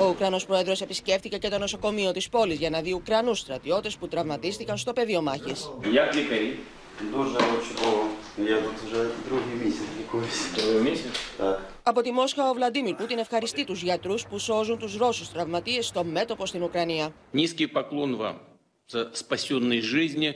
Ο 0.00 0.08
Ουκρανός 0.08 0.46
Πρόεδρος 0.46 0.80
επισκέφτηκε 0.80 1.38
και 1.38 1.48
το 1.48 1.58
νοσοκομείο 1.58 2.12
της 2.12 2.28
πόλης 2.28 2.58
για 2.58 2.70
να 2.70 2.80
δει 2.80 2.92
Ουκρανούς 2.92 3.38
στρατιώτες 3.38 3.96
που 3.96 4.08
τραυματίστηκαν 4.08 4.78
στο 4.78 4.92
πεδίο 4.92 5.22
μάχης. 5.22 5.70
Як 5.92 6.14
лікарі? 6.14 6.58
Дуже 7.12 7.38
чудово. 7.66 8.02
Я 8.36 8.60
тут 8.60 8.76
вже 8.86 9.10
другий 9.28 9.54
місяць 9.64 9.90
лікуюся. 9.98 10.42
Другий 10.56 10.90
місяць? 10.90 11.16
Так. 11.38 11.58
Από 11.82 12.02
τη 12.02 12.12
Μόσχα, 12.12 12.50
ο 12.50 12.54
Βλαντίμιρ 12.54 12.94
Πούτιν 12.94 13.18
ευχαριστεί 13.18 13.64
τους 13.64 13.82
γιατρούς 13.82 14.26
που 14.26 14.38
σώζουν 14.38 14.78
τους 14.78 14.96
Ρώσους 14.96 15.30
τραυματίες 15.30 15.86
στο 15.86 16.04
μέτωπο 16.04 16.46
στην 16.46 16.62
Ουκρανία. 16.62 17.12
Низкий 17.32 17.66
поклон 17.66 18.16
вам 18.16 18.36
за 18.86 19.10
спасенные 19.12 19.82
жизни 19.82 20.28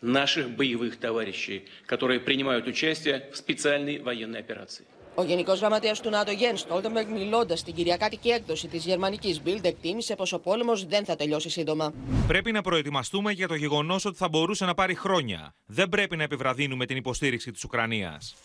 наших 0.00 0.44
боевых 0.56 0.92
товарищей, 1.06 1.58
которые 1.86 2.20
принимают 2.20 2.66
участие 2.66 3.16
в 3.32 3.36
специальной 3.36 3.98
военной 3.98 4.40
операции. 4.40 4.84
Ο 5.17 5.23
Γενικός 5.23 5.59
Γραμματέας 5.59 6.01
του 6.01 6.09
ΝΑΤΟ, 6.09 6.31
Γιέν 6.31 6.57
Στόλτεμπεργκ, 6.57 7.09
μιλώντας 7.09 7.59
στην 7.59 7.73
κυριακάτικη 7.73 8.29
έκδοση 8.29 8.67
της 8.67 8.85
γερμανικής 8.85 9.41
Bild, 9.45 9.63
εκτίμησε 9.63 10.15
πως 10.15 10.33
ο 10.33 10.39
πόλεμος 10.39 10.85
δεν 10.85 11.05
θα 11.05 11.15
τελειώσει 11.15 11.49
σύντομα. 11.49 11.93
Πρέπει 12.27 12.51
να 12.51 12.61
προετοιμαστούμε 12.61 13.31
για 13.31 13.47
το 13.47 13.55
γεγονός 13.55 14.05
ότι 14.05 14.17
θα 14.17 14.29
μπορούσε 14.29 14.65
να 14.65 14.73
πάρει 14.73 14.95
χρόνια. 14.95 15.55
Δεν 15.65 15.89
πρέπει 15.89 16.15
να 16.15 16.23
επιβραδύνουμε 16.23 16.85
την 16.85 16.97
υποστήριξη 16.97 17.51
της 17.51 17.63
Ουκρανίας. 17.63 18.35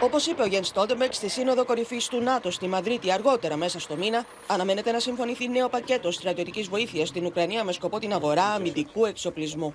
Όπως 0.00 0.26
είπε 0.26 0.42
ο 0.42 0.46
Γιέν 0.46 0.64
Στόλτεμπεργκ 0.64 1.12
στη 1.12 1.28
Σύνοδο 1.28 1.64
Κορυφής 1.64 2.08
του 2.08 2.20
ΝΑΤΟ 2.20 2.50
στη 2.50 2.66
Μαδρίτη 2.66 3.12
αργότερα 3.12 3.56
μέσα 3.56 3.80
στο 3.80 3.96
μήνα, 3.96 4.26
αναμένεται 4.46 4.92
να 4.92 4.98
συμφωνηθεί 4.98 5.48
νέο 5.48 5.68
πακέτο 5.68 6.10
στρατιωτικής 6.10 6.68
βοήθειας 6.68 7.08
στην 7.08 7.24
Ουκρανία 7.24 7.64
με 7.64 7.72
σκοπό 7.72 7.98
την 7.98 8.12
αγορά 8.12 8.44
αμυντικού 8.44 9.04
εξοπλισμού. 9.04 9.74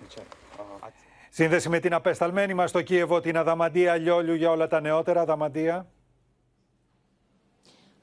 Σύνδεση 1.40 1.70
με 1.70 1.80
την 1.80 1.94
απεσταλμένη 1.94 2.54
μας 2.54 2.70
στο 2.70 2.82
Κίεβο, 2.82 3.20
την 3.20 3.38
Αδαμαντία 3.38 3.96
Λιόλιου 3.96 4.34
για 4.34 4.50
όλα 4.50 4.68
τα 4.68 4.82
νεότερα. 4.82 5.22
Αδαμαντία. 5.22 5.88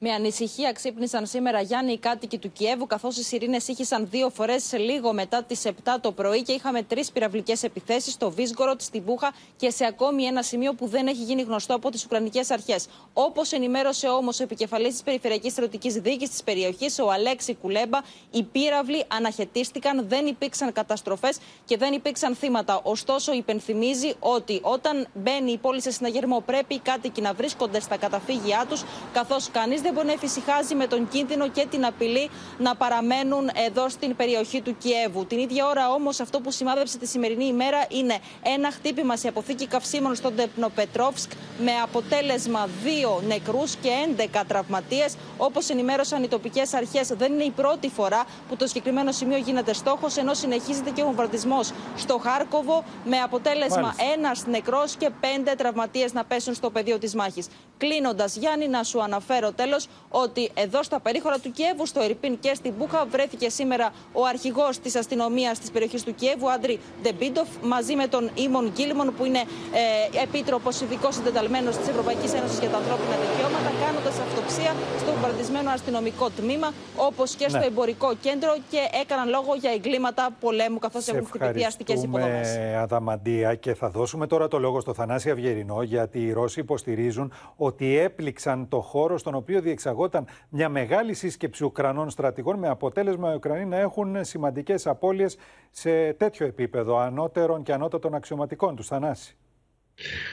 Με 0.07 0.13
ανησυχία 0.13 0.71
ξύπνησαν 0.71 1.25
σήμερα 1.25 1.61
Γιάννη 1.61 1.91
οι 1.91 1.97
κάτοικοι 1.97 2.37
του 2.37 2.51
Κιέβου, 2.51 2.87
καθώς 2.87 3.17
οι 3.17 3.23
σιρήνες 3.23 3.67
ήχησαν 3.67 4.07
δύο 4.09 4.29
φορές 4.29 4.73
λίγο 4.73 5.13
μετά 5.13 5.43
τις 5.43 5.63
7 5.65 5.71
το 6.01 6.11
πρωί 6.11 6.41
και 6.41 6.51
είχαμε 6.51 6.83
τρεις 6.83 7.11
πυραυλικές 7.11 7.63
επιθέσεις 7.63 8.13
στο 8.13 8.31
Βίσγκοροτ, 8.31 8.81
στην 8.81 9.01
Μπούχα 9.01 9.33
και 9.57 9.69
σε 9.69 9.85
ακόμη 9.85 10.23
ένα 10.23 10.41
σημείο 10.41 10.73
που 10.73 10.87
δεν 10.87 11.07
έχει 11.07 11.23
γίνει 11.23 11.41
γνωστό 11.41 11.75
από 11.75 11.89
τις 11.89 12.05
Ουκρανικές 12.05 12.51
Αρχές. 12.51 12.87
Όπως 13.13 13.51
ενημέρωσε 13.51 14.07
όμως 14.07 14.39
ο 14.39 14.43
επικεφαλής 14.43 14.91
της 14.91 15.01
Περιφερειακής 15.01 15.51
Στρατιωτικής 15.51 15.93
Διοίκησης 15.93 16.29
της 16.29 16.43
περιοχής, 16.43 16.99
ο 16.99 17.11
Αλέξη 17.11 17.55
Κουλέμπα, 17.55 17.99
οι 18.31 18.43
πύραυλοι 18.43 19.03
αναχαιτίστηκαν, 19.07 20.05
δεν 20.07 20.25
υπήρξαν 20.25 20.71
καταστροφές 20.71 21.37
και 21.65 21.77
δεν 21.77 21.93
υπήρξαν 21.93 22.35
θύματα. 22.35 22.79
Ωστόσο, 22.83 23.33
υπενθυμίζει 23.33 24.13
ότι 24.19 24.59
όταν 24.61 25.07
μπαίνει 25.13 25.51
η 25.51 25.57
πόλη 25.57 25.81
σε 25.81 25.91
συναγερμό, 25.91 26.39
πρέπει 26.45 26.73
οι 26.73 26.79
κάτοικοι 26.79 27.21
να 27.21 27.33
βρίσκονται 27.33 27.79
στα 27.79 27.97
καταφύγια 27.97 28.65
τους, 28.69 28.83
καθώς 29.13 29.49
κανείς 29.51 29.81
δεν 29.81 29.93
μπορεί 29.95 30.07
να 30.07 30.13
εφησυχάζει 30.13 30.75
με 30.75 30.87
τον 30.87 31.07
κίνδυνο 31.07 31.49
και 31.49 31.65
την 31.69 31.85
απειλή 31.85 32.29
να 32.57 32.75
παραμένουν 32.75 33.49
εδώ 33.67 33.89
στην 33.89 34.15
περιοχή 34.15 34.61
του 34.61 34.77
Κιέβου. 34.77 35.25
Την 35.25 35.39
ίδια 35.39 35.67
ώρα 35.67 35.91
όμως 35.91 36.19
αυτό 36.19 36.39
που 36.39 36.51
σημάδεψε 36.51 36.97
τη 36.97 37.07
σημερινή 37.07 37.45
ημέρα 37.45 37.85
είναι 37.89 38.17
ένα 38.55 38.71
χτύπημα 38.71 39.15
σε 39.15 39.27
αποθήκη 39.27 39.67
καυσίμων 39.67 40.15
στον 40.15 40.35
Τεπνοπετρόφσκ 40.35 41.31
με 41.59 41.71
αποτέλεσμα 41.83 42.69
δύο 42.83 43.21
νεκρούς 43.27 43.75
και 43.75 43.89
11 44.33 44.41
τραυματίες. 44.47 45.15
Όπως 45.37 45.69
ενημέρωσαν 45.69 46.23
οι 46.23 46.27
τοπικές 46.27 46.73
αρχές, 46.73 47.07
δεν 47.07 47.33
είναι 47.33 47.43
η 47.43 47.51
πρώτη 47.51 47.89
φορά 47.89 48.23
που 48.49 48.55
το 48.55 48.67
συγκεκριμένο 48.67 49.11
σημείο 49.11 49.37
γίνεται 49.37 49.73
στόχος, 49.73 50.17
ενώ 50.17 50.33
συνεχίζεται 50.33 50.89
και 50.89 51.01
ο 51.01 51.05
βομβαρδισμός 51.05 51.71
στο 51.95 52.17
Χάρκοβο 52.17 52.83
με 53.05 53.17
αποτέλεσμα 53.17 53.95
ένας 54.15 54.45
νεκρός 54.45 54.95
και 54.95 55.09
πέντε 55.19 55.55
τραυματίες 55.57 56.13
να 56.13 56.23
πέσουν 56.23 56.53
στο 56.53 56.69
πεδίο 56.69 56.97
της 56.97 57.15
μάχης. 57.15 57.47
Κλείνοντας, 57.77 58.35
Γιάννη, 58.35 58.67
να 58.67 58.83
σου 58.83 59.01
αναφέρω 59.01 59.51
τέλος 59.51 59.74
ότι 60.09 60.51
εδώ 60.53 60.83
στα 60.83 60.99
περίχωρα 60.99 61.39
του 61.39 61.51
Κιέβου, 61.51 61.85
στο 61.85 62.01
Ιρπίν 62.01 62.39
και 62.39 62.53
στην 62.53 62.73
Μπούχα, 62.77 63.05
βρέθηκε 63.05 63.49
σήμερα 63.49 63.93
ο 64.13 64.25
αρχηγός 64.25 64.79
της 64.79 64.95
αστυνομίας 64.95 65.59
της 65.59 65.71
περιοχής 65.71 66.03
του 66.03 66.15
Κιέβου, 66.15 66.51
Άντρι 66.51 66.79
Νεμπίτοφ, 67.01 67.47
μαζί 67.63 67.95
με 67.95 68.07
τον 68.07 68.29
Ίμον 68.35 68.71
Γκίλμορ, 68.71 69.13
που 69.17 69.25
είναι 69.25 69.39
ε, 69.39 70.21
επίτροπος 70.23 70.81
ειδικός 70.81 71.15
εντεταλμένος 71.15 71.77
της 71.77 71.87
Ευρωπαϊκής 71.87 72.33
Ένωσης 72.33 72.59
για 72.59 72.69
τα 72.69 72.77
ανθρώπινα 72.77 73.15
δικαιώματα, 73.25 73.69
κάνοντας 73.85 74.19
αυτοψία 74.19 74.75
στο 74.99 75.11
βομβαρδισμένο 75.11 75.69
αστυνομικό 75.69 76.29
τμήμα, 76.29 76.73
όπως 76.95 77.35
και 77.35 77.49
στο 77.49 77.57
Ναι. 77.57 77.65
εμπορικό 77.65 78.15
κέντρο 78.21 78.55
και 78.69 78.79
έκαναν 79.01 79.29
λόγο 79.29 79.55
για 79.55 79.71
εγκλήματα 79.71 80.29
πολέμου, 80.39 80.79
καθώς 80.79 81.07
έχουν 81.07 81.25
χτυπηθεί 81.25 81.63
αστικές 81.63 82.03
υποδομές. 82.03 82.33
Ευχαριστούμε, 82.33 82.77
Αδαμαντία. 82.77 83.55
Και 83.55 83.73
θα 83.73 83.89
δώσουμε 83.89 84.27
τώρα 84.27 84.47
το 84.47 84.59
λόγο 84.59 84.79
στο 84.79 84.93
Θανάση 84.93 85.29
Αυγερινό, 85.29 85.81
γιατί 85.81 86.19
οι 86.25 86.31
Ρώσοι 86.31 86.59
υποστηρίζουν 86.59 87.33
ότι 87.55 87.97
έπληξαν 87.97 88.67
το 88.69 88.79
χώρο 88.81 89.17
στον 89.17 89.35
οποίο 89.35 89.61
διεξαγόταν 89.65 90.27
μια 90.49 90.69
μεγάλη 90.69 91.13
σύσκεψη 91.13 91.63
Ουκρανών 91.63 92.09
στρατηγών, 92.09 92.59
με 92.59 92.69
αποτέλεσμα 92.69 93.31
οι 93.31 93.35
Ουκρανοί 93.35 93.65
να 93.65 93.77
έχουν 93.77 94.25
σημαντικές 94.25 94.87
απώλειες 94.87 95.37
σε 95.71 96.13
τέτοιο 96.13 96.45
επίπεδο 96.45 96.97
ανώτερων 96.97 97.63
και 97.63 97.73
ανώτατων 97.73 98.13
αξιωματικών 98.13 98.75
τους. 98.75 98.87
Θανάση. 98.87 99.35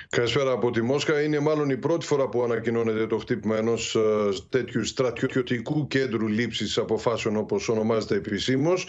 Καλησπέρα 0.09 0.53
από 0.53 0.71
τη 0.71 0.83
Μόσχα. 0.83 1.23
Είναι 1.23 1.39
μάλλον 1.39 1.71
η 1.71 1.77
πρώτη 1.77 2.07
φορά 2.07 2.29
που 2.29 2.43
ανακοινώνεται 2.43 3.07
το 3.07 3.19
χτύπημα 3.19 3.57
ενός 3.57 3.97
τέτοιου 4.49 4.85
στρατιωτικού 4.85 5.87
κέντρου 5.87 6.27
λήψης 6.27 6.79
αποφάσεων, 6.79 7.37
όπως 7.37 7.69
ονομάζεται 7.69 8.15
επισήμως. 8.15 8.89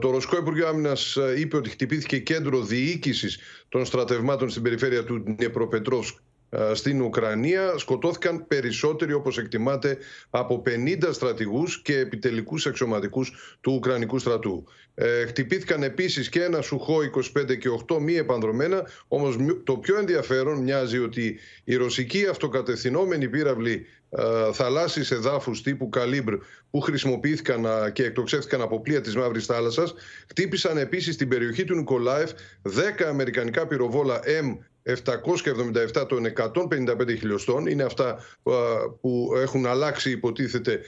Το 0.00 0.10
Ρωσικό 0.10 0.36
Υπουργείο 0.36 0.68
Άμυνας 0.68 1.18
είπε 1.38 1.56
ότι 1.56 1.70
χτυπήθηκε 1.70 2.18
κέντρο 2.18 2.60
διοίκησης 2.60 3.38
των 3.68 3.84
στρατευμάτων 3.84 4.48
στην 4.48 4.62
περιφέρεια 4.62 5.04
του 5.04 5.22
Νιεπροπετρόφσκ 5.38 6.16
στην 6.72 7.02
Ουκρανία. 7.02 7.78
Σκοτώθηκαν 7.78 8.46
περισσότεροι, 8.46 9.12
όπως 9.12 9.38
εκτιμάται, 9.38 9.98
από 10.30 10.62
50 10.66 11.12
στρατηγούς 11.12 11.82
και 11.82 11.98
επιτελικούς 11.98 12.66
αξιωματικούς 12.66 13.58
του 13.60 13.72
Ουκρανικού 13.72 14.18
στρατού. 14.18 14.66
Ε, 14.94 15.26
χτυπήθηκαν 15.26 15.82
επίσης 15.82 16.28
και 16.28 16.42
ένα 16.42 16.60
Σουχό 16.60 17.02
25 17.02 17.56
και 17.58 17.68
8 17.88 17.98
μη 18.00 18.14
επανδρομένα, 18.14 18.88
όμως 19.08 19.36
το 19.64 19.76
πιο 19.76 19.98
ενδιαφέρον 19.98 20.62
μοιάζει 20.62 20.98
ότι 20.98 21.38
οι 21.64 21.74
ρωσικοί 21.74 22.26
αυτοκατευθυνόμενοι 22.26 23.28
πύραυλοι 23.28 23.86
ε, 24.10 24.52
θαλάσσιες 24.52 25.10
εδάφους 25.10 25.62
τύπου 25.62 25.88
Καλίμπρ 25.88 26.34
που 26.76 26.82
χρησιμοποιήθηκαν 26.82 27.66
και 27.92 28.04
εκτοξεύτηκαν 28.04 28.60
από 28.60 28.80
πλοία 28.80 29.00
της 29.00 29.16
Μαύρης 29.16 29.46
Θάλασσας 29.46 29.94
χτύπησαν 30.28 30.76
επίσης 30.76 31.14
στην 31.14 31.28
περιοχή 31.28 31.64
του 31.64 31.74
Νικολάεφ 31.74 32.30
10 32.62 33.02
αμερικανικά 33.08 33.66
πυροβόλα 33.66 34.20
M 34.24 34.58
777 34.86 36.08
των 36.08 36.26
155 36.36 37.16
χιλιοστών. 37.18 37.66
Είναι 37.66 37.82
αυτά 37.82 38.18
που 39.00 39.32
έχουν 39.36 39.66
αλλάξει 39.66 40.10
υποτίθεται 40.10 40.80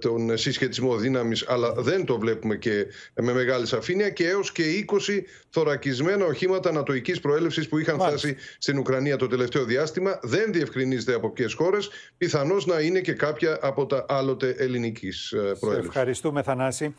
τον 0.00 0.36
συσχετισμό 0.36 0.96
δύναμης 0.96 1.44
αλλά 1.48 1.72
δεν 1.72 2.04
το 2.04 2.18
βλέπουμε 2.18 2.56
και 2.56 2.86
με 3.14 3.32
μεγάλη 3.32 3.66
σαφήνεια 3.66 4.10
και 4.10 4.28
έως 4.28 4.52
και 4.52 4.84
20 4.88 5.20
θωρακισμένα 5.50 6.24
οχήματα 6.24 6.68
ανατοικής 6.68 7.20
προέλευσης 7.20 7.68
που 7.68 7.78
είχαν 7.78 7.96
Μάλιστα. 7.96 8.28
φτάσει 8.28 8.36
στην 8.58 8.78
Ουκρανία 8.78 9.16
το 9.16 9.26
τελευταίο 9.26 9.64
διάστημα. 9.64 10.18
Δεν 10.22 10.52
διευκρινίζεται 10.52 11.14
από 11.14 11.30
ποιες 11.30 11.54
χώρες. 11.54 11.90
Πιθανώς 12.18 12.66
να 12.66 12.80
είναι 12.80 13.00
και 13.00 13.12
κάποια 13.12 13.58
από 13.62 13.86
τα 13.86 14.04
άλλοτε 14.08 14.54
ελληνικής 14.58 15.29
προέλευσης. 15.59 15.87
Ευχαριστούμε 15.87 16.41
Θανάση. 16.41 16.95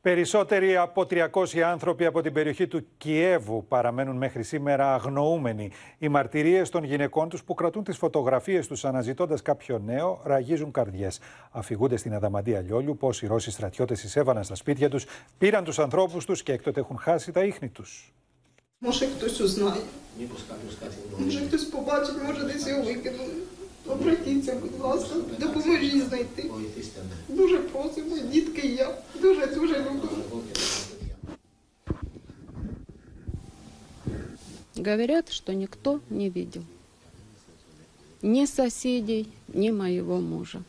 Περισσότεροι 0.00 0.76
από 0.76 1.06
300 1.10 1.58
άνθρωποι 1.58 2.04
από 2.04 2.20
την 2.20 2.32
περιοχή 2.32 2.66
του 2.66 2.86
Κιέβου 2.98 3.66
παραμένουν 3.68 4.16
μέχρι 4.16 4.42
σήμερα 4.42 4.94
αγνοούμενοι. 4.94 5.70
Οι 5.98 6.08
μαρτυρίες 6.08 6.70
των 6.70 6.84
γυναικών 6.84 7.28
τους 7.28 7.44
που 7.44 7.54
κρατούν 7.54 7.84
τις 7.84 7.96
φωτογραφίες 7.96 8.66
τους 8.66 8.84
αναζητώντας 8.84 9.42
κάποιο 9.42 9.78
νέο 9.78 10.20
ραγίζουν 10.24 10.70
καρδιές. 10.70 11.20
Αφηγούνται 11.50 11.96
στην 11.96 12.14
Αδαμαντία 12.14 12.60
Λιόλιου 12.60 12.96
πως 12.96 13.22
οι 13.22 13.26
Ρώσοι 13.26 13.50
στρατιώτες 13.50 14.02
εισέβαναν 14.02 14.44
στα 14.44 14.54
σπίτια 14.54 14.88
τους, 14.88 15.06
πήραν 15.38 15.64
τους 15.64 15.78
ανθρώπους 15.78 16.24
τους 16.24 16.42
και 16.42 16.52
έκτοτε 16.52 16.80
έχουν 16.80 16.98
χάσει 16.98 17.32
τα 17.32 17.44
ίχνη 17.44 17.68
τους. 17.68 18.12
Може 18.78 19.06
хтось 19.06 19.40
узнає. 19.40 19.82
Може 21.18 21.40
хтось 21.46 21.66
побачить, 21.76 22.22
може 22.26 22.42
десь 22.46 22.66
його 22.66 22.82
викинули. 22.82 23.36
Обратіться, 23.86 24.54
будь 24.62 24.80
ласка, 24.80 25.14
допоможіть 25.40 26.08
знайти. 26.08 26.50
Дуже 27.28 27.58
просимо, 27.58 28.16
дітки 28.32 28.66
і 28.66 28.74
я. 28.74 28.98
Дуже 29.20 29.46
дуже 29.46 29.78
любимо. 29.78 30.42
Говорят, 34.76 35.32
что 35.32 35.54
никто 35.54 36.00
не 36.10 36.28
видел. 36.30 36.62
Ни 38.22 38.46
соседей, 38.46 39.28
ни 39.48 39.70
моего 39.70 40.20
мужа. 40.20 40.62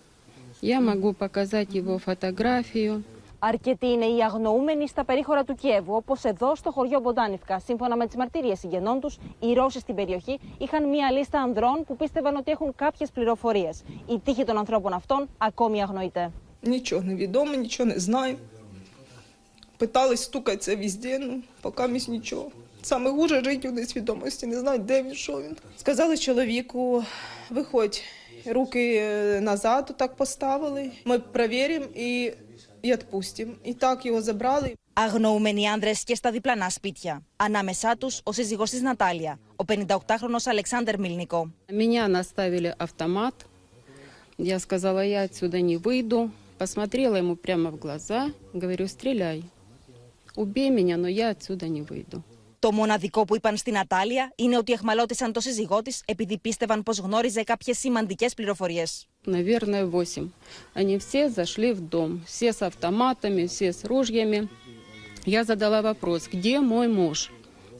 Я 0.61 0.81
могу 0.81 1.13
показать 1.13 1.75
его 1.75 1.99
фотографию. 1.99 3.03
Αρκετοί 3.41 3.87
είναι 3.87 4.05
οι 4.05 4.23
αγνοούμενοι 4.23 4.87
στα 4.87 5.05
περίχωρα 5.05 5.43
του 5.43 5.55
Κιέβου, 5.55 5.95
όπω 5.95 6.15
εδώ 6.23 6.55
στο 6.55 6.71
χωριό 6.71 6.99
Μποντάνιφκα. 6.99 7.59
Σύμφωνα 7.59 7.95
με 7.95 8.07
τι 8.07 8.17
μαρτυρίε 8.17 8.55
συγγενών 8.55 8.99
του, 8.99 9.11
οι 9.39 9.53
Ρώσοι 9.53 9.79
στην 9.79 9.95
περιοχή 9.95 10.39
είχαν 10.57 10.89
μία 10.89 11.11
λίστα 11.11 11.41
ανδρών 11.41 11.83
που 11.87 11.95
πίστευαν 11.95 12.35
ότι 12.35 12.51
έχουν 12.51 12.75
κάποιε 12.75 13.05
πληροφορίε. 13.13 13.69
Η 14.07 14.19
τύχη 14.19 14.43
των 14.43 14.57
ανθρώπων 14.57 14.93
αυτών 14.93 15.29
ακόμη 15.37 15.81
αγνοείται. 15.81 16.31
Нічого 16.61 17.01
не 17.01 17.15
відомо, 17.15 17.53
нічого 17.53 17.89
не 17.89 17.99
знаю. 17.99 18.37
Питались 19.77 20.23
стукатися 20.23 20.75
везде, 20.75 21.19
ну, 21.19 21.41
поки 21.61 21.87
місь 21.87 22.07
нічого. 22.07 22.51
Саме 22.81 23.09
гуже 23.09 23.43
жити 23.43 23.69
у 23.69 23.71
несвідомості, 23.71 24.47
не 24.47 24.59
знають, 24.59 24.85
де 24.85 25.03
він, 25.03 25.13
що 25.13 25.41
він. 25.41 25.55
Сказали 25.77 26.17
чоловіку, 26.17 27.03
виходь, 27.49 28.01
руки 28.45 28.95
е, 28.95 29.41
назад 29.41 29.93
так 29.97 30.15
поставили. 30.15 30.91
Ми 31.05 31.19
перевіримо 31.19 31.85
і, 31.95 32.31
і 32.81 32.91
відпустимо. 32.91 33.53
І 33.63 33.73
так 33.73 34.05
його 34.05 34.21
забрали. 34.21 34.73
Αγνοούμενοι 34.93 35.67
άνδρες 35.67 36.03
και 36.03 36.15
στα 36.15 36.31
διπλανά 36.31 36.69
σπίτια. 36.69 37.23
Ανάμεσά 37.35 37.97
τους 37.97 38.21
ο 38.23 38.31
σύζυγός 38.31 38.69
της 38.69 38.81
Νατάλια, 38.81 39.39
ο 39.55 39.63
58χρονος 39.67 40.43
Αλεξάνδρ 40.45 40.99
Μιλνικό. 40.99 41.51
Меня 41.69 42.07
наставили 42.07 42.73
автомат. 42.77 43.33
Я 44.37 44.59
сказала, 44.59 45.03
я 45.03 45.21
отсюда 45.23 45.59
не 45.61 45.77
выйду. 45.77 46.29
Посмотрела 46.59 47.15
ему 47.15 47.35
прямо 47.35 47.69
в 47.71 47.77
глаза. 47.79 48.31
Говорю, 48.53 48.87
стреляй. 48.87 49.43
Убей 50.35 50.69
меня, 50.69 50.95
но 50.97 51.07
я 51.07 51.29
отсюда 51.29 51.67
не 51.67 51.81
выйду. 51.81 52.23
Το 52.59 52.71
μοναδικό 52.71 53.25
που 53.25 53.35
είπαν 53.35 53.57
στην 53.57 53.73
Νατάλια 53.73 54.31
είναι 54.35 54.57
ότι 54.57 54.71
εχμαλώτησαν 54.71 55.31
το 55.31 55.39
σύζυγό 55.39 55.81
της 55.81 56.01
επειδή 56.05 56.37
πίστευαν 56.37 56.83
πως 56.83 56.97
γνώριζε 56.99 57.43
κάποιες 57.43 57.77
σημαντικές 57.77 58.33
πληροφορίες. 58.33 59.07
Наверное, 59.26 59.86
восемь. 59.86 60.30
Они 60.74 60.98
все 60.98 61.28
зашли 61.28 61.72
в 61.72 61.80
дом. 61.80 62.22
Все 62.26 62.52
с 62.52 62.60
автоматами, 62.60 63.46
все 63.46 63.72
с 63.72 63.84
ружьями. 63.84 64.48
Я 65.24 65.44
задала 65.44 65.80
вопрос, 65.80 66.28
где 66.32 66.58
мой 66.58 66.88
муж? 66.88 67.30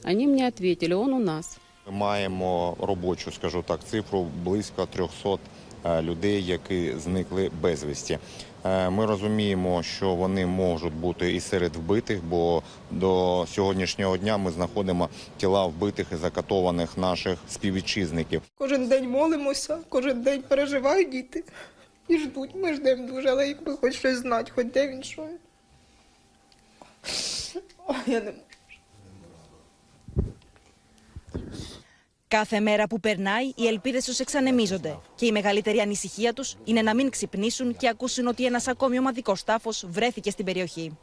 Они 0.03 0.25
мне 0.25 0.47
ответили, 0.47 0.93
он 0.93 1.13
у 1.13 1.19
нас. 1.19 1.57
Маємо 1.89 2.77
робочу, 2.79 3.31
скажу 3.31 3.63
так, 3.67 3.83
цифру 3.83 4.27
близько 4.43 4.85
300 4.85 5.37
е, 5.83 6.01
людей, 6.01 6.45
які 6.45 6.93
зникли 6.97 7.51
безвісті. 7.61 8.19
Е, 8.65 8.89
Ми 8.89 9.05
розуміємо, 9.05 9.83
що 9.83 10.15
вони 10.15 10.45
можуть 10.45 10.93
бути 10.93 11.33
і 11.35 11.39
серед 11.39 11.75
вбитих, 11.75 12.23
бо 12.23 12.63
до 12.91 13.45
сьогоднішнього 13.47 14.17
дня 14.17 14.37
ми 14.37 14.51
знаходимо 14.51 15.09
тіла 15.37 15.65
вбитих 15.65 16.07
і 16.11 16.15
закатованих 16.15 16.97
наших 16.97 17.37
співвітчизників. 17.49 18.41
Кожен 18.57 18.87
день 18.87 19.09
молимося, 19.09 19.77
кожен 19.89 20.21
день 20.21 20.41
переживають 20.41 21.09
діти. 21.09 21.43
І 22.07 22.17
ждуть, 22.17 22.55
ми 22.55 22.73
ждемо 22.73 23.07
дуже, 23.07 23.29
але 23.29 23.47
якби 23.47 23.77
хоч 23.77 23.95
щось 23.95 24.17
знати, 24.17 24.51
хоч 24.55 24.65
де 24.67 24.87
він, 24.87 25.03
що 25.03 25.27
я 28.07 28.21
не 28.21 28.31
можу. 28.31 28.39
Κάθε 32.39 32.59
μέρα 32.59 32.87
που 32.87 32.99
περνάει, 32.99 33.45
οι 33.55 33.67
ελπίδες 33.67 34.05
τους 34.05 34.19
εξανεμίζονται. 34.19 34.99
Και 35.15 35.25
η 35.25 35.31
μεγαλύτερη 35.31 35.79
ανησυχία 35.79 36.33
τους 36.33 36.57
είναι 36.63 36.81
να 36.81 36.95
μην 36.95 37.09
ξυπνήσουν 37.09 37.75
και 37.75 37.87
ακούσουν 37.87 38.27
ότι 38.27 38.45
ένας 38.45 38.67
ακόμη 38.67 38.99
ομαδικός 38.99 39.43
τάφος 39.43 39.85
βρέθηκε 39.89 40.29
στην 40.29 40.45
περιοχή. 40.45 40.97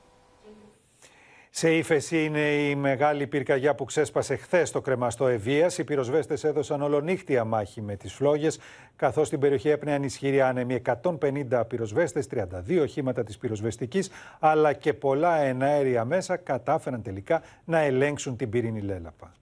Σε 1.50 1.74
ύφεση 1.74 2.24
είναι 2.24 2.40
η 2.40 2.74
μεγάλη 2.74 3.26
πυρκαγιά 3.26 3.74
που 3.74 3.84
ξέσπασε 3.84 4.36
χθες 4.36 4.68
στο 4.68 4.80
κρεμαστό 4.80 5.26
Ευεία. 5.26 5.70
Οι 5.78 5.84
πυροσβέστες 5.84 6.44
έδωσαν 6.44 6.82
ολονύχτια 6.82 7.44
μάχη 7.44 7.82
με 7.82 7.96
τις 7.96 8.12
φλόγες, 8.12 8.58
καθώς 8.96 9.26
στην 9.26 9.40
περιοχή 9.40 9.68
έπνεαν 9.68 10.02
ισχυροί 10.02 10.40
άνεμοι. 10.40 10.74
150 10.74 11.64
πυροσβέστες, 11.66 12.26
32 12.26 12.80
οχήματα 12.80 13.24
της 13.24 13.38
πυροσβεστικής, 13.38 14.10
αλλά 14.38 14.72
και 14.72 14.94
πολλά 14.94 15.36
εναέρια 15.36 16.04
μέσα 16.04 16.36
κατάφεραν 16.36 17.02
τελικά 17.02 17.42
να 17.64 17.78
ελέγξουν 17.78 18.36
την 18.36 18.50
πυρήνη 18.50 18.80
λέλαπα. 18.80 19.34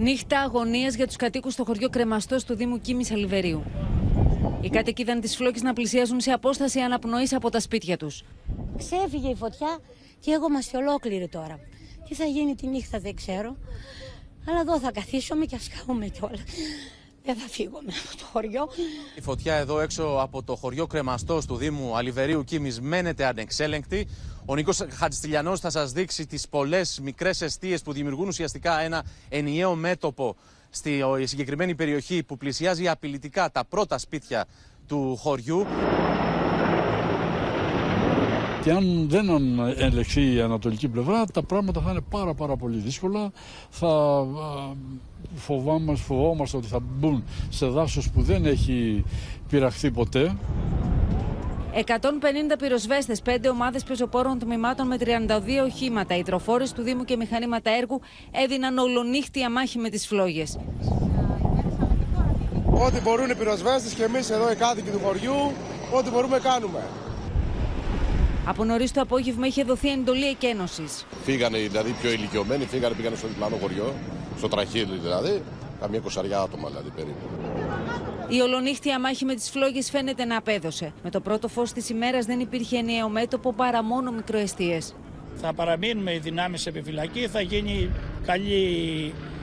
Νύχτα 0.00 0.40
αγωνίας 0.40 0.94
για 0.94 1.06
τους 1.06 1.16
κατοίκους 1.16 1.52
στο 1.52 1.64
χωριό 1.64 1.88
Κρεμαστός 1.88 2.44
του 2.44 2.54
Δήμου 2.54 2.80
Κίμης 2.80 3.10
Αλιβερίου. 3.10 3.62
Οι 4.60 4.68
κάτοικοι 4.68 5.02
είδαν 5.02 5.20
τις 5.20 5.36
φλόγες 5.36 5.62
να 5.62 5.72
πλησιάζουν 5.72 6.20
σε 6.20 6.30
απόσταση 6.30 6.80
αναπνοής 6.80 7.32
από 7.32 7.50
τα 7.50 7.60
σπίτια 7.60 7.96
τους. 7.96 8.22
Ξέφυγε 8.78 9.28
η 9.28 9.34
φωτιά 9.34 9.78
και 10.20 10.30
εγώ 10.30 10.46
είμαστε 10.48 10.76
ολόκληροι 10.76 11.28
τώρα. 11.28 11.58
Τι 12.08 12.14
θα 12.14 12.24
γίνει 12.24 12.54
τη 12.54 12.66
νύχτα 12.66 12.98
δεν 12.98 13.14
ξέρω. 13.14 13.56
Αλλά 14.48 14.60
εδώ 14.60 14.78
θα 14.78 14.92
καθίσουμε 14.92 15.44
και 15.44 15.56
ας 15.56 15.68
καούμε 15.68 16.06
κιόλας. 16.06 16.40
Δεν 17.24 17.36
θα 17.36 17.48
φύγουμε 17.48 17.92
από 18.08 18.16
το 18.18 18.24
χωριό. 18.32 18.68
Η 19.16 19.20
φωτιά 19.20 19.54
εδώ 19.54 19.80
έξω 19.80 20.02
από 20.20 20.42
το 20.42 20.56
χωριό 20.56 20.86
Κρεμαστός 20.86 21.46
του 21.46 21.56
Δήμου 21.56 21.96
Αλιβερίου 21.96 22.44
Κίμης 22.44 22.80
μένεται 22.80 23.24
ανεξέλεγκτη. 23.24 24.08
Ο 24.44 24.54
Νίκος 24.54 24.86
Χατζηστηλιανός 24.90 25.60
θα 25.60 25.70
σας 25.70 25.92
δείξει 25.92 26.26
τις 26.26 26.48
πολλές 26.48 27.00
μικρές 27.02 27.40
αιστείες 27.40 27.82
που 27.82 27.92
δημιουργούν 27.92 28.28
ουσιαστικά 28.28 28.80
ένα 28.80 29.04
ενιαίο 29.28 29.74
μέτωπο 29.74 30.36
στη 30.70 31.02
συγκεκριμένη 31.22 31.74
περιοχή 31.74 32.22
που 32.22 32.36
πλησιάζει 32.36 32.88
απειλητικά 32.88 33.50
τα 33.50 33.64
πρώτα 33.64 33.98
σπίτια 33.98 34.46
του 34.86 35.16
χωριού. 35.16 35.66
Και 38.62 38.70
αν 38.70 39.06
δεν 39.08 39.28
ελεγχθεί 39.76 40.34
η 40.34 40.40
ανατολική 40.40 40.88
πλευρά, 40.88 41.24
τα 41.24 41.42
πράγματα 41.42 41.80
θα 41.80 41.90
είναι 41.90 42.00
πάρα 42.10 42.34
πάρα 42.34 42.56
πολύ 42.56 42.78
δύσκολα. 42.78 43.30
Θα 43.70 43.88
α, 43.88 44.24
φοβάμαστε, 45.34 46.04
φοβόμαστε 46.04 46.56
ότι 46.56 46.66
θα 46.66 46.80
μπουν 46.80 47.24
σε 47.48 47.66
δάσος 47.66 48.10
που 48.10 48.22
δεν 48.22 48.46
έχει 48.46 49.04
πειραχθεί 49.48 49.90
ποτέ. 49.90 50.36
150 51.74 51.82
πυροσβέστες, 52.58 53.22
5 53.24 53.50
ομάδες 53.52 53.84
πεζοπόρων 53.84 54.38
τμήματων 54.38 54.86
με 54.86 54.96
32 55.00 55.04
οχήματα, 55.64 56.16
υδροφόρε 56.16 56.64
του 56.74 56.82
Δήμου 56.82 57.04
και 57.04 57.16
μηχανήματα 57.16 57.70
έργου 57.70 58.00
έδιναν 58.30 58.78
ολονύχτια 58.78 59.50
μάχη 59.50 59.78
με 59.78 59.88
τις 59.88 60.06
φλόγες. 60.06 60.58
Ό,τι 62.86 63.00
μπορούν 63.00 63.30
οι 63.30 63.34
πυροσβέστες 63.34 63.92
και 63.92 64.02
εμείς 64.04 64.30
εδώ 64.30 64.52
οι 64.52 64.54
κάτοικοι 64.54 64.90
του 64.90 65.00
χωριού, 65.04 65.52
ό,τι 65.98 66.10
μπορούμε 66.10 66.38
κάνουμε. 66.38 66.80
Από 68.44 68.64
νωρίς 68.64 68.92
το 68.92 69.00
απόγευμα 69.00 69.46
είχε 69.46 69.64
δοθεί 69.64 69.88
εντολή 69.88 70.26
εκένωσης. 70.26 71.06
Φύγανε 71.24 71.58
δηλαδή 71.58 71.94
πιο 72.00 72.10
ηλικιωμένοι, 72.10 72.64
φύγανε, 72.64 72.94
πήγανε 72.94 73.16
στο 73.16 73.28
διπλανό 73.28 73.56
χωριό, 73.56 73.94
στο 74.38 74.48
τραχύλι 74.48 74.98
δηλαδή, 75.02 75.42
καμία 75.80 76.00
κοσαριά 76.00 76.40
άτομα 76.40 76.68
δηλαδή 76.68 76.90
περίπου. 76.90 77.26
Η 78.28 78.40
ολονύχτια 78.40 79.00
μάχη 79.00 79.24
με 79.24 79.34
τις 79.34 79.50
φλόγες 79.50 79.90
φαίνεται 79.90 80.24
να 80.24 80.36
απέδωσε. 80.36 80.92
Με 81.02 81.10
το 81.10 81.20
πρώτο 81.20 81.48
φως 81.48 81.72
της 81.72 81.88
ημέρας 81.88 82.24
δεν 82.24 82.40
υπήρχε 82.40 82.76
ενιαίο 82.76 83.08
μέτωπο 83.08 83.52
παρά 83.52 83.82
μόνο 83.82 84.10
μικροαιστείες. 84.10 84.94
Θα 85.36 85.52
παραμείνουμε 85.52 86.14
οι 86.14 86.18
δυνάμεις 86.18 86.66
επιφυλακή, 86.66 87.28
θα 87.28 87.40
γίνει 87.40 87.90
καλή, 88.26 88.54
ε, 89.06 89.39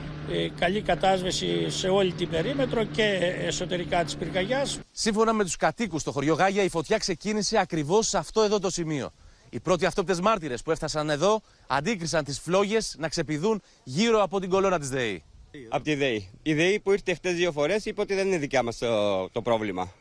καλή 0.58 0.80
κατάσβεση 0.80 1.70
σε 1.70 1.88
όλη 1.88 2.12
την 2.12 2.28
περίμετρο 2.28 2.84
και 2.84 3.02
εσωτερικά 3.40 4.04
της 4.04 4.16
πυρκαγιάς. 4.16 4.78
Σύμφωνα 4.90 5.32
με 5.32 5.44
τους 5.44 5.56
κατοίκους 5.56 6.00
στο 6.00 6.12
χωριό 6.12 6.34
Γάγια, 6.34 6.62
η 6.62 6.68
φωτιά 6.68 6.98
ξεκίνησε 6.98 7.58
ακριβώς 7.58 8.08
σε 8.08 8.18
αυτό 8.18 8.42
εδώ 8.42 8.58
το 8.58 8.70
σημείο. 8.70 9.10
Οι 9.50 9.60
πρώτοι 9.60 9.86
αυτόπτες 9.86 10.20
μάρτυρες 10.20 10.62
που 10.62 10.70
έφτασαν 10.70 11.10
εδώ 11.10 11.40
αντίκρισαν 11.66 12.24
τις 12.24 12.38
φλόγες 12.38 12.94
να 12.98 13.08
ξεπηδούν 13.08 13.62
γύρω 13.84 14.22
από 14.22 14.40
την 14.40 14.50
κολόνα 14.50 14.78
της 14.78 14.88
ΔΕΗ. 14.88 15.22
Από 15.68 15.84
τη 15.84 15.94
ΔΕΗ. 15.94 16.30
Η 16.42 16.54
ΔΕΗ 16.54 16.80
που 16.80 16.92
ήρθε 16.92 17.14
χτες 17.14 17.34
δύο 17.34 17.52
φορές 17.52 17.84
είπε 17.84 18.00
ότι 18.00 18.14
δεν 18.14 18.26
είναι 18.26 18.38
δικιά 18.38 18.62
μας 18.62 18.78
το, 18.78 19.28
το 19.28 19.42
πρόβλημα. 19.42 19.92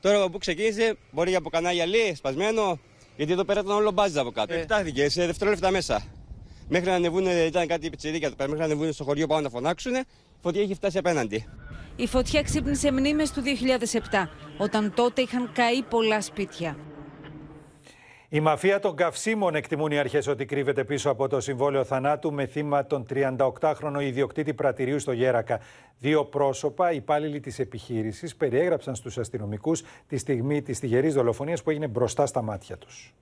Τώρα 0.00 0.28
που 0.28 0.38
ξεκίνησε, 0.38 0.96
μπορεί 1.10 1.34
από 1.34 1.50
κανάλια 1.50 1.86
λέει, 1.86 2.14
σπασμένο, 2.14 2.78
γιατί 3.16 3.32
εδώ 3.32 3.44
πέρα 3.44 3.60
ήταν 3.60 3.76
όλο 3.76 3.90
μπάζι 3.90 4.18
από 4.18 4.30
κάτω. 4.30 4.54
Εκτάθηκε 4.54 5.08
σε 5.08 5.26
δευτερόλεπτα 5.26 5.70
μέσα. 5.70 6.04
Μέχρι 6.74 6.88
να 6.88 6.94
ανεβούν, 6.94 7.26
ήταν 7.26 7.66
κάτι 7.66 7.90
πιτσιρίκια 7.90 8.26
εδώ 8.26 8.36
πέρα, 8.36 8.48
μέχρι 8.48 8.66
να 8.66 8.74
ανεβούν 8.74 8.92
στο 8.92 9.04
χωριό 9.04 9.26
πάνω 9.26 9.40
να 9.40 9.48
φωνάξουν, 9.48 9.94
η 9.94 10.04
φωτιά 10.40 10.62
έχει 10.62 10.74
φτάσει 10.74 10.98
απέναντι. 10.98 11.46
Η 11.96 12.06
φωτιά 12.06 12.42
ξύπνησε 12.42 12.92
μνήμες 12.92 13.32
του 13.32 13.42
2007, 13.42 14.28
όταν 14.58 14.92
τότε 14.94 15.22
είχαν 15.22 15.50
καεί 15.52 15.82
πολλά 15.82 16.20
σπίτια. 16.20 16.76
Η 18.28 18.40
μαφία 18.40 18.78
των 18.78 18.96
καυσίμων 18.96 19.54
εκτιμούν 19.54 19.90
οι 19.90 19.98
αρχές 19.98 20.26
ότι 20.26 20.44
κρύβεται 20.44 20.84
πίσω 20.84 21.10
από 21.10 21.28
το 21.28 21.40
συμβόλαιο 21.40 21.84
θανάτου 21.84 22.32
με 22.32 22.46
θύμα 22.46 22.86
τον 22.86 23.06
38χρονο 23.10 24.00
ιδιοκτήτη 24.00 24.54
πρατηρίου 24.54 24.98
στο 24.98 25.12
Γέρακα. 25.12 25.60
Δύο 25.98 26.24
πρόσωπα, 26.24 26.92
υπάλληλοι 26.92 27.40
της 27.40 27.58
επιχείρησης, 27.58 28.36
περιέγραψαν 28.36 28.94
στους 28.94 29.18
αστυνομικούς 29.18 29.82
τη 30.06 30.16
στιγμή 30.16 30.62
της 30.62 30.78
τυχερής 30.78 31.14
δολοφονίας 31.14 31.62
που 31.62 31.70
έγινε 31.70 31.86
μπροστά 31.86 32.26
στα 32.26 32.42
μάτια 32.42 32.78
τους. 32.78 33.14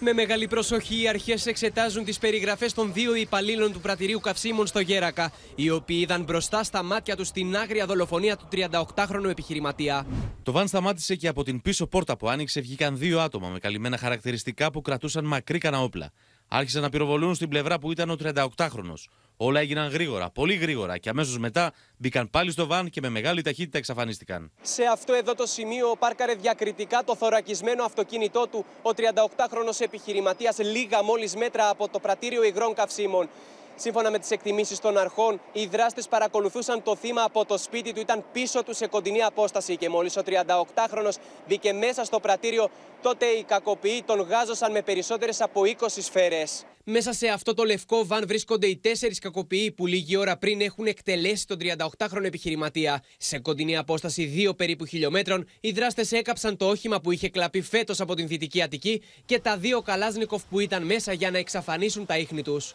Με 0.00 0.12
μεγάλη 0.12 0.48
προσοχή, 0.48 1.02
οι 1.02 1.08
αρχές 1.08 1.46
εξετάζουν 1.46 2.04
τις 2.04 2.18
περιγραφές 2.18 2.72
των 2.72 2.92
δύο 2.92 3.14
υπαλλήλων 3.14 3.72
του 3.72 3.80
πρατηρίου 3.80 4.20
καυσίμων 4.20 4.66
στο 4.66 4.80
Γέρακα, 4.80 5.32
οι 5.54 5.70
οποίοι 5.70 5.98
είδαν 6.00 6.22
μπροστά 6.22 6.62
στα 6.64 6.82
μάτια 6.82 7.16
τους 7.16 7.30
την 7.30 7.56
άγρια 7.56 7.86
δολοφονία 7.86 8.36
του 8.36 8.48
38χρονου 8.52 9.28
επιχειρηματία. 9.30 10.06
Το 10.42 10.52
βαν 10.52 10.68
σταμάτησε 10.68 11.14
και 11.14 11.28
από 11.28 11.42
την 11.42 11.62
πίσω 11.62 11.86
πόρτα 11.86 12.16
που 12.16 12.28
άνοιξε 12.28 12.60
βγήκαν 12.60 12.98
δύο 12.98 13.20
άτομα 13.20 13.48
με 13.48 13.58
καλυμμένα 13.58 13.98
χαρακτηριστικά 13.98 14.70
που 14.70 14.80
κρατούσαν 14.80 15.24
μακρύκανα 15.24 15.82
όπλα. 15.82 16.12
Άρχισαν 16.48 16.82
να 16.82 16.88
πυροβολούν 16.88 17.34
στην 17.34 17.48
πλευρά 17.48 17.78
που 17.78 17.90
ήταν 17.90 18.10
ο 18.10 18.16
38χρονο. 18.22 18.94
Όλα 19.36 19.60
έγιναν 19.60 19.90
γρήγορα, 19.90 20.30
πολύ 20.30 20.54
γρήγορα 20.54 20.98
και 20.98 21.08
αμέσως 21.08 21.38
μετά 21.38 21.72
μπήκαν 21.96 22.30
πάλι 22.30 22.50
στο 22.50 22.66
βαν 22.66 22.90
και 22.90 23.00
με 23.00 23.08
μεγάλη 23.08 23.42
ταχύτητα 23.42 23.78
εξαφανίστηκαν. 23.78 24.50
Σε 24.62 24.84
αυτό 24.84 25.12
εδώ 25.14 25.34
το 25.34 25.46
σημείο 25.46 25.96
πάρκαρε 25.98 26.34
διακριτικά 26.34 27.02
το 27.04 27.16
θωρακισμένο 27.16 27.84
αυτοκίνητό 27.84 28.46
του 28.46 28.64
ο 28.82 28.90
38χρονο 28.96 29.80
επιχειρηματίας 29.80 30.58
λίγα 30.58 31.02
μόλις 31.02 31.36
μέτρα 31.36 31.68
από 31.68 31.88
το 31.88 31.98
πρατήριο 31.98 32.44
υγρών 32.44 32.74
καυσίμων. 32.74 33.28
Σύμφωνα 33.76 34.10
με 34.10 34.18
τις 34.18 34.30
εκτιμήσεις 34.30 34.78
των 34.78 34.98
αρχών, 34.98 35.40
οι 35.52 35.66
δράστες 35.66 36.08
παρακολουθούσαν 36.08 36.82
το 36.82 36.96
θύμα 36.96 37.22
από 37.22 37.44
το 37.44 37.58
σπίτι 37.58 37.92
του, 37.92 38.00
ήταν 38.00 38.24
πίσω 38.32 38.62
του 38.62 38.74
σε 38.74 38.86
κοντινή 38.86 39.22
απόσταση 39.22 39.76
και 39.76 39.88
μόλις 39.88 40.16
ο 40.16 40.22
38χρονο 40.26 41.10
μπήκε 41.48 41.72
μέσα 41.72 42.04
στο 42.04 42.20
πρατήριο, 42.20 42.70
τότε 43.02 43.26
οι 43.26 43.42
κακοποιοί 43.42 44.02
τον 44.06 44.20
γάζωσαν 44.20 44.72
με 44.72 44.82
περισσότερες 44.82 45.40
από 45.40 45.62
20 45.64 45.86
σφαίρες. 45.88 46.64
Μέσα 46.84 47.12
σε 47.12 47.28
αυτό 47.28 47.54
το 47.54 47.64
λευκό 47.64 48.06
βαν 48.06 48.24
βρίσκονται 48.26 48.66
οι 48.66 48.76
τέσσερις 48.76 49.18
κακοποιοί 49.18 49.70
που 49.70 49.86
λίγη 49.86 50.16
ώρα 50.16 50.36
πριν 50.36 50.60
έχουν 50.60 50.86
εκτελέσει 50.86 51.46
τον 51.46 51.58
38χρονο 51.60 52.24
επιχειρηματία. 52.24 53.02
Σε 53.18 53.38
κοντινή 53.38 53.76
απόσταση 53.76 54.24
δύο 54.24 54.54
περίπου 54.54 54.86
χιλιόμετρων, 54.86 55.48
οι 55.60 55.70
δράστες 55.70 56.12
έκαψαν 56.12 56.56
το 56.56 56.68
όχημα 56.68 57.00
που 57.00 57.12
είχε 57.12 57.28
κλαπεί 57.28 57.60
φέτος 57.60 58.00
από 58.00 58.14
την 58.14 58.26
Δυτική 58.26 58.62
Αττική 58.62 59.02
και 59.24 59.38
τα 59.38 59.56
δύο 59.56 59.82
Καλάζνικοφ 59.82 60.42
που 60.44 60.60
ήταν 60.60 60.82
μέσα 60.82 61.12
για 61.12 61.30
να 61.30 61.38
εξαφανίσουν 61.38 62.06
τα 62.06 62.18
ίχνη 62.18 62.42
τους. 62.42 62.74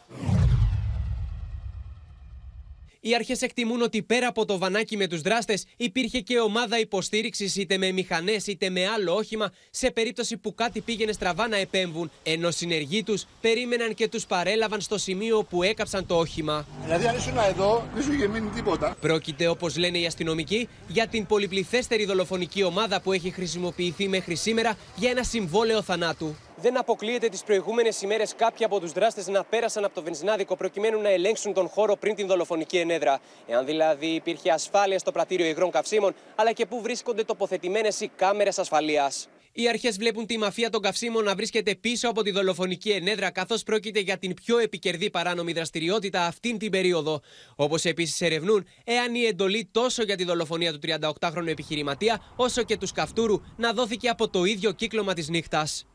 Οι 3.01 3.15
αρχές 3.15 3.41
εκτιμούν 3.41 3.81
ότι 3.81 4.03
πέρα 4.03 4.27
από 4.27 4.45
το 4.45 4.57
βανάκι 4.57 4.97
με 4.97 5.07
τους 5.07 5.21
δράστες 5.21 5.65
υπήρχε 5.77 6.19
και 6.19 6.39
ομάδα 6.39 6.79
υποστήριξης 6.79 7.55
είτε 7.55 7.77
με 7.77 7.91
μηχανές 7.91 8.47
είτε 8.47 8.69
με 8.69 8.87
άλλο 8.87 9.15
όχημα 9.15 9.51
σε 9.69 9.91
περίπτωση 9.91 10.37
που 10.37 10.55
κάτι 10.55 10.81
πήγαινε 10.81 11.11
στραβά 11.11 11.47
να 11.47 11.57
επέμβουν. 11.57 12.11
Ενώ 12.23 12.51
συνεργοί 12.51 13.03
τους 13.03 13.25
περίμεναν 13.41 13.93
και 13.93 14.07
τους 14.07 14.25
παρέλαβαν 14.25 14.81
στο 14.81 14.97
σημείο 14.97 15.43
που 15.43 15.63
έκαψαν 15.63 16.05
το 16.05 16.17
όχημα. 16.17 16.67
Δηλαδή, 16.83 17.07
αν 17.07 17.15
ήσουν 17.15 17.37
εδώ, 17.49 17.89
δεν 17.93 18.03
σου 18.03 18.11
είχε 18.13 18.27
μείνει 18.27 18.49
τίποτα. 18.49 18.97
Πρόκειται, 19.01 19.47
όπως 19.47 19.77
λένε 19.77 19.97
οι 19.97 20.05
αστυνομικοί, 20.05 20.67
για 20.87 21.07
την 21.07 21.25
πολυπληθέστερη 21.25 22.05
δολοφονική 22.05 22.63
ομάδα 22.63 23.01
που 23.01 23.11
έχει 23.11 23.31
χρησιμοποιηθεί 23.31 24.07
μέχρι 24.07 24.35
σήμερα 24.35 24.77
για 24.95 25.09
ένα 25.09 25.23
συμβόλαιο 25.23 25.81
θανάτου. 25.81 26.35
Δεν 26.61 26.77
αποκλείεται 26.77 27.27
τις 27.29 27.43
προηγούμενες 27.43 28.01
ημέρες 28.01 28.35
κάποιοι 28.35 28.65
από 28.65 28.79
τους 28.79 28.91
δράστες 28.91 29.27
να 29.27 29.43
πέρασαν 29.43 29.85
από 29.85 29.95
το 29.95 30.01
βενζινάδικο 30.01 30.55
προκειμένου 30.55 31.01
να 31.01 31.09
ελέγξουν 31.09 31.53
τον 31.53 31.67
χώρο 31.67 31.95
πριν 31.95 32.15
την 32.15 32.27
δολοφονική 32.27 32.77
ενέδρα. 32.77 33.19
Εάν 33.47 33.65
δηλαδή 33.65 34.05
υπήρχε 34.05 34.51
ασφάλεια 34.51 34.99
στο 34.99 35.11
πρατήριο 35.11 35.45
υγρών 35.45 35.71
καυσίμων, 35.71 36.15
αλλά 36.35 36.51
και 36.51 36.65
πού 36.65 36.81
βρίσκονται 36.81 37.23
τοποθετημένες 37.23 37.99
οι 37.99 38.11
κάμερες 38.15 38.59
ασφαλείας. 38.59 39.27
Οι 39.51 39.67
αρχές 39.67 39.97
βλέπουν 39.97 40.25
τη 40.25 40.37
μαφία 40.37 40.69
των 40.69 40.81
καυσίμων 40.81 41.23
να 41.23 41.35
βρίσκεται 41.35 41.75
πίσω 41.75 42.09
από 42.09 42.23
τη 42.23 42.31
δολοφονική 42.31 42.89
ενέδρα, 42.89 43.31
καθώς 43.31 43.63
πρόκειται 43.63 43.99
για 43.99 44.17
την 44.17 44.33
πιο 44.33 44.57
επικερδή 44.57 45.09
παράνομη 45.09 45.53
δραστηριότητα 45.53 46.25
αυτήν 46.25 46.57
την 46.57 46.71
περίοδο. 46.71 47.21
Όπως 47.55 47.85
επίσης 47.85 48.21
ερευνούν 48.21 48.67
εάν 48.83 49.15
η 49.15 49.23
εντολή 49.23 49.69
τόσο 49.71 50.03
για 50.03 50.15
τη 50.15 50.23
δολοφονία 50.23 50.73
του 50.73 50.79
38χρονου 50.83 51.47
επιχειρηματία, 51.47 52.21
όσο 52.35 52.63
και 52.63 52.77
του 52.77 52.87
Καυτούρου 52.93 53.41
να 53.57 53.73
δόθηκε 53.73 54.09
από 54.09 54.29
το 54.29 54.43
ίδιο 54.43 54.71
κύκλωμα 54.71 55.13
της 55.13 55.29
νύχτας. 55.29 55.85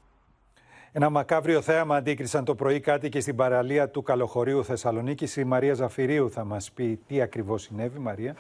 Ένα 0.96 1.10
μακάβριο 1.10 1.60
θέαμα 1.60 1.96
αντίκρισαν 1.96 2.44
το 2.44 2.54
πρωί 2.54 2.80
κάτοικοι 2.80 3.20
στην 3.20 3.36
παραλία 3.36 3.88
του 3.88 4.02
Καλοχωρίου 4.02 4.64
Θεσσαλονίκη. 4.64 5.40
Η 5.40 5.44
Μαρία 5.44 5.74
Ζαφυρίου 5.74 6.30
θα 6.30 6.44
μας 6.44 6.72
πει 6.72 7.00
τι 7.06 7.20
ακριβώς 7.20 7.62
συνέβη, 7.62 7.98
Μαρία. 7.98 8.36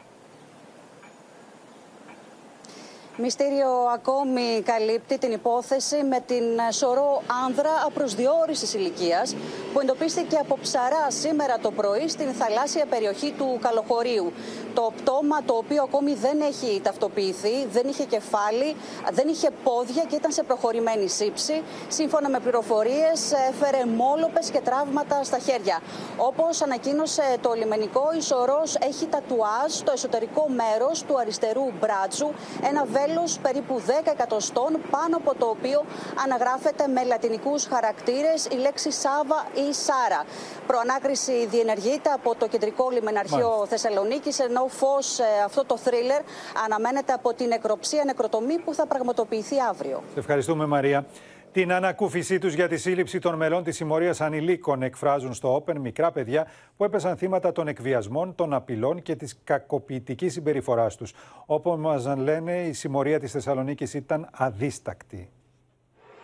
Μυστήριο 3.16 3.70
ακόμη 3.94 4.62
καλύπτει 4.64 5.18
την 5.18 5.32
υπόθεση 5.32 5.96
με 6.04 6.20
την 6.26 6.44
σωρό 6.70 7.22
άνδρα 7.44 7.70
απροσδιόρισης 7.86 8.74
ηλικίας 8.74 9.36
που 9.72 9.80
εντοπίστηκε 9.80 10.36
από 10.36 10.58
ψαρά 10.62 11.06
σήμερα 11.08 11.58
το 11.58 11.70
πρωί 11.70 12.08
στην 12.08 12.32
θαλάσσια 12.32 12.86
περιοχή 12.86 13.34
του 13.38 13.58
Καλοχωρίου. 13.60 14.32
Το 14.74 14.92
πτώμα 14.96 15.42
το 15.42 15.54
οποίο 15.54 15.82
ακόμη 15.82 16.14
δεν 16.14 16.40
έχει 16.40 16.80
ταυτοποιηθεί, 16.84 17.66
δεν 17.72 17.88
είχε 17.88 18.04
κεφάλι, 18.04 18.76
δεν 19.12 19.28
είχε 19.28 19.50
πόδια 19.64 20.04
και 20.08 20.16
ήταν 20.16 20.32
σε 20.32 20.42
προχωρημένη 20.42 21.08
σύψη. 21.08 21.62
Σύμφωνα 21.88 22.28
με 22.28 22.40
πληροφορίες 22.40 23.32
έφερε 23.50 23.84
μόλοπες 23.86 24.50
και 24.50 24.60
τραύματα 24.60 25.24
στα 25.24 25.38
χέρια. 25.38 25.80
Όπως 26.16 26.62
ανακοίνωσε 26.62 27.22
το 27.40 27.52
λιμενικό, 27.52 28.10
η 28.16 28.20
σωρός 28.20 28.74
έχει 28.74 29.06
τατουάζ 29.06 29.72
στο 29.72 29.92
εσωτερικό 29.92 30.46
μέρος 30.48 31.02
του 31.02 31.18
αριστερού 31.18 31.64
μπράτσου, 31.80 32.28
ένα 32.68 32.84
βέλος 33.06 33.38
περίπου 33.38 33.82
10 33.86 33.90
εκατοστών 34.12 34.80
πάνω 34.90 35.16
από 35.16 35.34
το 35.34 35.46
οποίο 35.46 35.84
αναγράφεται 36.24 36.86
με 36.86 37.04
λατινικούς 37.04 37.66
χαρακτήρες 37.66 38.46
η 38.46 38.56
λέξη 38.56 38.90
Σάβα 38.92 39.46
ή 39.54 39.72
Σάρα. 39.72 40.24
Προανάκριση 40.66 41.46
διενεργείται 41.46 42.10
από 42.10 42.34
το 42.34 42.48
κεντρικό 42.48 42.90
λιμεναρχείο 42.90 43.66
Θεσσαλονίκης 43.68 44.38
ενώ 44.38 44.66
φως 44.68 45.18
αυτό 45.44 45.64
το 45.64 45.76
θρίλερ 45.76 46.20
αναμένεται 46.64 47.12
από 47.12 47.34
την 47.34 47.46
νεκροψία 47.46 48.04
νεκροτομή 48.04 48.58
που 48.58 48.74
θα 48.74 48.86
πραγματοποιηθεί 48.86 49.56
αύριο. 49.70 50.02
Ευχαριστούμε 50.16 50.66
Μαρία. 50.66 51.06
Την 51.54 51.72
ανακούφισή 51.72 52.38
τους 52.38 52.54
για 52.54 52.68
τη 52.68 52.76
σύλληψη 52.76 53.18
των 53.18 53.34
μελών 53.34 53.62
της 53.62 53.76
συμμορίας 53.76 54.20
ανηλίκων 54.20 54.82
εκφράζουν 54.82 55.34
στο 55.34 55.64
Open 55.66 55.78
μικρά 55.78 56.12
παιδιά 56.12 56.46
που 56.76 56.84
έπεσαν 56.84 57.16
θύματα 57.16 57.52
των 57.52 57.68
εκβιασμών, 57.68 58.34
των 58.34 58.54
απειλών 58.54 59.02
και 59.02 59.16
της 59.16 59.38
κακοποιητικής 59.44 60.32
συμπεριφοράς 60.32 60.96
τους. 60.96 61.12
Όπως 61.46 61.78
μας 61.78 62.16
λένε, 62.16 62.62
η 62.62 62.72
συμμορία 62.72 63.20
της 63.20 63.32
Θεσσαλονίκης 63.32 63.94
ήταν 63.94 64.28
αδίστακτη. 64.32 65.30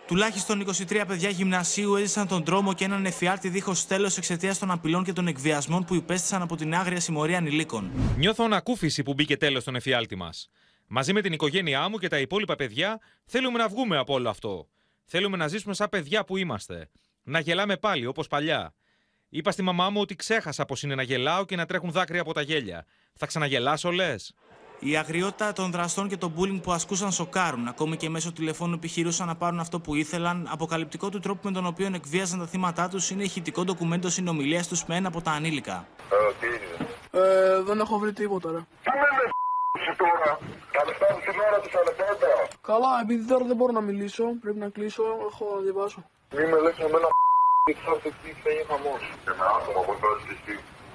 Τουλάχιστον 0.07 0.59
23 0.59 1.03
παιδιά 1.07 1.29
γυμνασίου 1.29 1.95
έζησαν 1.95 2.27
τον 2.27 2.43
τρόμο 2.43 2.73
και 2.73 2.83
έναν 2.83 3.05
εφιάλτη 3.05 3.49
δίχως 3.49 3.85
τέλο 3.87 4.11
εξαιτίας 4.17 4.59
των 4.59 4.71
απειλών 4.71 5.03
και 5.03 5.13
των 5.13 5.27
εκβιασμών 5.27 5.85
που 5.85 5.95
υπέστησαν 5.95 6.41
από 6.41 6.55
την 6.55 6.75
άγρια 6.75 6.99
συμμορία 6.99 7.37
ανηλίκων. 7.37 7.91
Νιώθω 8.17 8.43
ανακούφιση 8.43 9.03
που 9.03 9.13
μπήκε 9.13 9.37
τέλος 9.37 9.61
στον 9.61 9.75
εφιάλτη 9.75 10.15
μας. 10.15 10.49
Μαζί 10.87 11.13
με 11.13 11.21
την 11.21 11.33
οικογένειά 11.33 11.89
μου 11.89 11.97
και 11.97 12.07
τα 12.07 12.19
υπόλοιπα 12.19 12.55
παιδιά 12.55 12.99
θέλουμε 13.25 13.57
να 13.57 13.67
βγούμε 13.67 13.97
από 13.97 14.13
όλο 14.13 14.29
αυτό. 14.29 14.67
Θέλουμε 15.13 15.37
να 15.37 15.47
ζήσουμε 15.47 15.73
σαν 15.73 15.89
παιδιά 15.89 16.23
που 16.23 16.37
είμαστε. 16.37 16.89
Να 17.23 17.39
γελάμε 17.39 17.77
πάλι 17.77 18.05
όπως 18.05 18.27
παλιά. 18.27 18.73
Είπα 19.29 19.51
στη 19.51 19.61
μαμά 19.61 19.89
μου 19.89 20.01
ότι 20.01 20.15
ξέχασα 20.15 20.65
πώ 20.65 20.75
είναι 20.83 20.95
να 20.95 21.01
γελάω 21.01 21.45
και 21.45 21.55
να 21.55 21.65
τρέχουν 21.65 21.91
δάκρυα 21.91 22.21
από 22.21 22.33
τα 22.33 22.41
γέλια. 22.41 22.85
Θα 23.15 23.25
ξαναγελάσω, 23.25 23.91
λες; 23.91 24.35
Η 24.79 24.97
αγριότητα 24.97 25.53
των 25.53 25.71
δραστών 25.71 26.07
και 26.07 26.17
το 26.17 26.31
bullying 26.37 26.59
που 26.63 26.71
ασκούσαν 26.71 27.11
σοκάρουν. 27.11 27.67
Ακόμη 27.67 27.97
και 27.97 28.09
μέσω 28.09 28.31
τηλεφώνου 28.31 28.73
επιχειρούσαν 28.73 29.27
να 29.27 29.35
πάρουν 29.35 29.59
αυτό 29.59 29.79
που 29.79 29.95
ήθελαν. 29.95 30.47
Αποκαλυπτικό 30.51 31.09
του 31.09 31.19
τρόπου 31.19 31.47
με 31.47 31.51
τον 31.51 31.65
οποίο 31.65 31.91
εκβίαζαν 31.93 32.39
τα 32.39 32.47
θύματα 32.47 32.89
τους 32.89 33.09
είναι 33.09 33.23
ηχητικό 33.23 33.63
ντοκουμέντο 33.63 34.09
συνομιλίας 34.09 34.67
τους 34.67 34.85
με 34.85 34.95
ένα 34.95 35.07
από 35.07 35.21
τα 35.21 35.31
ανήλικα. 35.31 35.87
Ε, 37.11 37.61
δεν 37.61 37.79
έχω 37.79 37.97
βρει 37.97 38.13
τίποτα, 38.13 38.51
ρε. 38.51 38.59
Τώρα. 40.01 40.31
Τα 40.75 40.81
λεφτά 40.87 41.07
μου 41.13 41.19
την 41.25 41.35
ώρα 41.47 41.59
του 41.61 41.69
τα 41.75 41.81
Καλά, 42.69 42.91
επειδή 43.03 43.23
τώρα 43.31 43.45
δεν 43.45 43.55
μπορώ 43.55 43.71
να 43.79 43.83
μιλήσω, 43.89 44.23
πρέπει 44.41 44.59
να 44.65 44.69
κλείσω, 44.69 45.03
έχω 45.29 45.43
να 45.55 45.61
διαβάσω. 45.65 45.99
Μη 46.35 46.43
με 46.51 46.57
λες 46.63 46.77
εμένα 46.85 47.07
και 47.65 47.73
θα 47.87 48.09
γίνει 48.21 48.63
χαμός. 48.69 49.01
Και 49.23 49.31
με 49.39 49.45
άτομα 49.57 49.81
που 49.85 49.93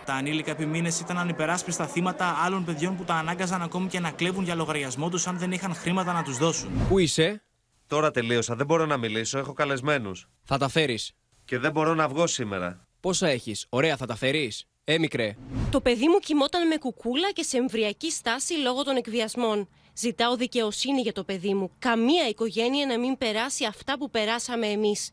τα 0.06 0.14
ανήλικα 0.14 0.50
επί 0.50 0.66
μήνε 0.66 0.90
ήταν 1.00 1.18
ανυπεράσπιστα 1.18 1.86
θύματα 1.86 2.36
άλλων 2.44 2.64
παιδιών 2.64 2.96
που 2.96 3.04
τα 3.04 3.14
ανάγκαζαν 3.14 3.62
ακόμη 3.62 3.88
και 3.88 4.00
να 4.00 4.10
κλέβουν 4.10 4.44
για 4.44 4.54
λογαριασμό 4.54 5.08
τους 5.08 5.26
αν 5.26 5.38
δεν 5.38 5.52
είχαν 5.52 5.74
χρήματα 5.74 6.12
να 6.12 6.22
τους 6.22 6.38
δώσουν. 6.38 6.70
Πού 6.88 6.98
είσαι; 6.98 7.42
Τώρα 7.86 8.10
τελείωσα. 8.10 8.54
Δεν 8.54 8.66
μπορώ 8.66 8.86
να 8.86 8.96
μιλήσω. 8.96 9.38
Έχω 9.38 9.52
καλεσμένους. 9.52 10.28
Θα 10.44 10.58
τα 10.58 10.68
φέρεις. 10.68 11.12
Και 11.44 11.58
δεν 11.58 11.72
μπορώ 11.72 11.94
να 11.94 12.08
βγω 12.08 12.26
σήμερα. 12.26 12.86
Πόσα 13.00 13.28
έχεις; 13.28 13.66
Ωραία, 13.68 13.96
θα 13.96 14.06
τα 14.06 14.16
φέρεις. 14.16 14.66
Ε, 14.88 14.98
μικρέ. 14.98 15.36
Το 15.70 15.80
παιδί 15.80 16.08
μου 16.08 16.18
κοιμόταν 16.18 16.66
με 16.66 16.76
κουκούλα 16.76 17.30
και 17.32 17.42
σε 17.42 17.56
εμβριακή 17.56 18.10
στάση 18.10 18.54
λόγω 18.54 18.82
των 18.82 18.96
εκβιασμών. 18.96 19.68
Ζητάω 19.94 20.36
δικαιοσύνη 20.36 21.00
για 21.00 21.12
το 21.12 21.24
παιδί 21.24 21.54
μου. 21.54 21.70
Καμία 21.78 22.28
οικογένεια 22.28 22.86
να 22.86 22.98
μην 22.98 23.18
περάσει 23.18 23.64
αυτά 23.64 23.98
που 23.98 24.10
περάσαμε 24.10 24.66
εμείς 24.66 25.10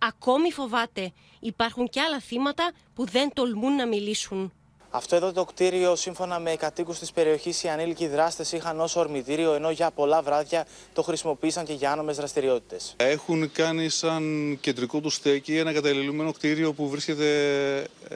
ακόμη 0.00 0.52
φοβάται. 0.52 1.12
Υπάρχουν 1.40 1.88
και 1.88 2.00
άλλα 2.00 2.20
θύματα 2.20 2.72
που 2.94 3.06
δεν 3.06 3.30
τολμούν 3.34 3.74
να 3.74 3.86
μιλήσουν. 3.86 4.52
Αυτό 4.94 5.16
εδώ 5.16 5.32
το 5.32 5.44
κτίριο, 5.44 5.96
σύμφωνα 5.96 6.38
με 6.38 6.56
κατοίκους 6.56 6.98
της 6.98 7.12
περιοχής, 7.12 7.62
οι 7.62 7.68
ανήλικοι 7.68 8.06
δράστες 8.06 8.52
είχαν 8.52 8.80
ως 8.80 8.96
ορμητήριο, 8.96 9.52
ενώ 9.52 9.70
για 9.70 9.90
πολλά 9.90 10.22
βράδια 10.22 10.66
το 10.92 11.02
χρησιμοποίησαν 11.02 11.64
και 11.64 11.72
για 11.72 11.92
άνομες 11.92 12.16
δραστηριότητες. 12.16 12.94
Έχουν 12.96 13.52
κάνει 13.52 13.88
σαν 13.88 14.58
κεντρικό 14.60 15.00
τους 15.00 15.14
στέκι 15.14 15.56
ένα 15.56 15.72
καταλληλούμενο 15.72 16.32
κτίριο 16.32 16.72
που 16.72 16.88
βρίσκεται 16.88 17.26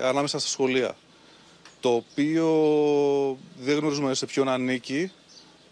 ανάμεσα 0.00 0.38
στα 0.38 0.48
σχολεία. 0.48 0.96
Το 1.80 1.88
οποίο 1.88 2.46
δεν 3.60 3.76
γνωρίζουμε 3.78 4.14
σε 4.14 4.26
ποιον 4.26 4.48
ανήκει. 4.48 5.12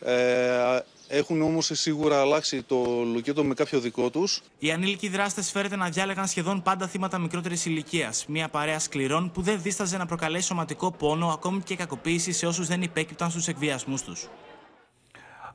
Ε, 0.00 0.78
έχουν 1.08 1.42
όμως 1.42 1.70
σίγουρα 1.72 2.20
αλλάξει 2.20 2.62
το 2.62 2.84
λουκέτο 3.12 3.44
με 3.44 3.54
κάποιο 3.54 3.80
δικό 3.80 4.10
τους. 4.10 4.40
Οι 4.58 4.70
ανήλικοι 4.70 5.08
δράστες 5.08 5.50
φέρεται 5.50 5.76
να 5.76 5.88
διάλεγαν 5.88 6.26
σχεδόν 6.26 6.62
πάντα 6.62 6.86
θύματα 6.86 7.18
μικρότερης 7.18 7.66
ηλικίας. 7.66 8.26
Μια 8.26 8.48
παρέα 8.48 8.78
σκληρών 8.78 9.30
που 9.32 9.42
δεν 9.42 9.62
δίσταζε 9.62 9.96
να 9.96 10.06
προκαλέσει 10.06 10.46
σωματικό 10.46 10.92
πόνο, 10.92 11.28
ακόμη 11.28 11.60
και 11.60 11.76
κακοποίηση 11.76 12.32
σε 12.32 12.46
όσους 12.46 12.66
δεν 12.66 12.82
υπέκυπταν 12.82 13.30
στους 13.30 13.48
εκβιασμούς 13.48 14.02
τους. 14.02 14.28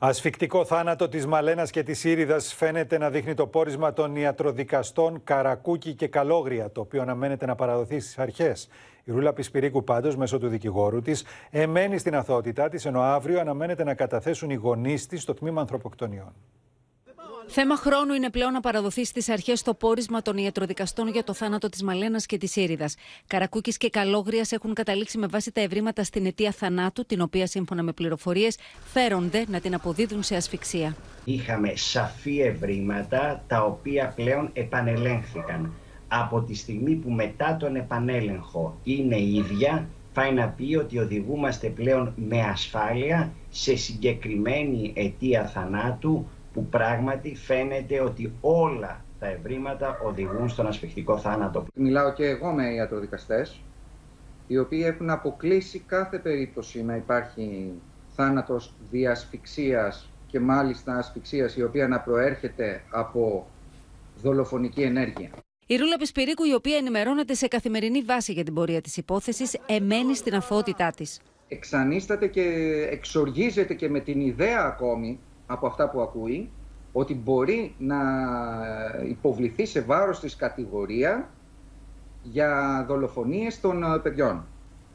Ασφικτικό 0.02 0.64
θάνατο 0.64 1.08
της 1.08 1.26
Μαλένας 1.26 1.70
και 1.70 1.82
της 1.82 2.04
Ήριδας 2.04 2.54
φαίνεται 2.54 2.98
να 2.98 3.10
δείχνει 3.10 3.34
το 3.34 3.46
πόρισμα 3.46 3.92
των 3.92 4.16
ιατροδικαστών 4.16 5.20
Καρακούκη 5.24 5.94
και 5.94 6.08
Καλόγρια, 6.08 6.70
το 6.70 6.80
οποίο 6.80 7.02
αναμένεται 7.02 7.46
να 7.46 7.54
παραδοθεί 7.54 8.00
στις 8.00 8.18
αρχές. 8.18 8.68
Η 9.04 9.12
Ρούλα 9.12 9.32
Πισπυρίκου 9.32 9.84
πάντως 9.84 10.16
μέσω 10.16 10.38
του 10.38 10.48
δικηγόρου 10.48 11.00
της 11.00 11.24
εμένει 11.50 11.98
στην 11.98 12.16
αθότητά 12.16 12.68
της, 12.68 12.84
ενώ 12.84 13.00
αύριο 13.00 13.40
αναμένεται 13.40 13.84
να 13.84 13.94
καταθέσουν 13.94 14.50
οι 14.50 14.54
γονείς 14.54 15.06
της 15.06 15.22
στο 15.22 15.34
τμήμα 15.34 15.60
ανθρωποκτονιών. 15.60 16.32
Θέμα 17.52 17.76
χρόνου 17.76 18.14
είναι 18.14 18.30
πλέον 18.30 18.52
να 18.52 18.60
παραδοθεί 18.60 19.04
στις 19.04 19.28
αρχές 19.28 19.62
το 19.62 19.74
πόρισμα 19.74 20.22
των 20.22 20.36
ιατροδικαστών 20.36 21.08
για 21.08 21.24
το 21.24 21.34
θάνατο 21.34 21.68
της 21.68 21.82
Μαλένας 21.82 22.26
και 22.26 22.38
της 22.38 22.56
Ήριδας. 22.56 22.94
Καρακούκης 23.26 23.76
και 23.76 23.90
Καλόγριας 23.90 24.52
έχουν 24.52 24.74
καταλήξει 24.74 25.18
με 25.18 25.26
βάση 25.26 25.52
τα 25.52 25.60
ευρήματα 25.60 26.04
στην 26.04 26.26
αιτία 26.26 26.52
θανάτου, 26.52 27.06
την 27.06 27.20
οποία 27.20 27.46
σύμφωνα 27.46 27.82
με 27.82 27.92
πληροφορίες 27.92 28.58
φέρονται 28.84 29.44
να 29.48 29.60
την 29.60 29.74
αποδίδουν 29.74 30.22
σε 30.22 30.36
ασφυξία. 30.36 30.96
Είχαμε 31.24 31.72
σαφή 31.76 32.40
ευρήματα 32.40 33.44
τα 33.46 33.64
οποία 33.64 34.12
πλέον 34.16 34.50
επανελέχθηκαν. 34.52 35.72
Από 36.08 36.40
τη 36.40 36.54
στιγμή 36.54 36.94
που 36.94 37.10
μετά 37.10 37.56
τον 37.56 37.76
επανέλεγχο 37.76 38.78
είναι 38.84 39.16
η 39.16 39.34
ίδια, 39.34 39.88
πάει 40.14 40.32
να 40.32 40.48
πει 40.48 40.76
ότι 40.76 40.98
οδηγούμαστε 40.98 41.68
πλέον 41.68 42.12
με 42.16 42.40
ασφάλεια 42.40 43.32
σε 43.50 43.76
συγκεκριμένη 43.76 44.92
αιτία 44.96 45.46
θανάτου 45.46 46.26
που 46.52 46.66
πράγματι 46.66 47.36
φαίνεται 47.36 48.00
ότι 48.00 48.32
όλα 48.40 49.04
τα 49.18 49.26
ευρήματα 49.26 49.98
οδηγούν 50.04 50.48
στον 50.48 50.66
ασφιχτικό 50.66 51.18
θάνατο. 51.18 51.66
Μιλάω 51.74 52.12
και 52.12 52.24
εγώ 52.24 52.52
με 52.52 52.74
ιατροδικαστές, 52.74 53.60
οι 54.46 54.58
οποίοι 54.58 54.82
έχουν 54.84 55.10
αποκλείσει 55.10 55.78
κάθε 55.78 56.18
περίπτωση 56.18 56.84
να 56.84 56.96
υπάρχει 56.96 57.72
θάνατος 58.14 58.74
διασφυξίας 58.90 60.10
και 60.26 60.40
μάλιστα 60.40 60.96
ασφυξίας 60.96 61.56
η 61.56 61.62
οποία 61.62 61.88
να 61.88 62.00
προέρχεται 62.00 62.82
από 62.90 63.46
δολοφονική 64.22 64.82
ενέργεια. 64.82 65.30
Η 65.66 65.76
Ρούλα 65.76 65.96
Πισπυρίκου, 65.96 66.44
η 66.44 66.54
οποία 66.54 66.76
ενημερώνεται 66.76 67.34
σε 67.34 67.48
καθημερινή 67.48 68.02
βάση 68.02 68.32
για 68.32 68.44
την 68.44 68.54
πορεία 68.54 68.80
της 68.80 68.96
υπόθεσης, 68.96 69.58
εμένει 69.66 70.16
στην 70.16 70.34
αθωότητά 70.34 70.90
της. 70.90 71.20
Εξανίσταται 71.48 72.26
και 72.26 72.42
εξοργίζεται 72.90 73.74
και 73.74 73.88
με 73.88 74.00
την 74.00 74.20
ιδέα 74.20 74.60
ακόμη 74.60 75.18
από 75.50 75.66
αυτά 75.66 75.90
που 75.90 76.00
ακούει 76.00 76.50
ότι 76.92 77.14
μπορεί 77.14 77.74
να 77.78 77.98
υποβληθεί 79.08 79.66
σε 79.66 79.80
βάρος 79.80 80.20
της 80.20 80.36
κατηγορία 80.36 81.28
για 82.22 82.84
δολοφονίες 82.88 83.60
των 83.60 83.82
ε, 83.82 83.98
παιδιών 83.98 84.44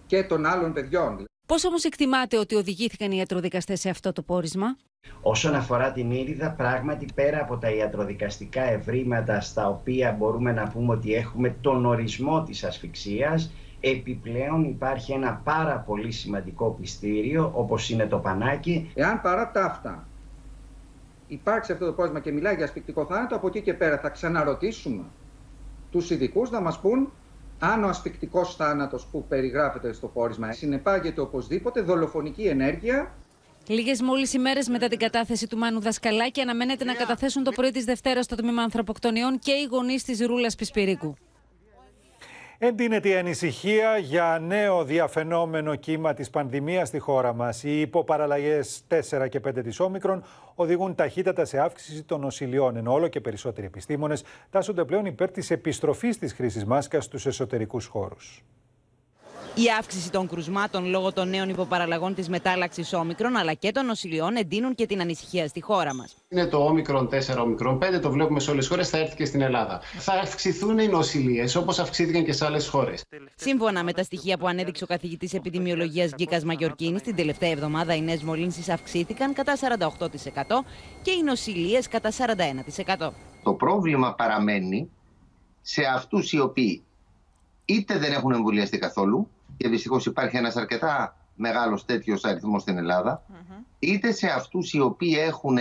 και 0.05 0.23
των 0.23 0.45
άλλων 0.45 0.73
παιδιών. 0.73 1.25
Πώς 1.47 1.65
όμως 1.65 1.83
εκτιμάτε 1.83 2.37
ότι 2.37 2.55
οδηγήθηκαν 2.55 3.11
οι 3.11 3.17
ιατροδικαστές 3.17 3.79
σε 3.79 3.89
αυτό 3.89 4.11
το 4.13 4.21
πόρισμα; 4.21 4.77
Όσον 5.21 5.55
αφορά 5.55 5.91
την 5.91 6.11
Ήριδα, 6.11 6.51
πράγματι 6.51 7.05
πέρα 7.15 7.41
από 7.41 7.57
τα 7.57 7.69
ιατροδικαστικά 7.71 8.63
ευρήματα 8.63 9.41
στα 9.41 9.67
οποία 9.67 10.11
μπορούμε 10.11 10.51
να 10.51 10.67
πούμε 10.67 10.93
ότι 10.93 11.13
έχουμε 11.13 11.55
τον 11.61 11.85
ορισμό 11.85 12.43
της 12.43 12.63
ασφυξίας, 12.63 13.51
επιπλέον 13.79 14.63
υπάρχει 14.63 15.11
ένα 15.11 15.41
πάρα 15.43 15.77
πολύ 15.79 16.11
σημαντικό 16.11 16.77
πιστήριο 16.81 17.51
όπως 17.55 17.89
είναι 17.89 18.05
το 18.05 18.17
πανάκι. 18.17 18.91
Εάν 18.93 19.21
παρά 19.21 19.51
τα 19.51 19.65
αυτά 19.65 20.07
υπάρξει 21.27 21.71
αυτό 21.71 21.85
το 21.85 21.93
πρόβλημα 21.93 22.19
και 22.19 22.31
μιλάει 22.31 22.55
για 22.55 22.65
ασφυκτικό 22.65 23.05
θάνατο, 23.05 23.35
από 23.35 23.47
εκεί 23.47 23.61
και 23.61 23.73
πέρα 23.73 23.97
θα 23.97 24.09
ξαναρωτήσουμε 24.09 25.03
τους 25.91 26.09
ειδικούς 26.09 26.49
να 26.49 26.59
μας 26.59 26.79
πούν 26.79 27.11
αν 27.59 27.83
ο 27.83 27.87
ασφυκτικό 27.87 28.45
θάνατος 28.45 29.05
που 29.05 29.25
περιγράφεται 29.27 29.93
στο 29.93 30.07
πόρισμα 30.07 30.51
συνεπάγεται 30.51 31.21
οπωσδήποτε 31.21 31.81
δολοφονική 31.81 32.43
ενέργεια. 32.43 33.11
Λίγες 33.67 34.01
μόλις 34.01 34.33
ημέρες 34.33 34.67
μετά 34.67 34.87
την 34.87 34.99
κατάθεση 34.99 35.47
του 35.47 35.57
Μάνου 35.57 35.79
Δασκαλάκη, 35.79 36.41
αναμένεται 36.41 36.83
να 36.83 36.93
καταθέσουν 36.93 37.43
το 37.43 37.51
πρωί 37.51 37.71
της 37.71 37.85
Δευτέρας 37.85 38.25
στο 38.25 38.35
τμήμα 38.35 38.61
ανθρωποκτονιών 38.61 39.39
και 39.39 39.51
οι 39.51 39.67
γονείς 39.71 40.03
της 40.03 40.25
Ρούλας 40.25 40.55
Πισπυρίκου. 40.55 41.15
Εντείνεται 42.57 43.09
η 43.09 43.15
ανησυχία 43.15 43.97
για 43.97 44.39
νέο 44.41 44.83
διαφαινόμενο 44.83 45.75
κύμα 45.75 46.13
της 46.13 46.29
πανδημίας 46.29 46.87
στη 46.87 46.99
χώρα 46.99 47.33
μας. 47.33 47.63
Οι 47.63 47.81
υποπαραλλαγές 47.81 48.83
4 48.87 49.27
και 49.27 49.39
5 49.39 49.63
της 49.63 49.79
Όμικρον 49.79 50.23
οδηγούν 50.55 50.95
ταχύτατα 50.95 51.45
σε 51.45 51.59
αύξηση 51.59 52.03
των 52.03 52.19
νοσηλιών, 52.19 52.75
ενώ 52.75 52.93
όλο 52.93 53.07
και 53.07 53.21
περισσότεροι 53.21 53.67
επιστήμονες 53.67 54.23
τάσσονται 54.49 54.85
πλέον 54.85 55.05
υπέρ 55.05 55.31
της 55.31 55.51
επιστροφής 55.51 56.17
της 56.17 56.33
χρήσης 56.33 56.65
μάσκας 56.65 57.05
στους 57.05 57.25
εσωτερικούς 57.25 57.85
χώρους. 57.85 58.43
Η 59.57 59.63
αύξηση 59.79 60.11
των 60.11 60.27
κρουσμάτων 60.27 60.85
λόγω 60.85 61.13
των 61.13 61.29
νέων 61.29 61.49
υποπαραλλαγών 61.49 62.15
της 62.15 62.29
μετάλλαξης 62.29 62.93
όμικρον 62.93 63.35
αλλά 63.35 63.53
και 63.53 63.71
των 63.71 63.85
νοσηλιών 63.85 64.35
εντείνουν 64.35 64.75
και 64.75 64.85
την 64.85 65.01
ανησυχία 65.01 65.47
στη 65.47 65.61
χώρα 65.61 65.95
μας. 65.95 66.15
Είναι 66.29 66.45
το 66.45 66.57
όμικρον 66.57 67.09
4, 67.11 67.37
όμικρον 67.41 67.77
5, 67.77 67.99
το 68.01 68.11
βλέπουμε 68.11 68.39
σε 68.39 68.51
όλες 68.51 68.63
τις 68.63 68.73
χώρες, 68.73 68.89
θα 68.89 68.97
έρθει 68.97 69.15
και 69.15 69.25
στην 69.25 69.41
Ελλάδα. 69.41 69.81
Θα 69.97 70.13
αυξηθούν 70.13 70.79
οι 70.79 70.87
νοσηλίες 70.87 71.55
όπως 71.55 71.79
αυξήθηκαν 71.79 72.23
και 72.23 72.33
σε 72.33 72.45
άλλες 72.45 72.67
χώρες. 72.67 73.03
Σύμφωνα 73.35 73.83
με 73.83 73.93
τα 73.93 74.03
στοιχεία 74.03 74.37
που 74.37 74.47
ανέδειξε 74.47 74.83
ο 74.83 74.87
καθηγητής 74.87 75.33
επιδημιολογίας 75.33 76.11
Γκίκας 76.15 76.43
Μαγιορκίνης, 76.43 77.01
την 77.01 77.15
τελευταία 77.15 77.49
εβδομάδα 77.49 77.95
οι 77.95 78.01
νέες 78.01 78.23
μολύνσεις 78.23 78.69
αυξήθηκαν 78.69 79.33
κατά 79.33 79.55
48% 79.55 80.65
και 81.01 81.11
οι 81.11 81.23
νοσηλίες 81.23 81.87
κατά 81.87 82.11
41%. 82.11 83.11
Το 83.43 83.53
πρόβλημα 83.53 84.13
παραμένει 84.13 84.89
σε 85.61 85.83
αυτούς 85.83 86.31
οι 86.31 86.39
οποίοι 86.39 86.83
είτε 87.65 87.97
δεν 87.97 88.11
έχουν 88.11 88.31
εμβολιαστεί 88.31 88.77
καθόλου, 88.77 89.29
και 89.57 89.67
δυστυχώς 89.67 90.05
υπάρχει 90.05 90.37
ένας 90.37 90.55
αρκετά 90.55 91.17
μεγάλος 91.35 91.85
τέτοιος 91.85 92.23
αριθμός 92.23 92.61
στην 92.61 92.77
Ελλάδα, 92.77 93.23
είτε 93.79 94.11
σε 94.11 94.27
αυτούς 94.27 94.73
οι 94.73 94.79
οποίοι 94.79 95.15
έχουν 95.19 95.57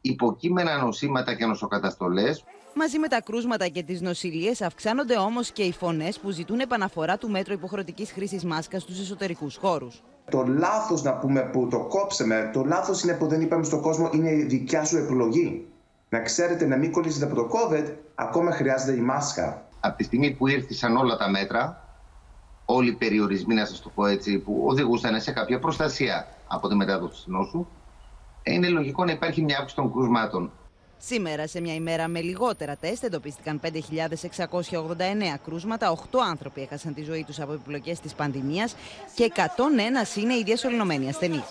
υποκείμενα 0.00 0.82
νοσήματα 0.82 1.34
και 1.34 1.46
νοσοκαταστολές. 1.46 2.44
Μαζί 2.74 2.98
με 2.98 3.08
τα 3.08 3.20
κρούσματα 3.20 3.68
και 3.68 3.82
τις 3.82 4.00
νοσηλίες, 4.00 4.62
αυξάνονται 4.62 5.16
όμως 5.16 5.50
και 5.50 5.62
οι 5.62 5.72
φωνές 5.72 6.18
που 6.18 6.30
ζητούν 6.30 6.60
επαναφορά 6.60 7.18
του 7.18 7.30
μέτρου 7.30 7.52
υποχρεωτικής 7.52 8.12
χρήσης 8.12 8.44
μάσκας 8.44 8.82
στους 8.82 9.00
εσωτερικούς 9.00 9.56
χώρους. 9.56 10.02
Το 10.30 10.44
λάθος 10.46 11.02
να 11.02 11.12
πούμε 11.12 11.40
που 11.40 11.68
το 11.70 11.78
κόψαμε, 11.78 12.50
το 12.52 12.64
λάθος 12.64 13.02
είναι 13.02 13.12
που 13.12 13.26
δεν 13.26 13.40
είπαμε 13.40 13.64
στον 13.64 13.80
κόσμο 13.80 14.10
είναι 14.12 14.30
η 14.30 14.42
δικιά 14.42 14.84
σου 14.84 14.96
επιλογή. 14.96 15.66
Να 16.08 16.20
ξέρετε 16.20 16.66
να 16.66 16.76
μην 16.76 16.92
κολλήσετε 16.92 17.24
από 17.24 17.34
το 17.34 17.48
COVID, 17.52 17.92
ακόμα 18.14 18.50
χρειάζεται 18.50 18.92
η 18.92 19.00
μάσκα. 19.00 19.66
Από 19.80 19.96
τη 19.96 20.04
στιγμή 20.04 20.30
που 20.30 20.46
ήρθαν 20.46 20.96
όλα 20.96 21.16
τα 21.16 21.30
μέτρα, 21.30 21.81
όλοι 22.74 22.88
οι 22.88 22.92
περιορισμοί, 22.94 23.54
να 23.54 23.64
σας 23.64 23.80
το 23.80 23.90
πω 23.94 24.06
έτσι, 24.06 24.38
που 24.38 24.64
οδηγούσαν 24.66 25.20
σε 25.20 25.32
κάποια 25.32 25.58
προστασία 25.58 26.26
από 26.46 26.68
τη 26.68 26.74
μετάδοση 26.74 27.24
του 27.24 27.30
νόσου, 27.30 27.66
είναι 28.42 28.68
λογικό 28.68 29.04
να 29.04 29.12
υπάρχει 29.12 29.42
μια 29.42 29.56
αύξηση 29.56 29.80
των 29.80 29.92
κρούσματων. 29.92 30.50
Σήμερα, 30.98 31.46
σε 31.46 31.60
μια 31.60 31.74
ημέρα 31.74 32.08
με 32.08 32.20
λιγότερα 32.20 32.76
τεστ, 32.76 33.04
εντοπίστηκαν 33.04 33.60
5.689 33.62 33.68
κρούσματα, 35.44 35.90
8 35.90 36.18
άνθρωποι 36.30 36.60
έχασαν 36.60 36.94
τη 36.94 37.02
ζωή 37.02 37.24
τους 37.24 37.40
από 37.40 37.52
επιπλοκές 37.52 38.00
της 38.00 38.14
πανδημίας 38.14 38.76
και 39.14 39.24
101 39.24 40.18
είναι 40.18 40.34
οι 40.34 40.42
διασωληνωμένοι 40.42 41.08
ασθενείς. 41.08 41.44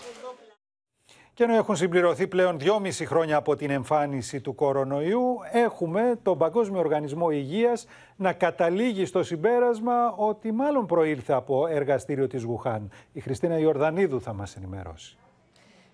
Και 1.34 1.44
ενώ 1.44 1.56
έχουν 1.56 1.76
συμπληρωθεί 1.76 2.28
πλέον 2.28 2.60
δυόμιση 2.60 3.06
χρόνια 3.06 3.38
από 3.38 3.56
την 3.56 3.70
εμφάνιση 3.70 4.42
του 4.42 4.56
κορονοϊού, 4.56 5.38
έχουμε 5.52 6.20
τον 6.24 6.38
Παγκόσμιο 6.38 6.80
Οργανισμό 6.80 7.30
Υγείας 7.30 7.86
να 8.16 8.34
καταλήγει 8.34 9.06
στο 9.06 9.24
συμπέρασμα 9.24 10.12
ότι 10.16 10.52
μάλλον 10.52 10.86
προήλθε 10.86 11.34
από 11.34 11.68
εργαστήριο 11.68 12.28
της 12.28 12.44
Γουχάν. 12.44 12.92
Η 13.14 13.20
Χριστίνα 13.20 13.58
Ιορδανίδου 13.58 14.22
θα 14.22 14.34
μας 14.34 14.56
ενημερώσει. 14.56 15.18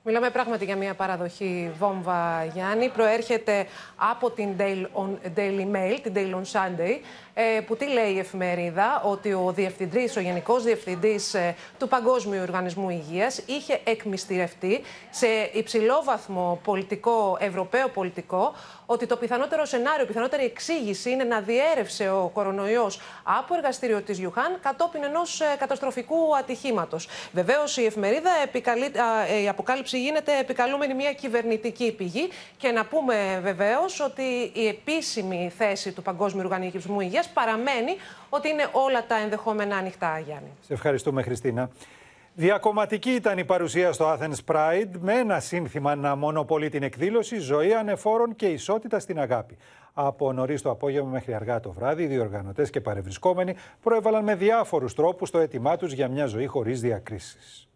Μιλάμε 0.10 0.30
πράγματι 0.30 0.66
για 0.66 0.76
μια 0.76 0.94
παραδοχή 0.94 1.72
βόμβα, 1.78 2.46
Γιάννη. 2.54 2.90
Προέρχεται 2.90 3.68
από 3.96 4.30
την 4.30 4.50
Daily 5.36 5.76
Mail, 5.76 5.98
την 6.04 6.14
Daily 6.16 6.34
on 6.34 6.42
Sunday, 6.52 7.00
ε, 7.34 7.62
που 7.62 7.76
τι 7.76 7.88
λέει 7.88 8.12
η 8.12 8.20
εφημερίδα, 8.20 9.02
ότι 9.06 9.34
ο 9.34 9.52
διευθυντής, 9.56 10.18
ο 10.18 10.20
γενικός 10.20 10.64
διευθυντής 10.64 11.34
ε, 11.34 11.56
του 11.80 11.88
Παγκόσμιου 11.88 12.42
Οργανισμού 12.42 12.90
Υγείας 12.90 13.42
είχε 13.46 13.80
εκμυστηρευτεί 13.84 14.82
σε 15.10 15.28
υψηλό 15.54 16.02
βαθμό 16.04 16.60
πολιτικό, 16.64 17.38
ευρωπαίο 17.40 17.88
πολιτικό, 17.88 18.54
ότι 18.90 19.06
το 19.06 19.18
πιθανότερο 19.18 19.66
σενάριο, 19.66 20.04
η 20.04 20.08
πιθανότερη 20.08 20.44
εξήγηση 20.44 21.10
είναι 21.10 21.24
να 21.24 21.40
διέρευσε 21.40 22.10
ο 22.10 22.30
κορονοϊός 22.34 23.00
από 23.24 23.56
εργαστήριο 23.56 24.02
της 24.02 24.18
Γιουχάν 24.18 24.58
κατόπιν 24.62 25.04
ενός 25.04 25.42
ε, 25.42 25.46
καταστροφικού 25.60 26.38
ατυχήματος. 26.38 27.08
Βεβαίως 27.32 27.78
η 27.78 27.86
εφημερίδα, 27.86 28.32
η 29.44 29.48
αποκάλυψη 29.50 30.00
γίνεται 30.02 30.40
επικαλούμενη 30.40 30.94
μια 30.94 31.14
κυβερνητική 31.14 31.92
πηγή 31.92 32.30
και 32.58 32.72
να 32.72 32.86
πούμε 32.86 33.40
βεβαίως 33.44 34.00
ότι 34.00 34.52
η 34.54 34.68
επίσημη 34.68 35.52
θέση 35.58 35.92
του 35.92 36.02
Παγκόσμιου 36.02 36.42
Οργανισμού 36.44 37.02
Υγείας 37.02 37.30
παραμένει 37.30 37.98
ότι 38.30 38.50
είναι 38.50 38.68
όλα 38.72 39.06
τα 39.06 39.16
ενδεχόμενα 39.16 39.78
ανοιχτά, 39.78 40.22
Γιάννη. 40.26 40.50
Σε 40.62 40.74
ευχαριστούμε, 40.74 41.22
Χριστίνα. 41.22 41.70
Διακομματική 42.40 43.10
ήταν 43.10 43.38
η 43.38 43.46
παρουσία 43.46 43.92
στο 43.92 44.18
Athens 44.18 44.54
Pride 44.54 44.92
με 45.00 45.14
ένα 45.14 45.40
σύνθημα 45.40 45.96
να 45.96 46.16
μονοπολεί 46.16 46.70
την 46.70 46.84
εκδήλωση 46.84 47.38
Ζωή 47.38 47.74
ανεφόρων 47.74 48.36
και 48.36 48.46
ισότητα 48.46 49.00
στην 49.00 49.20
αγάπη. 49.20 49.58
Από 49.94 50.34
νωρίς 50.34 50.62
το 50.62 50.70
απόγευμα 50.70 51.10
μέχρι 51.10 51.34
αργά 51.34 51.60
το 51.60 51.72
βράδυ, 51.72 52.04
οι 52.04 52.08
διοργανωτές 52.08 52.70
και 52.70 52.82
παρευρισκόμενοι 52.82 53.56
προέβαλαν 53.82 54.24
με 54.24 54.36
διάφορους 54.36 54.94
τρόπους 54.94 55.32
το 55.32 55.38
αίτημά 55.38 55.78
τους 55.78 55.94
για 55.94 56.08
μια 56.08 56.26
ζωή 56.26 56.46
χωρίς 56.46 56.82
διακρίσεις. 56.82 57.68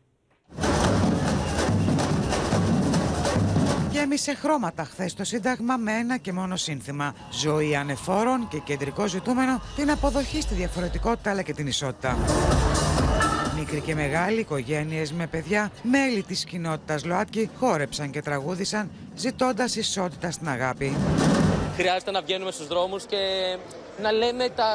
Γέμισε 3.92 4.34
χρώματα 4.34 4.84
χθες 4.84 5.14
το 5.14 5.24
Σύνταγμα 5.24 5.78
με 5.78 5.92
ένα 5.92 6.18
και 6.18 6.32
μόνο 6.32 6.56
σύνθημα. 6.56 7.16
Ζωή 7.32 7.76
ανεφόρων 7.76 8.48
και 8.48 8.58
κεντρικό 8.58 9.08
ζητούμενο 9.08 9.62
την 9.76 9.92
αποδοχή 9.92 10.42
στη 10.42 10.54
διαφορετικότητα 10.54 11.30
αλλά 11.30 11.42
και 11.42 11.54
την 11.54 11.68
ισότητα. 11.68 12.18
Μικροί 13.62 13.82
και 13.82 13.96
μεγάλοι, 13.96 14.40
οικογένειες 14.40 15.12
με 15.12 15.28
παιδιά, 15.28 15.72
μέλη 15.84 16.24
της 16.24 16.44
κοινότητας 16.44 17.06
ΛΟΑΤΚΙ 17.06 17.50
χόρεψαν 17.60 18.10
και 18.12 18.22
τραγούδισαν 18.22 18.92
ζητώντας 19.16 19.76
ισότητα 19.76 20.32
στην 20.32 20.50
αγάπη. 20.50 20.96
Χρειάζεται 21.76 22.12
να 22.12 22.22
βγαίνουμε 22.22 22.52
στους 22.52 22.68
δρόμους 22.68 23.06
και 23.06 23.18
να 24.02 24.12
λέμε 24.12 24.50
τα 24.50 24.66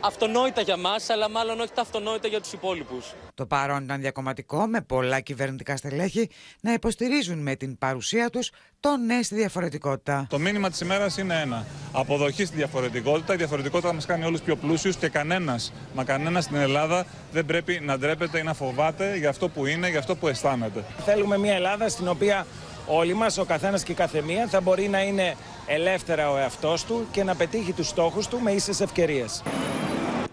αυτονόητα 0.00 0.60
για 0.60 0.76
μας, 0.76 1.10
αλλά 1.10 1.28
μάλλον 1.30 1.60
όχι 1.60 1.72
τα 1.74 1.80
αυτονόητα 1.80 2.28
για 2.28 2.40
τους 2.40 2.52
υπόλοιπους. 2.52 3.14
Το 3.34 3.46
παρόν 3.46 3.84
ήταν 3.84 4.00
διακομματικό, 4.00 4.66
με 4.66 4.80
πολλά 4.80 5.20
κυβερνητικά 5.20 5.76
στελέχη 5.76 6.30
να 6.60 6.72
υποστηρίζουν 6.72 7.38
με 7.38 7.54
την 7.54 7.78
παρουσία 7.78 8.30
τους 8.30 8.50
το 8.80 8.96
ναι 8.96 9.22
στη 9.22 9.34
διαφορετικότητα. 9.34 10.26
Το 10.30 10.38
μήνυμα 10.38 10.70
της 10.70 10.80
ημέρας 10.80 11.16
είναι 11.18 11.40
ένα. 11.40 11.66
Αποδοχή 11.92 12.44
στη 12.44 12.56
διαφορετικότητα. 12.56 13.34
Η 13.34 13.36
διαφορετικότητα 13.36 13.92
μας 13.92 14.06
κάνει 14.06 14.24
όλους 14.24 14.40
πιο 14.40 14.56
πλούσιους 14.56 14.96
και 14.96 15.08
κανένας, 15.08 15.72
μα 15.94 16.04
κανένας 16.04 16.44
στην 16.44 16.56
Ελλάδα 16.56 17.06
δεν 17.32 17.46
πρέπει 17.46 17.80
να 17.82 17.98
ντρέπεται 17.98 18.38
ή 18.38 18.42
να 18.42 18.54
φοβάται 18.54 19.16
για 19.16 19.28
αυτό 19.28 19.48
που 19.48 19.66
είναι, 19.66 19.88
για 19.88 19.98
αυτό 19.98 20.16
που 20.16 20.28
αισθάνεται. 20.28 20.84
Θέλουμε 21.04 21.38
μια 21.38 21.54
Ελλάδα 21.54 21.88
στην 21.88 22.08
οποία 22.08 22.46
όλοι 22.88 23.14
μας, 23.14 23.38
ο 23.38 23.44
καθένας 23.44 23.82
και 23.82 23.92
η 23.92 23.94
καθεμία 23.94 24.46
θα 24.46 24.60
μπορεί 24.60 24.88
να 24.88 25.02
είναι 25.02 25.36
ελεύθερα 25.66 26.30
ο 26.30 26.36
εαυτός 26.36 26.84
του 26.84 27.06
και 27.10 27.24
να 27.24 27.34
πετύχει 27.34 27.72
τους 27.72 27.88
στόχους 27.88 28.26
του 28.26 28.40
με 28.40 28.50
ίσες 28.50 28.80
ευκαιρίες. 28.80 29.42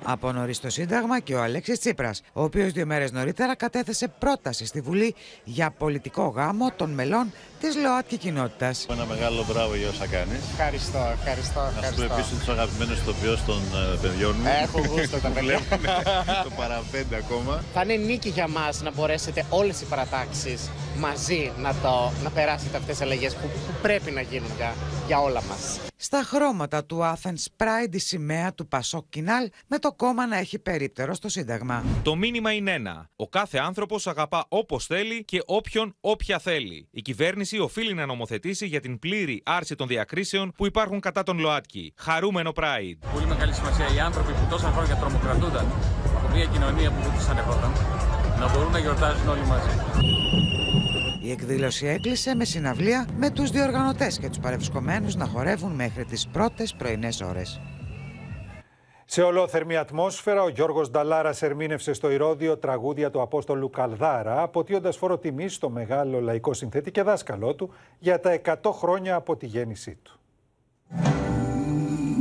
Από 0.03 0.31
νωρίς 0.31 0.59
το 0.59 0.69
Σύνταγμα 0.69 1.19
και 1.19 1.35
ο 1.35 1.41
Αλέξης 1.41 1.79
Τσίπρας, 1.79 2.21
ο 2.33 2.43
οποίος 2.43 2.71
δύο 2.71 2.85
μέρες 2.85 3.11
νωρίτερα 3.11 3.55
κατέθεσε 3.55 4.07
πρόταση 4.07 4.65
στη 4.65 4.81
Βουλή 4.81 5.15
για 5.43 5.71
πολιτικό 5.71 6.27
γάμο 6.27 6.71
των 6.75 6.89
μελών 6.89 7.31
της 7.59 7.75
ΛΟΑΤΚΙ 7.75 8.17
κοινότητας. 8.17 8.85
Ένα 8.89 9.05
μεγάλο 9.05 9.45
μπράβο 9.47 9.75
για 9.75 9.89
όσα 9.89 10.07
κάνεις. 10.07 10.39
Ευχαριστώ, 10.51 11.09
ευχαριστώ. 11.13 11.61
Να 11.81 11.91
σου 11.91 12.01
επίσης 12.03 12.37
τους 12.39 12.47
αγαπημένους 12.49 12.97
ηθοποιού 12.99 13.37
των 13.45 13.57
ε, 13.57 13.97
παιδιών 14.01 14.35
μου. 14.39 14.47
Έχω 14.61 14.79
γούστο 14.79 15.17
τα 15.17 15.29
παιδιά. 15.29 15.59
το 16.43 16.49
παραπέντε 16.57 17.15
ακόμα. 17.15 17.63
Θα 17.73 17.81
είναι 17.81 17.95
νίκη 17.95 18.29
για 18.29 18.47
μας 18.47 18.81
να 18.81 18.91
μπορέσετε 18.91 19.45
όλες 19.49 19.81
οι 19.81 19.85
παρατάξεις 19.85 20.69
μαζί 20.99 21.51
να, 21.57 21.73
το, 21.73 22.11
να 22.23 22.29
περάσετε 22.29 22.77
αυτές 22.77 22.95
τις 22.95 23.05
αλλαγές 23.05 23.33
που, 23.33 23.47
που 23.47 23.73
πρέπει 23.81 24.11
να 24.11 24.21
γίνουν 24.21 24.51
για, 24.57 24.73
για 25.07 25.19
όλα 25.19 25.43
μας. 25.49 25.79
Στα 25.97 26.23
χρώματα 26.23 26.85
του 26.85 26.99
Athens 27.01 27.45
Pride 27.57 27.95
η 27.95 27.99
σημαία 27.99 28.53
του 28.53 28.67
Πασόκ 28.67 29.05
Κινάλ 29.09 29.49
με 29.67 29.79
το 29.85 29.93
κόμμα 29.93 30.27
να 30.27 30.37
έχει 30.37 30.59
περίπτερο 30.59 31.13
στο 31.13 31.29
Σύνταγμα. 31.29 31.83
Το 32.03 32.15
μήνυμα 32.15 32.51
είναι 32.53 32.71
ένα. 32.71 33.09
Ο 33.15 33.29
κάθε 33.29 33.57
άνθρωπος 33.57 34.07
αγαπά 34.07 34.45
όπως 34.49 34.85
θέλει 34.85 35.25
και 35.25 35.41
όποιον 35.45 35.95
όποια 36.01 36.39
θέλει. 36.39 36.87
Η 36.91 37.01
κυβέρνηση 37.01 37.59
οφείλει 37.59 37.93
να 37.93 38.05
νομοθετήσει 38.05 38.65
για 38.65 38.79
την 38.79 38.99
πλήρη 38.99 39.41
άρση 39.45 39.75
των 39.75 39.87
διακρίσεων 39.87 40.51
που 40.57 40.65
υπάρχουν 40.65 40.99
κατά 40.99 41.23
τον 41.23 41.39
ΛΟΑΤΚΙ. 41.39 41.93
Χαρούμενο 41.97 42.51
Pride. 42.55 42.97
Πολύ 43.13 43.25
μεγάλη 43.25 43.53
σημασία 43.53 43.95
οι 43.95 43.99
άνθρωποι 43.99 44.31
που 44.31 44.47
τόσα 44.49 44.71
χρόνια 44.71 44.95
τρομοκρατούνταν 44.95 45.65
από 46.17 46.35
μια 46.35 46.45
κοινωνία 46.45 46.91
που 46.91 47.01
δεν 47.01 47.11
τους 47.11 47.27
ανεχόταν 47.27 47.71
να 48.39 48.51
μπορούν 48.51 48.71
να 48.71 48.79
γιορτάζουν 48.79 49.27
όλοι 49.27 49.45
μαζί. 49.45 49.69
Η 51.21 51.31
εκδήλωση 51.31 51.85
έκλεισε 51.85 52.35
με 52.35 52.45
συναυλία 52.45 53.07
με 53.17 53.29
τους 53.29 53.49
διοργανωτές 53.49 54.19
και 54.19 54.27
τους 54.27 54.39
παρευρισκομένους 54.39 55.15
να 55.15 55.25
χορεύουν 55.25 55.71
μέχρι 55.71 56.05
τις 56.05 56.27
πρώτες 56.27 56.73
πρωινές 56.73 57.21
ώρες. 57.21 57.59
Σε 59.07 59.21
ολόθερμη 59.21 59.77
ατμόσφαιρα, 59.77 60.43
ο 60.43 60.49
Γιώργος 60.49 60.89
Νταλάρας 60.89 61.41
ερμήνευσε 61.41 61.93
στο 61.93 62.11
Ηρώδιο 62.11 62.57
τραγούδια 62.57 63.11
του 63.11 63.21
Απόστολου 63.21 63.69
Καλδάρα, 63.69 64.41
αποτείοντας 64.41 64.97
φόρο 64.97 65.17
τιμή 65.17 65.49
στο 65.49 65.69
μεγάλο 65.69 66.21
λαϊκό 66.21 66.53
συνθέτη 66.53 66.91
και 66.91 67.01
δάσκαλό 67.01 67.55
του 67.55 67.73
για 67.99 68.19
τα 68.19 68.41
100 68.63 68.71
χρόνια 68.71 69.15
από 69.15 69.35
τη 69.35 69.45
γέννησή 69.45 69.97
του. 70.03 70.19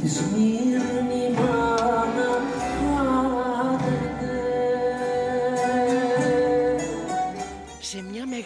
σε 0.05 0.23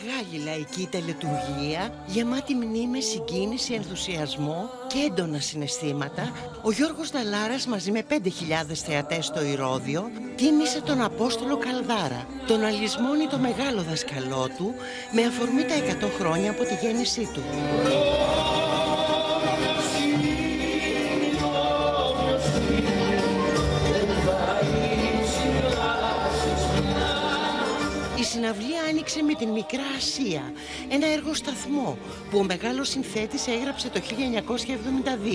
μεγάλη 0.05 0.44
λαϊκή 0.44 0.88
τελετουργία 0.90 1.92
γεμάτη 2.07 2.55
μνήμες, 2.55 3.05
συγκίνηση, 3.05 3.74
ενθουσιασμό 3.74 4.70
και 4.86 4.99
έντονα 4.99 5.40
συναισθήματα 5.40 6.32
ο 6.62 6.70
Γιώργος 6.70 7.11
Δαλάρας 7.11 7.66
μαζί 7.66 7.90
με 7.90 8.05
5.000 8.11 8.16
θεατές 8.74 9.26
στο 9.26 9.44
Ηρώδιο 9.44 10.11
τίμησε 10.36 10.80
τον 10.80 11.03
Απόστολο 11.03 11.57
Καλδάρα 11.57 12.26
τον 12.46 12.64
αλυσμόνι 12.64 13.26
το 13.26 13.38
μεγάλο 13.38 13.82
δασκαλό 13.82 14.49
του 14.57 14.74
με 15.12 15.22
αφορμή 15.22 15.62
τα 15.62 16.07
100 16.07 16.11
χρόνια 16.18 16.51
από 16.51 16.64
τη 16.64 16.74
γέννησή 16.74 17.28
του. 17.34 17.42
Συναυλία 28.29 28.83
άνοιξε 28.89 29.22
με 29.22 29.35
την 29.35 29.49
Μικρά 29.49 29.87
Ασία, 29.97 30.53
ένα 30.89 31.07
έργο 31.07 31.35
σταθμό 31.35 31.99
που 32.31 32.39
ο 32.39 32.43
μεγάλος 32.43 32.89
συνθέτης 32.89 33.47
έγραψε 33.47 33.89
το 33.89 34.01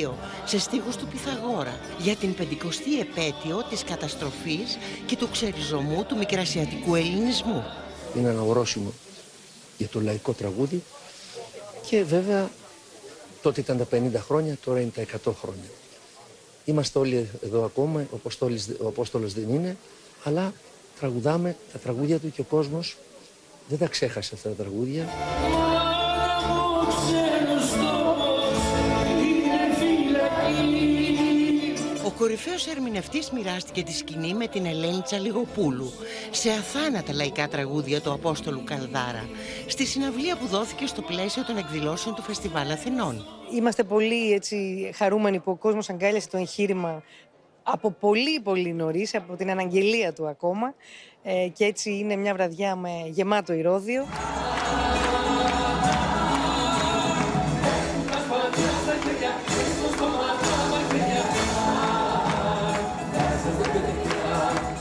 1972 0.05 0.11
σε 0.45 0.59
στίχους 0.59 0.95
του 0.95 1.07
Πυθαγόρα 1.07 1.79
για 1.99 2.15
την 2.15 2.35
50η 2.39 3.01
επέτειο 3.01 3.63
της 3.69 3.83
καταστροφής 3.83 4.77
και 5.05 5.15
του 5.15 5.29
ξεριζωμού 5.29 6.05
του 6.05 6.17
μικρασιατικού 6.17 6.95
ελληνισμού. 6.95 7.63
Είναι 8.17 8.29
ένα 8.29 8.41
ορόσημο 8.41 8.93
για 9.77 9.87
το 9.87 10.01
λαϊκό 10.01 10.33
τραγούδι 10.33 10.83
και 11.89 12.03
βέβαια 12.03 12.49
τότε 13.41 13.59
ήταν 13.59 13.77
τα 13.77 13.87
50 13.91 14.11
χρόνια, 14.15 14.57
τώρα 14.65 14.79
είναι 14.79 14.91
τα 14.95 15.05
100 15.25 15.33
χρόνια. 15.41 15.69
Είμαστε 16.65 16.99
όλοι 16.99 17.29
εδώ 17.43 17.65
ακόμα, 17.65 18.05
ο 18.79 18.87
Απόστολος 18.87 19.33
δεν 19.33 19.49
είναι, 19.49 19.77
αλλά 20.23 20.53
τραγουδάμε 20.99 21.55
τα 21.71 21.79
τραγούδια 21.79 22.19
του 22.19 22.31
και 22.31 22.41
ο 22.41 22.43
κόσμος 22.43 22.97
Δεν 23.67 23.77
τα 23.77 23.87
ξέχασε 23.87 24.35
αυτά 24.35 24.49
τα 24.49 24.55
τραγούδια. 24.55 25.07
Ο 32.05 32.11
κορυφαίος 32.17 32.67
ερμηνευτής 32.67 33.31
μοιράστηκε 33.31 33.83
τη 33.83 33.93
σκηνή 33.93 34.33
με 34.33 34.47
την 34.47 34.65
Ελένη 34.65 35.01
Τσαλιγοπούλου 35.01 35.91
σε 36.31 36.49
αθάνατα 36.49 37.13
λαϊκά 37.13 37.47
τραγούδια 37.47 38.01
του 38.01 38.11
Απόστολου 38.11 38.63
Καλδάρα 38.63 39.29
στη 39.67 39.85
συναυλία 39.85 40.37
που 40.37 40.47
δόθηκε 40.47 40.85
στο 40.85 41.01
πλαίσιο 41.01 41.43
των 41.43 41.57
εκδηλώσεων 41.57 42.15
του 42.15 42.21
Φεστιβάλ 42.21 42.71
Αθηνών. 42.71 43.25
Είμαστε 43.55 43.83
πολύ 43.83 44.33
έτσι, 44.33 44.89
χαρούμενοι 44.95 45.39
που 45.39 45.51
ο 45.51 45.55
κόσμος 45.55 45.89
αγκάλιασε 45.89 46.29
το 46.29 46.37
εγχείρημα 46.37 47.03
από 47.63 47.91
πολύ 47.91 48.39
πολύ 48.39 48.73
νωρίς, 48.73 49.15
από 49.15 49.35
την 49.35 49.49
αναγγελία 49.49 50.13
του 50.13 50.27
ακόμα 50.27 50.73
ε, 51.23 51.47
και 51.53 51.65
έτσι 51.65 51.91
είναι 51.91 52.15
μια 52.15 52.33
βραδιά 52.33 52.75
με 52.75 52.89
γεμάτο 53.09 53.53
ηρώδιο. 53.53 54.05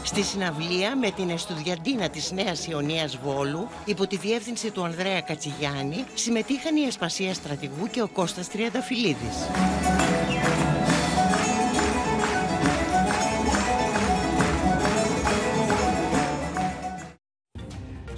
Στη 0.05 0.23
συναυλία 0.23 0.97
με 0.97 1.11
την 1.11 1.31
Εστουδιαντίνα 1.31 2.09
της 2.09 2.33
Νέας 2.33 2.67
Ιωνίας 2.67 3.17
Βόλου, 3.17 3.69
υπό 3.85 4.07
τη 4.07 4.17
διεύθυνση 4.17 4.71
του 4.71 4.85
Ανδρέα 4.85 5.21
Κατσιγιάννη, 5.21 6.05
συμμετείχαν 6.15 6.77
η 6.77 6.83
Εσπασία 6.83 7.35
Στρατηγού 7.35 7.87
και 7.91 8.03
ο 8.03 8.09
Κώστας 8.09 8.49
Τριανταφυλλίδης. 8.49 9.37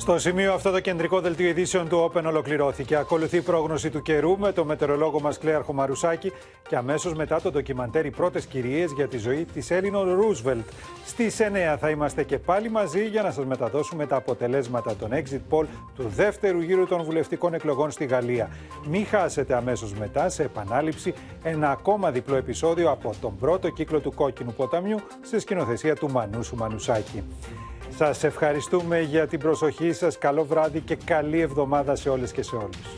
Στο 0.04 0.18
σημείο 0.18 0.52
αυτό 0.52 0.70
το 0.70 0.80
κεντρικό 0.80 1.20
δελτίο 1.20 1.48
ειδήσεων 1.48 1.88
του 1.88 2.10
Open 2.10 2.22
ολοκληρώθηκε. 2.26 2.96
Ακολουθεί 2.96 3.36
η 3.36 3.40
πρόγνωση 3.40 3.90
του 3.90 4.02
καιρού 4.02 4.38
με 4.38 4.52
το 4.52 4.64
μετεωρολόγο 4.64 5.20
μας 5.20 5.38
Κλέαρχο 5.38 5.72
Μαρουσάκη 5.72 6.32
και 6.68 6.76
αμέσως 6.76 7.14
μετά 7.14 7.40
το 7.40 7.50
ντοκιμαντέρ 7.50 8.06
Οι 8.06 8.10
πρώτες 8.10 8.46
κυρίες 8.46 8.92
για 8.92 9.08
τη 9.08 9.18
ζωή 9.18 9.44
της 9.44 9.70
Έλληνο 9.70 10.02
Ρούσβελτ. 10.02 10.66
Στις 11.06 11.40
9 11.40 11.76
θα 11.80 11.90
είμαστε 11.90 12.22
και 12.22 12.38
πάλι 12.38 12.70
μαζί 12.70 13.06
για 13.06 13.22
να 13.22 13.30
σας 13.30 13.44
μεταδώσουμε 13.44 14.06
τα 14.06 14.16
αποτελέσματα 14.16 14.96
των 14.96 15.10
exit 15.12 15.40
poll 15.50 15.66
του 15.96 16.10
δεύτερου 16.14 16.60
γύρου 16.60 16.86
των 16.86 17.02
βουλευτικών 17.02 17.54
εκλογών 17.54 17.90
στη 17.90 18.04
Γαλλία. 18.04 18.48
Μην 18.88 19.06
χάσετε 19.06 19.54
αμέσως 19.54 19.92
μετά 19.92 20.28
σε 20.28 20.42
επανάληψη 20.42 21.14
ένα 21.42 21.70
ακόμα 21.70 22.10
διπλό 22.10 22.36
επεισόδιο 22.36 22.90
από 22.90 23.14
τον 23.20 23.36
πρώτο 23.36 23.70
κύκλο 23.70 24.00
του 24.00 24.12
Κόκκινου 24.14 24.52
Ποταμιού 24.52 24.98
σε 25.20 25.38
σκηνοθεσία 25.38 25.94
του 25.94 26.10
Μανούσου 26.10 26.56
Μανουσάκη. 26.56 27.22
Σας 27.96 28.24
ευχαριστούμε 28.24 29.00
για 29.00 29.26
την 29.26 29.38
προσοχή 29.38 29.92
σας. 29.92 30.18
Καλό 30.18 30.44
βράδυ 30.44 30.80
και 30.80 30.96
καλή 31.04 31.40
εβδομάδα 31.40 31.94
σε 31.96 32.08
όλες 32.08 32.32
και 32.32 32.42
σε 32.42 32.56
όλους. 32.56 32.94